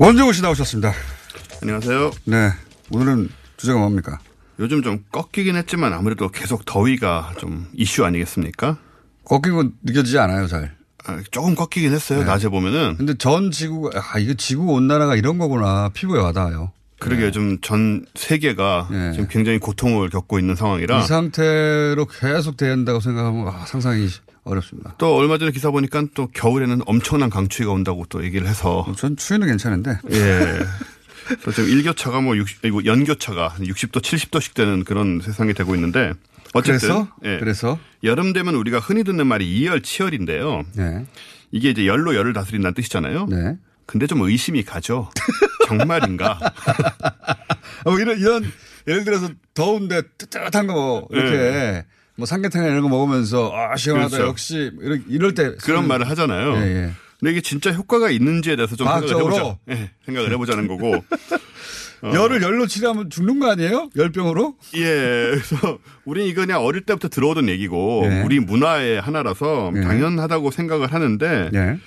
원정우 0.02 0.32
씨 0.32 0.42
나오셨습니다. 0.42 0.92
안녕하세요. 1.62 2.10
네. 2.24 2.50
오늘은 2.90 3.28
주제가 3.56 3.78
뭡니까? 3.78 4.18
요즘 4.58 4.82
좀 4.82 5.04
꺾이긴 5.12 5.54
했지만 5.54 5.92
아무래도 5.92 6.28
계속 6.28 6.64
더위가 6.64 7.34
좀 7.38 7.68
이슈 7.72 8.04
아니겠습니까? 8.04 8.78
건 9.52 9.74
느껴지지 9.84 10.18
않아요, 10.18 10.48
잘. 10.48 10.74
아, 11.04 11.20
조금 11.30 11.54
꺾이긴 11.54 11.92
했어요. 11.92 12.18
네. 12.18 12.24
낮에 12.24 12.48
보면은. 12.48 12.96
근데 12.96 13.14
전 13.14 13.52
지구가, 13.52 13.90
아, 13.96 14.18
이거 14.18 14.34
지구 14.34 14.72
온난화가 14.72 15.14
이런 15.14 15.38
거구나. 15.38 15.90
피부에 15.94 16.20
와닿아요. 16.20 16.72
그러게 16.98 17.26
요즘 17.26 17.60
전 17.60 18.04
세계가 18.16 18.88
지금 19.12 19.28
굉장히 19.28 19.58
고통을 19.58 20.10
겪고 20.10 20.40
있는 20.40 20.56
상황이라. 20.56 20.98
이 20.98 21.06
상태로 21.06 22.06
계속 22.06 22.56
대한다고 22.56 22.98
생각하면 22.98 23.46
아, 23.46 23.64
상상이 23.66 24.08
어렵습니다. 24.44 24.94
또 24.98 25.16
얼마 25.16 25.38
전에 25.38 25.52
기사 25.52 25.70
보니까 25.70 26.04
또 26.14 26.26
겨울에는 26.28 26.82
엄청난 26.86 27.30
강추위가 27.30 27.72
온다고 27.72 28.04
또 28.08 28.24
얘기를 28.24 28.46
해서. 28.46 28.86
전 28.96 29.16
추위는 29.16 29.46
괜찮은데. 29.46 29.98
예. 30.10 30.58
또 31.44 31.52
지금 31.52 31.68
일교차가 31.68 32.20
뭐 32.20 32.36
60, 32.36 32.64
이거 32.64 32.84
연교차가 32.84 33.54
60도, 33.60 34.02
70도씩 34.02 34.54
되는 34.54 34.84
그런 34.84 35.20
세상이 35.22 35.54
되고 35.54 35.74
있는데. 35.74 36.12
어쨌든. 36.54 36.88
그래서? 36.88 37.08
예. 37.24 37.38
그래서? 37.38 37.78
여름 38.02 38.32
되면 38.32 38.54
우리가 38.54 38.78
흔히 38.78 39.04
듣는 39.04 39.26
말이 39.26 39.48
이열 39.48 39.82
치열인데요. 39.82 40.64
네. 40.74 41.06
이게 41.52 41.70
이제 41.70 41.86
열로 41.86 42.14
열을 42.14 42.32
다스린다는 42.32 42.74
뜻이잖아요. 42.74 43.26
네. 43.26 43.56
근데 43.86 44.06
좀 44.06 44.22
의심이 44.22 44.62
가죠. 44.64 45.10
정말인가? 45.66 46.38
어, 47.84 47.92
이런, 47.98 48.18
이런, 48.18 48.44
예를 48.86 49.04
들어서 49.04 49.28
더운데 49.54 50.02
뜨뜻한 50.18 50.66
거, 50.66 51.06
이렇게, 51.10 51.30
네. 51.30 51.86
뭐 52.16 52.26
삼계탕이나 52.26 52.70
이런 52.70 52.82
거 52.82 52.88
먹으면서, 52.88 53.52
아, 53.54 53.76
시원하다. 53.76 54.10
그렇죠. 54.16 54.28
역시, 54.28 54.70
이럴, 54.80 55.02
이럴 55.08 55.34
때. 55.34 55.54
그런 55.56 55.88
말을 55.88 56.08
하잖아요. 56.10 56.56
예, 56.56 56.60
예. 56.60 56.90
근데 57.18 57.32
이게 57.32 57.40
진짜 57.40 57.70
효과가 57.72 58.10
있는지에 58.10 58.56
대해서 58.56 58.74
좀 58.76 58.86
생각을 58.86 59.06
과학적으로? 59.08 59.36
해보자. 59.36 59.58
예, 59.70 59.90
생각을 60.06 60.32
해보자는 60.32 60.66
거고. 60.68 60.96
어. 60.96 61.02
열을 62.14 62.42
열로 62.42 62.66
치료하면 62.66 63.10
죽는 63.10 63.38
거 63.38 63.50
아니에요? 63.52 63.88
열병으로? 63.96 64.56
예, 64.74 64.80
그래서 65.30 65.78
우린 66.04 66.26
이거 66.26 66.40
그냥 66.40 66.64
어릴 66.64 66.82
때부터 66.82 67.08
들어오던 67.08 67.48
얘기고 67.48 68.02
예. 68.06 68.22
우리 68.22 68.40
문화의 68.40 69.00
하나라서 69.00 69.70
예. 69.76 69.82
당연하다고 69.82 70.50
생각을 70.50 70.92
하는데 70.92 71.50
예. 71.54 71.78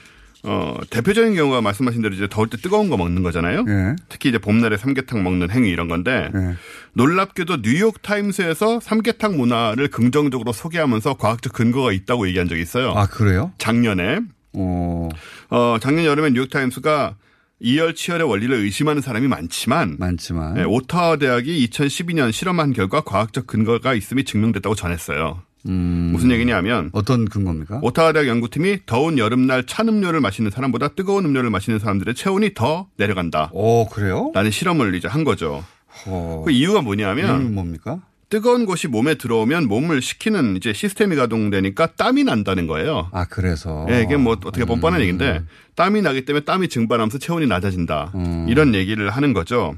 어, 0.44 0.78
대표적인 0.90 1.36
경우가 1.36 1.60
말씀하신 1.60 2.02
대로 2.02 2.14
이제 2.16 2.28
더울 2.30 2.50
때 2.50 2.56
뜨거운 2.56 2.88
거 2.90 2.96
먹는 2.96 3.24
거잖아요. 3.24 3.66
예. 3.68 3.96
특히 4.08 4.30
이제 4.30 4.38
봄날에 4.38 4.78
삼계탕 4.78 5.22
먹는 5.22 5.52
행위 5.52 5.70
이런 5.70 5.90
건데 5.90 6.30
예. 6.34 6.56
놀랍게도 6.96 7.62
뉴욕 7.62 8.02
타임스에서 8.02 8.80
삼계탕 8.80 9.36
문화를 9.36 9.90
긍정적으로 9.90 10.54
소개하면서 10.54 11.16
과학적 11.16 11.52
근거가 11.52 11.92
있다고 11.92 12.28
얘기한 12.28 12.48
적이 12.48 12.62
있어요. 12.62 12.92
아, 12.92 13.06
그래요? 13.06 13.52
작년에 13.58 14.22
어. 14.54 15.10
어, 15.50 15.78
작년 15.82 16.06
여름에 16.06 16.30
뉴욕 16.30 16.50
타임스가 16.50 17.16
이열치열의 17.60 18.28
원리를 18.28 18.56
의심하는 18.56 19.02
사람이 19.02 19.28
많지만 19.28 19.98
많지만 20.00 20.56
네, 20.56 20.64
오타와 20.64 21.18
대학이 21.18 21.68
2012년 21.68 22.32
실험한 22.32 22.74
결과 22.74 23.02
과학적 23.02 23.46
근거가 23.46 23.94
있음이 23.94 24.24
증명됐다고 24.24 24.76
전했어요. 24.76 25.42
무슨 25.68 26.30
얘기냐면 26.30 26.92
어떤 26.94 27.26
근거입니까? 27.26 27.80
오타와 27.82 28.14
대학 28.14 28.28
연구팀이 28.28 28.86
더운 28.86 29.18
여름날 29.18 29.66
찬 29.66 29.90
음료를 29.90 30.22
마시는 30.22 30.52
사람보다 30.52 30.90
뜨거운 30.90 31.26
음료를 31.26 31.50
마시는 31.50 31.80
사람들의 31.80 32.14
체온이 32.14 32.54
더 32.54 32.88
내려간다. 32.98 33.50
오, 33.52 33.88
그래요? 33.88 34.32
라는 34.36 34.52
실험을 34.52 34.94
이제 34.94 35.08
한 35.08 35.24
거죠. 35.24 35.64
어. 36.08 36.44
그 36.46 36.52
이유가 36.52 36.82
뭐냐면 36.82 37.54
뭡니까? 37.54 38.00
뜨거운 38.30 38.66
것이 38.66 38.88
몸에 38.88 39.16
들어오면 39.16 39.68
몸을 39.68 40.02
식히는 40.02 40.58
이제 40.58 40.74
시스템이 40.74 41.16
가동되니까 41.16 41.94
땀이 41.96 42.24
난다는 42.24 42.68
거예요. 42.68 43.08
아, 43.12 43.26
그래서. 43.26 43.86
예, 43.90 44.02
이게 44.02 44.18
뭐 44.18 44.34
어떻게 44.34 44.66
뻔뻔한 44.66 45.00
얘기인데 45.02 45.44
땀이 45.76 46.02
나기 46.02 46.26
때문에 46.26 46.44
땀이 46.44 46.68
증발하면서 46.70 47.20
체온이 47.20 47.46
낮아진다. 47.48 48.14
이런 48.50 48.74
얘기를 48.74 49.10
하는 49.12 49.34
거죠. 49.34 49.76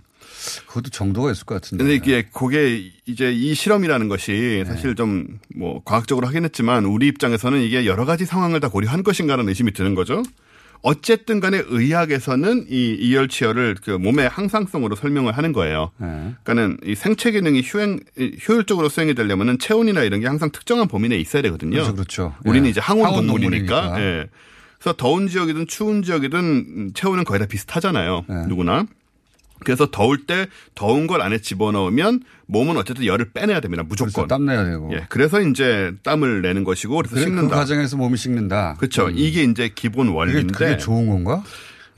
그것도 0.66 0.90
정도가 0.92 1.32
있을 1.32 1.46
것 1.46 1.56
같은데. 1.56 1.84
근데 1.84 1.96
이게 1.96 2.26
그게 2.34 2.90
이제 3.06 3.32
이 3.34 3.54
실험이라는 3.54 4.08
것이 4.08 4.64
사실 4.66 4.96
좀 4.96 5.28
뭐 5.58 5.82
과학적으로 5.84 6.28
하긴 6.28 6.44
했지만 6.46 6.86
우리 6.86 7.08
입장에서는 7.08 7.62
이게 7.62 7.86
여러 7.86 8.06
가지 8.06 8.26
상황을 8.26 8.60
다 8.60 8.70
고려한 8.70 9.04
것인가라는 9.04 9.50
의심이 9.50 9.74
드는 9.74 9.96
거죠. 9.96 10.22
어쨌든 10.82 11.40
간에 11.40 11.62
의학에서는 11.66 12.68
이 12.70 12.96
이열치열을 13.00 13.76
그 13.84 13.92
몸의 13.92 14.30
항상성으로 14.30 14.96
설명을 14.96 15.38
하는 15.38 15.54
거예요. 15.54 15.92
네. 15.98 16.34
그러니까는 16.44 16.78
이 16.86 16.96
생체 16.96 17.32
기능이 17.32 17.62
휴행 17.62 18.00
효율적으로 18.48 18.90
수행이 18.90 19.16
되려면은 19.16 19.60
체온이나 19.60 20.04
이런 20.04 20.20
게 20.20 20.28
항상 20.28 20.52
특정한 20.52 20.88
범위 20.88 21.10
내에 21.10 21.20
있어야 21.20 21.42
되거든요. 21.44 21.72
그렇죠, 21.72 21.94
그렇죠. 21.94 22.36
우리는 22.46 22.66
예. 22.68 22.72
이제 22.72 22.80
항온 22.80 23.06
항온 23.06 23.28
동물이니까. 23.28 23.82
동물이니까. 23.82 24.02
예. 24.02 24.28
그래서 24.80 24.96
더운 24.96 25.28
지역이든 25.28 25.68
추운 25.68 26.04
지역이든 26.04 26.92
체온은 26.94 27.24
거의 27.24 27.40
다 27.40 27.46
비슷하잖아요. 27.48 28.26
네. 28.30 28.46
누구나. 28.48 28.86
그래서 29.64 29.90
더울 29.92 30.26
때 30.26 30.48
더운 30.76 31.08
걸 31.08 31.22
안에 31.22 31.40
집어넣으면 31.40 32.22
몸은 32.48 32.78
어쨌든 32.78 33.06
열을 33.06 33.32
빼내야 33.34 33.60
됩니다. 33.60 33.84
무조건. 33.88 34.12
그렇죠. 34.14 34.28
땀 34.28 34.46
내야 34.46 34.64
되고. 34.64 34.90
예. 34.94 35.06
그래서 35.10 35.42
이제 35.42 35.94
땀을 36.04 36.42
내는 36.42 36.64
것이고 36.64 36.96
그래서 36.98 37.16
그래, 37.16 37.26
그 37.26 37.30
식는다. 37.32 37.56
과정에서 37.56 37.98
몸이 37.98 38.18
식는다. 38.18 38.76
그렇죠. 38.78 39.10
이게 39.10 39.44
이제 39.44 39.72
기본 39.74 40.10
원리인데. 40.10 40.54
그게, 40.54 40.66
그게 40.66 40.78
좋은 40.78 41.08
건가? 41.08 41.44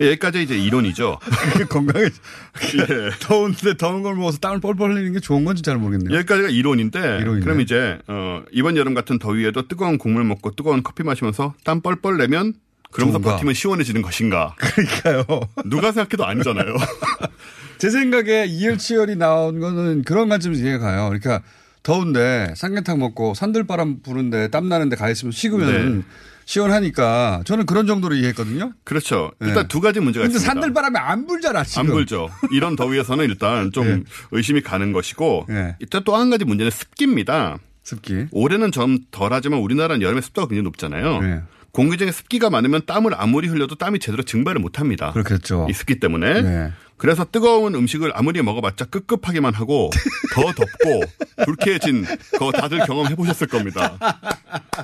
여기까지 0.01 0.41
이제 0.41 0.57
이론이죠. 0.57 1.19
건강에 1.69 2.05
예. 2.05 3.09
더운데 3.21 3.75
더운 3.75 4.01
걸 4.01 4.15
먹어서 4.15 4.37
땀을 4.37 4.61
뻘뻘 4.61 4.91
흘리는 4.91 5.11
게 5.13 5.19
좋은 5.19 5.43
건지 5.43 5.61
잘 5.61 5.77
모르겠네요. 5.77 6.17
여기까지가 6.17 6.49
이론인데, 6.49 7.19
이론이네. 7.19 7.43
그럼 7.43 7.59
이제 7.59 7.97
어, 8.07 8.41
이번 8.53 8.77
여름 8.77 8.93
같은 8.93 9.19
더위에도 9.19 9.67
뜨거운 9.67 9.97
국물 9.97 10.23
먹고 10.23 10.51
뜨거운 10.51 10.83
커피 10.83 11.03
마시면서 11.03 11.53
땀 11.65 11.81
뻘뻘 11.81 12.17
내면 12.17 12.53
그러면서 12.91 13.19
좋은가? 13.19 13.31
버티면 13.35 13.53
시원해지는 13.53 14.01
것인가? 14.01 14.55
그러니까요. 14.59 15.25
누가 15.65 15.91
생각해도 15.91 16.25
아니잖아요. 16.25 16.75
제 17.77 17.89
생각에 17.89 18.45
이열치열이 18.45 19.15
나온 19.15 19.59
거는 19.59 20.03
그런 20.03 20.27
관점에서 20.29 20.61
이해가 20.63 20.79
가요. 20.79 21.05
그러니까 21.07 21.41
더운데 21.83 22.53
삼계탕 22.57 22.99
먹고 22.99 23.33
산들바람 23.33 24.01
부는데 24.01 24.49
땀 24.49 24.67
나는데 24.67 24.95
가 24.95 25.09
있으면 25.09 25.31
식으면 25.31 25.99
네. 25.99 26.03
시원하니까 26.45 27.43
저는 27.45 27.65
그런 27.67 27.85
정도로 27.87 28.15
이해했거든요. 28.15 28.73
그렇죠. 28.83 29.31
일단 29.39 29.67
두 29.67 29.79
가지 29.81 29.99
문제가 29.99 30.23
근데 30.23 30.35
있습니다. 30.35 30.51
산들바람이 30.51 30.97
안 30.97 31.27
불잖아, 31.27 31.63
지금. 31.63 31.81
안 31.81 31.87
불죠. 31.87 32.29
이런 32.51 32.75
더위에서는 32.75 33.23
일단 33.25 33.71
좀 33.71 33.87
네. 33.87 34.03
의심이 34.31 34.61
가는 34.61 34.91
것이고 34.91 35.45
네. 35.47 35.75
일단 35.79 36.03
또 36.03 36.17
한 36.17 36.29
가지 36.29 36.43
문제는 36.45 36.71
습기입니다. 36.71 37.59
습기. 37.83 38.25
올해는 38.31 38.71
좀 38.71 38.97
덜하지만 39.11 39.59
우리나라는 39.59 40.01
여름에 40.01 40.21
습도가 40.21 40.47
굉장히 40.47 40.63
높잖아요. 40.63 41.21
네. 41.69 41.71
공기 41.71 41.97
중에 41.97 42.11
습기가 42.11 42.49
많으면 42.49 42.81
땀을 42.85 43.13
아무리 43.15 43.47
흘려도 43.47 43.75
땀이 43.75 43.99
제대로 43.99 44.23
증발을 44.23 44.59
못 44.59 44.79
합니다. 44.79 45.11
그렇겠죠. 45.11 45.67
이 45.69 45.73
습기 45.73 45.99
때문에. 45.99 46.41
네. 46.41 46.71
그래서 46.97 47.25
뜨거운 47.31 47.75
음식을 47.75 48.11
아무리 48.13 48.41
먹어봤자 48.41 48.85
끄급하기만 48.85 49.53
하고 49.53 49.89
더 50.35 50.41
덥고 50.51 51.01
불쾌해진 51.45 52.05
거 52.37 52.51
다들 52.51 52.79
경험해 52.85 53.15
보셨을 53.15 53.47
겁니다. 53.47 53.97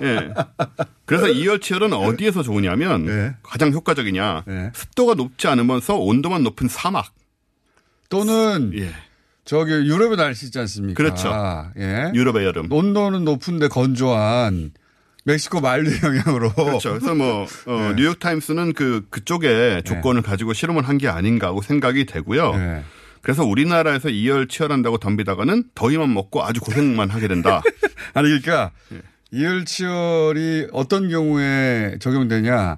예. 0.02 0.34
그래서 1.04 1.28
이열치열은 1.28 1.92
어디에서 1.92 2.42
좋으냐면 2.42 3.06
네. 3.06 3.36
가장 3.44 3.74
효과적이냐 3.74 4.44
네. 4.48 4.72
습도가 4.74 5.16
높지 5.16 5.48
않으면서 5.48 5.98
온도만 5.98 6.44
높은 6.44 6.70
사막 6.70 7.14
또는 8.08 8.72
저기 9.44 9.72
유럽의 9.72 10.16
날씨 10.16 10.46
있지 10.46 10.58
않습니까? 10.60 10.96
그렇죠. 10.96 11.32
예. 11.78 12.12
유럽의 12.14 12.46
여름. 12.46 12.72
온도는 12.72 13.26
높은데 13.26 13.68
건조한 13.68 14.72
멕시코 15.26 15.60
만류 15.60 15.90
영향으로. 16.04 16.54
그렇죠. 16.54 16.92
그래서 16.94 17.14
뭐 17.16 17.46
어, 17.66 17.80
네. 17.90 17.96
뉴욕 17.98 18.20
타임스는 18.20 18.74
그 18.74 19.06
그쪽에 19.10 19.82
조건을 19.84 20.22
가지고 20.22 20.54
실험을 20.54 20.88
한 20.88 20.96
게 20.98 21.08
아닌가 21.10 21.48
하고 21.48 21.62
생각이 21.62 22.06
되고요. 22.06 22.56
네. 22.56 22.84
그래서 23.22 23.44
우리나라에서 23.44 24.10
이열 24.10 24.48
치열한다고 24.48 25.00
덤비다가는 25.00 25.64
더위만 25.76 26.14
먹고 26.14 26.44
아주 26.46 26.62
고생만 26.62 27.10
하게 27.10 27.28
된다. 27.28 27.62
아니 28.14 28.28
그러니까 28.30 28.72
예. 28.94 29.02
이열 29.32 29.66
치열이 29.66 30.68
어떤 30.72 31.10
경우에 31.10 31.98
적용되냐? 32.00 32.78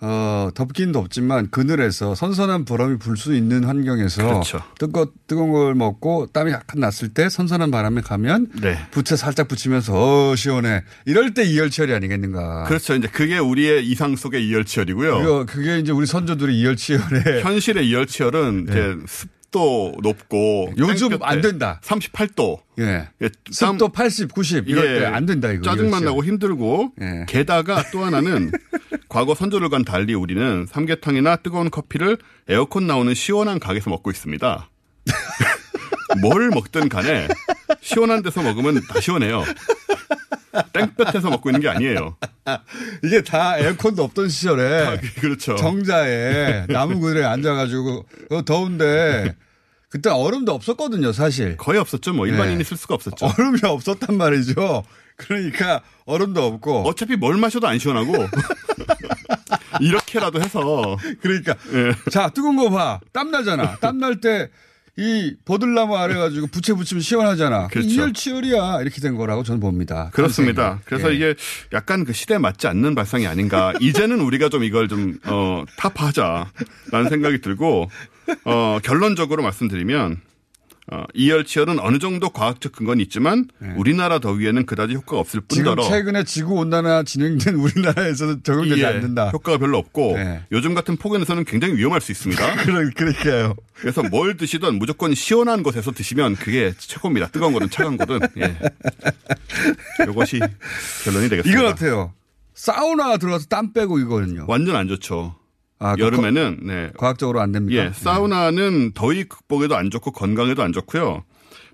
어, 0.00 0.50
덥긴 0.54 0.92
덥지만 0.92 1.50
그늘에서 1.50 2.14
선선한 2.14 2.64
바람이 2.64 2.98
불 2.98 3.16
수 3.16 3.34
있는 3.34 3.64
환경에서 3.64 4.22
그렇죠. 4.24 4.62
뜨거, 4.78 5.08
뜨거운 5.26 5.50
걸 5.50 5.74
먹고 5.74 6.28
땀이 6.32 6.52
약간 6.52 6.78
났을 6.80 7.08
때 7.08 7.28
선선한 7.28 7.72
바람에 7.72 8.00
가면 8.02 8.46
네. 8.60 8.78
부채 8.92 9.16
살짝 9.16 9.48
붙이면서 9.48 9.92
어, 10.30 10.36
시원해. 10.36 10.84
이럴 11.04 11.34
때 11.34 11.42
이열치열이 11.42 11.92
아니겠는가. 11.94 12.64
그렇죠. 12.64 12.94
이제 12.94 13.08
그게 13.08 13.38
우리의 13.38 13.84
이상 13.88 14.14
속의 14.14 14.46
이열치열이고요. 14.46 15.46
그게 15.46 15.78
이제 15.80 15.90
우리 15.90 16.06
선조들의 16.06 16.54
이열치열에 16.56 17.42
현실의 17.42 17.88
이열치열은 17.88 18.66
이제 18.68 18.96
습도 19.48 19.94
높고 20.02 20.68
네. 20.70 20.74
요즘 20.78 21.18
안 21.22 21.40
된다. 21.40 21.80
38도. 21.82 22.60
예. 22.78 23.08
예, 23.22 23.30
습도 23.50 23.88
80, 23.88 24.32
90 24.32 24.68
이럴 24.68 24.96
예, 24.96 25.00
때안 25.00 25.26
된다 25.26 25.50
이거. 25.50 25.62
짜증만. 25.62 26.04
나고 26.04 26.24
힘들고 26.24 26.92
예. 27.00 27.24
게다가 27.28 27.82
또 27.90 28.04
하나는 28.04 28.52
과거 29.08 29.34
선조들과는 29.34 29.84
달리 29.84 30.14
우리는 30.14 30.66
삼계탕이나 30.68 31.36
뜨거운 31.36 31.70
커피를 31.70 32.18
에어컨 32.48 32.86
나오는 32.86 33.12
시원한 33.14 33.58
가게에서 33.58 33.90
먹고 33.90 34.10
있습니다. 34.10 34.70
뭘 36.22 36.48
먹든 36.50 36.88
간에 36.88 37.28
시원한 37.80 38.22
데서 38.22 38.42
먹으면 38.42 38.80
다 38.88 39.00
시원해요. 39.00 39.44
땡볕에서 40.72 41.30
먹고 41.30 41.50
있는 41.50 41.60
게 41.60 41.68
아니에요. 41.68 42.16
이게 43.04 43.22
다 43.22 43.58
에어컨도 43.58 44.02
없던 44.04 44.28
시절에 44.28 45.00
그렇죠. 45.20 45.56
정자에 45.56 46.66
나무 46.70 47.00
그늘에 47.00 47.24
앉아가지고 47.24 48.06
어, 48.30 48.44
더운데 48.44 49.34
그때 49.90 50.10
얼음도 50.10 50.52
없었거든요, 50.52 51.12
사실. 51.12 51.56
거의 51.56 51.78
없었죠. 51.78 52.12
뭐 52.12 52.26
일반인이 52.26 52.58
네. 52.58 52.64
쓸 52.64 52.76
수가 52.76 52.94
없었죠. 52.94 53.26
얼음이 53.26 53.60
없었단 53.62 54.16
말이죠. 54.16 54.84
그러니까 55.16 55.80
얼음도 56.04 56.44
없고. 56.44 56.82
어차피 56.86 57.16
뭘 57.16 57.36
마셔도 57.38 57.66
안 57.68 57.78
시원하고 57.78 58.12
이렇게라도 59.80 60.40
해서 60.40 60.96
그러니까 61.20 61.54
예. 61.72 62.10
자 62.10 62.28
뜨거운 62.30 62.56
거 62.56 62.70
봐. 62.70 63.00
땀 63.12 63.30
나잖아. 63.30 63.76
땀 63.76 63.98
날 63.98 64.20
때 64.20 64.48
이 64.98 65.36
버들나무 65.44 65.96
아래 65.96 66.14
가지고 66.14 66.48
부채 66.52 66.74
붙이면 66.74 67.00
시원하잖아. 67.02 67.68
그렇죠. 67.68 67.88
이열치열이야 67.88 68.80
이렇게 68.82 69.00
된 69.00 69.14
거라고 69.14 69.44
저는 69.44 69.60
봅니다. 69.60 70.10
그렇습니다. 70.12 70.80
그래서 70.84 71.12
예. 71.12 71.14
이게 71.14 71.34
약간 71.72 72.04
그 72.04 72.12
시대에 72.12 72.38
맞지 72.38 72.66
않는 72.66 72.96
발상이 72.96 73.26
아닌가. 73.28 73.72
이제는 73.80 74.20
우리가 74.20 74.48
좀 74.48 74.64
이걸 74.64 74.88
좀, 74.88 75.18
어, 75.26 75.64
타파하자라는 75.76 77.08
생각이 77.08 77.40
들고, 77.40 77.88
어, 78.44 78.78
결론적으로 78.82 79.44
말씀드리면, 79.44 80.20
어, 80.90 81.04
이열치열은 81.12 81.80
어느 81.80 81.98
정도 81.98 82.30
과학적 82.30 82.72
근거는 82.72 83.02
있지만 83.04 83.46
우리나라 83.76 84.18
더위에는 84.20 84.64
그다지 84.64 84.94
효과가 84.94 85.18
없을 85.20 85.40
네. 85.40 85.46
지금 85.48 85.64
뿐더러 85.74 85.88
최근에 85.88 86.24
지구 86.24 86.54
온난화 86.54 87.02
진행된 87.02 87.56
우리나라에서는 87.60 88.42
적용되지 88.42 88.80
예, 88.80 88.86
않는다. 88.86 89.28
효과가 89.28 89.58
별로 89.58 89.76
없고 89.76 90.14
네. 90.16 90.42
요즘 90.50 90.74
같은 90.74 90.96
폭염에서는 90.96 91.44
굉장히 91.44 91.74
위험할 91.76 92.00
수 92.00 92.10
있습니다. 92.12 92.56
그러, 92.64 92.90
그러니까요. 92.94 93.54
그래서 93.74 94.02
뭘 94.02 94.36
드시든 94.38 94.78
무조건 94.78 95.14
시원한 95.14 95.62
곳에서 95.62 95.92
드시면 95.92 96.36
그게 96.36 96.72
최고입니다. 96.78 97.28
뜨거운 97.28 97.52
거든 97.52 97.68
차가운 97.68 97.98
거든. 97.98 98.20
예. 98.38 98.56
이것이 100.10 100.40
결론이 101.04 101.28
되겠습니다. 101.28 101.50
이건 101.50 101.72
어때요? 101.72 102.14
사우나 102.54 103.18
들어가서 103.18 103.46
땀 103.46 103.72
빼고 103.74 103.98
이거는요. 103.98 104.46
완전 104.48 104.74
안 104.74 104.88
좋죠. 104.88 105.36
아, 105.80 105.94
그 105.94 106.02
여름에는 106.02 106.58
네. 106.62 106.90
과학적으로 106.96 107.40
안 107.40 107.52
됩니까? 107.52 107.84
예, 107.84 107.92
사우나는 107.94 108.92
더위 108.94 109.24
극복에도 109.24 109.76
안 109.76 109.90
좋고 109.90 110.10
건강에도 110.12 110.62
안 110.62 110.72
좋고요. 110.72 111.24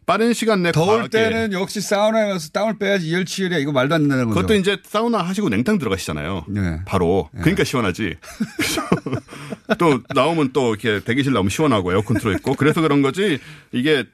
빠른 0.07 0.35
시간 0.35 0.63
내 0.63 0.71
더울 0.71 1.05
과하게- 1.05 1.11
때는 1.13 1.53
역시 1.55 1.81
사우나에 1.81 2.29
가서 2.29 2.51
땀을 2.51 2.79
빼야지 2.79 3.09
이열치열이야. 3.09 3.59
이거 3.59 3.73
말도 3.73 3.95
안 3.95 4.03
된다는 4.03 4.27
거죠. 4.27 4.35
그것도 4.35 4.55
이제 4.57 4.77
사우나 4.85 5.19
하시고 5.23 5.49
냉탕 5.49 5.79
들어가시잖아요. 5.79 6.45
네. 6.49 6.81
바로. 6.85 7.31
그러니까 7.41 7.65
시원하지. 7.65 8.17
또 9.79 10.01
나오면 10.15 10.51
또 10.53 10.75
이렇게 10.75 11.03
대기실 11.03 11.33
나오면 11.33 11.49
시원하고 11.49 11.93
에어컨 11.93 12.19
틀어 12.19 12.33
있고 12.33 12.55
그래서 12.55 12.83
그런 12.83 13.01
거지 13.01 13.39
이게 13.73 14.05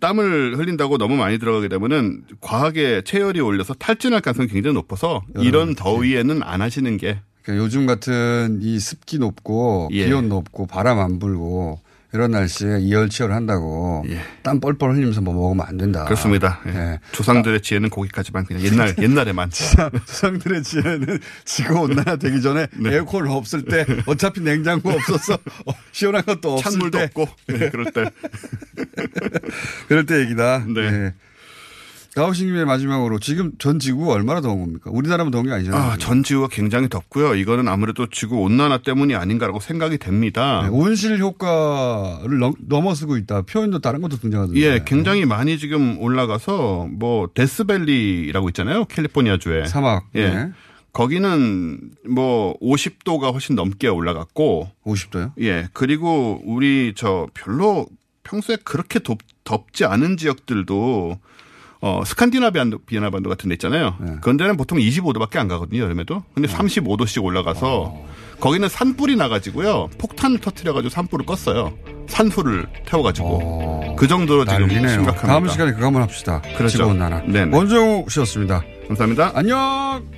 땀을 0.00 0.58
흘린다고 0.58 0.98
너무 0.98 1.16
많이 1.16 1.38
들어가게 1.38 1.68
되면은 1.68 2.24
과하게 2.40 3.02
체열이 3.04 3.40
올려서 3.40 3.74
탈진할 3.74 4.20
가능성이 4.20 4.48
굉장히 4.48 4.74
높아서 4.74 5.22
이런 5.38 5.74
더위에는 5.74 6.42
안 6.42 6.60
하시는 6.60 6.96
게 6.96 7.20
그러니까 7.48 7.64
요즘 7.64 7.86
같은 7.86 8.58
이 8.60 8.78
습기 8.78 9.18
높고 9.18 9.88
예. 9.92 10.06
기온 10.06 10.28
높고 10.28 10.66
바람 10.66 11.00
안 11.00 11.18
불고 11.18 11.80
이런 12.12 12.30
날씨에 12.30 12.80
이열치열 12.80 13.32
한다고 13.32 14.04
땀 14.42 14.60
뻘뻘 14.60 14.94
흘리면서 14.94 15.22
뭐 15.22 15.34
먹으면 15.34 15.66
안 15.66 15.78
된다. 15.78 16.02
예. 16.02 16.04
그렇습니다. 16.04 16.60
예. 16.66 16.70
네. 16.70 17.00
조상들의 17.12 17.62
지혜는 17.62 17.88
거기까지만 17.88 18.44
그냥 18.44 18.62
옛날 18.64 18.94
옛날에만 19.00 19.50
조상들의 19.50 20.62
지혜는 20.62 21.18
지구 21.46 21.80
온난화 21.80 22.16
되기 22.16 22.42
전에 22.42 22.66
네. 22.76 22.94
에어컨 22.94 23.26
없을 23.28 23.64
때 23.64 23.86
어차피 24.04 24.42
냉장고 24.42 24.90
없어서 24.90 25.34
어, 25.34 25.72
시원한 25.92 26.24
것도 26.24 26.54
없을 26.54 26.70
찬물도 26.70 26.98
때 26.98 27.04
없고 27.04 27.28
네, 27.46 27.70
그럴 27.70 27.92
때 27.92 28.10
그럴 29.88 30.04
때 30.04 30.20
얘기다. 30.20 30.64
네. 30.66 31.14
가오싱님의 32.18 32.64
마지막으로 32.64 33.20
지금 33.20 33.52
전 33.58 33.78
지구가 33.78 34.12
얼마나 34.12 34.40
더운 34.40 34.58
겁니까? 34.58 34.90
우리나라만 34.92 35.30
더운 35.30 35.46
게 35.46 35.52
아니잖아요. 35.52 35.80
아, 35.80 35.96
전 35.98 36.24
지구가 36.24 36.48
굉장히 36.50 36.88
덥고요. 36.88 37.36
이거는 37.36 37.68
아무래도 37.68 38.08
지구 38.10 38.38
온난화 38.40 38.78
때문이 38.78 39.14
아닌가라고 39.14 39.60
생각이 39.60 39.98
됩니다. 39.98 40.62
네, 40.64 40.68
온실 40.68 41.20
효과를 41.20 42.40
넘, 42.40 42.54
넘어서고 42.58 43.18
있다. 43.18 43.42
표현도 43.42 43.78
다른 43.78 44.00
것도 44.00 44.16
등장하던데. 44.16 44.60
예, 44.60 44.82
굉장히 44.84 45.26
많이 45.26 45.58
지금 45.58 45.96
올라가서 46.00 46.88
뭐 46.90 47.28
데스밸리라고 47.32 48.48
있잖아요. 48.48 48.86
캘리포니아 48.86 49.38
주에. 49.38 49.66
사막. 49.66 50.08
예. 50.16 50.28
네. 50.28 50.50
거기는 50.92 51.78
뭐 52.08 52.58
50도가 52.58 53.32
훨씬 53.32 53.54
넘게 53.54 53.86
올라갔고 53.86 54.72
50도요? 54.84 55.34
예. 55.40 55.68
그리고 55.72 56.42
우리 56.44 56.94
저 56.96 57.28
별로 57.32 57.86
평소에 58.24 58.56
그렇게 58.64 58.98
덥, 58.98 59.18
덥지 59.44 59.84
않은 59.84 60.16
지역들도 60.16 61.20
어, 61.80 62.02
스칸디나비안 62.04 62.72
비엔나 62.86 63.10
반도 63.10 63.30
같은 63.30 63.48
데 63.48 63.54
있잖아요. 63.54 63.94
네. 64.00 64.16
그런 64.20 64.36
데는 64.36 64.56
보통 64.56 64.78
25도밖에 64.78 65.36
안 65.36 65.46
가거든요, 65.48 65.82
여름에도. 65.82 66.24
근데 66.34 66.48
35도씩 66.48 67.22
올라가서 67.22 67.82
어. 67.82 68.06
거기는 68.40 68.68
산불이 68.68 69.16
나가지고요. 69.16 69.88
폭탄을 69.98 70.38
터트려가지고 70.38 70.90
산불을 70.90 71.26
껐어요. 71.26 71.74
산소를 72.08 72.66
태워가지고. 72.86 73.96
그 73.96 74.08
정도로 74.08 74.44
지금 74.44 74.56
어. 74.56 74.66
난리네요. 74.66 74.88
심각합니다. 74.88 75.26
다음 75.26 75.48
시간에 75.48 75.72
그거 75.72 75.86
한번 75.86 76.02
합시다. 76.02 76.42
그렇죠. 76.56 76.68
지구 76.68 76.84
온난화. 76.90 77.22
네네. 77.26 77.56
원종우 77.56 78.06
씨였습니다. 78.08 78.62
감사합니다. 78.88 79.32
안녕! 79.34 80.17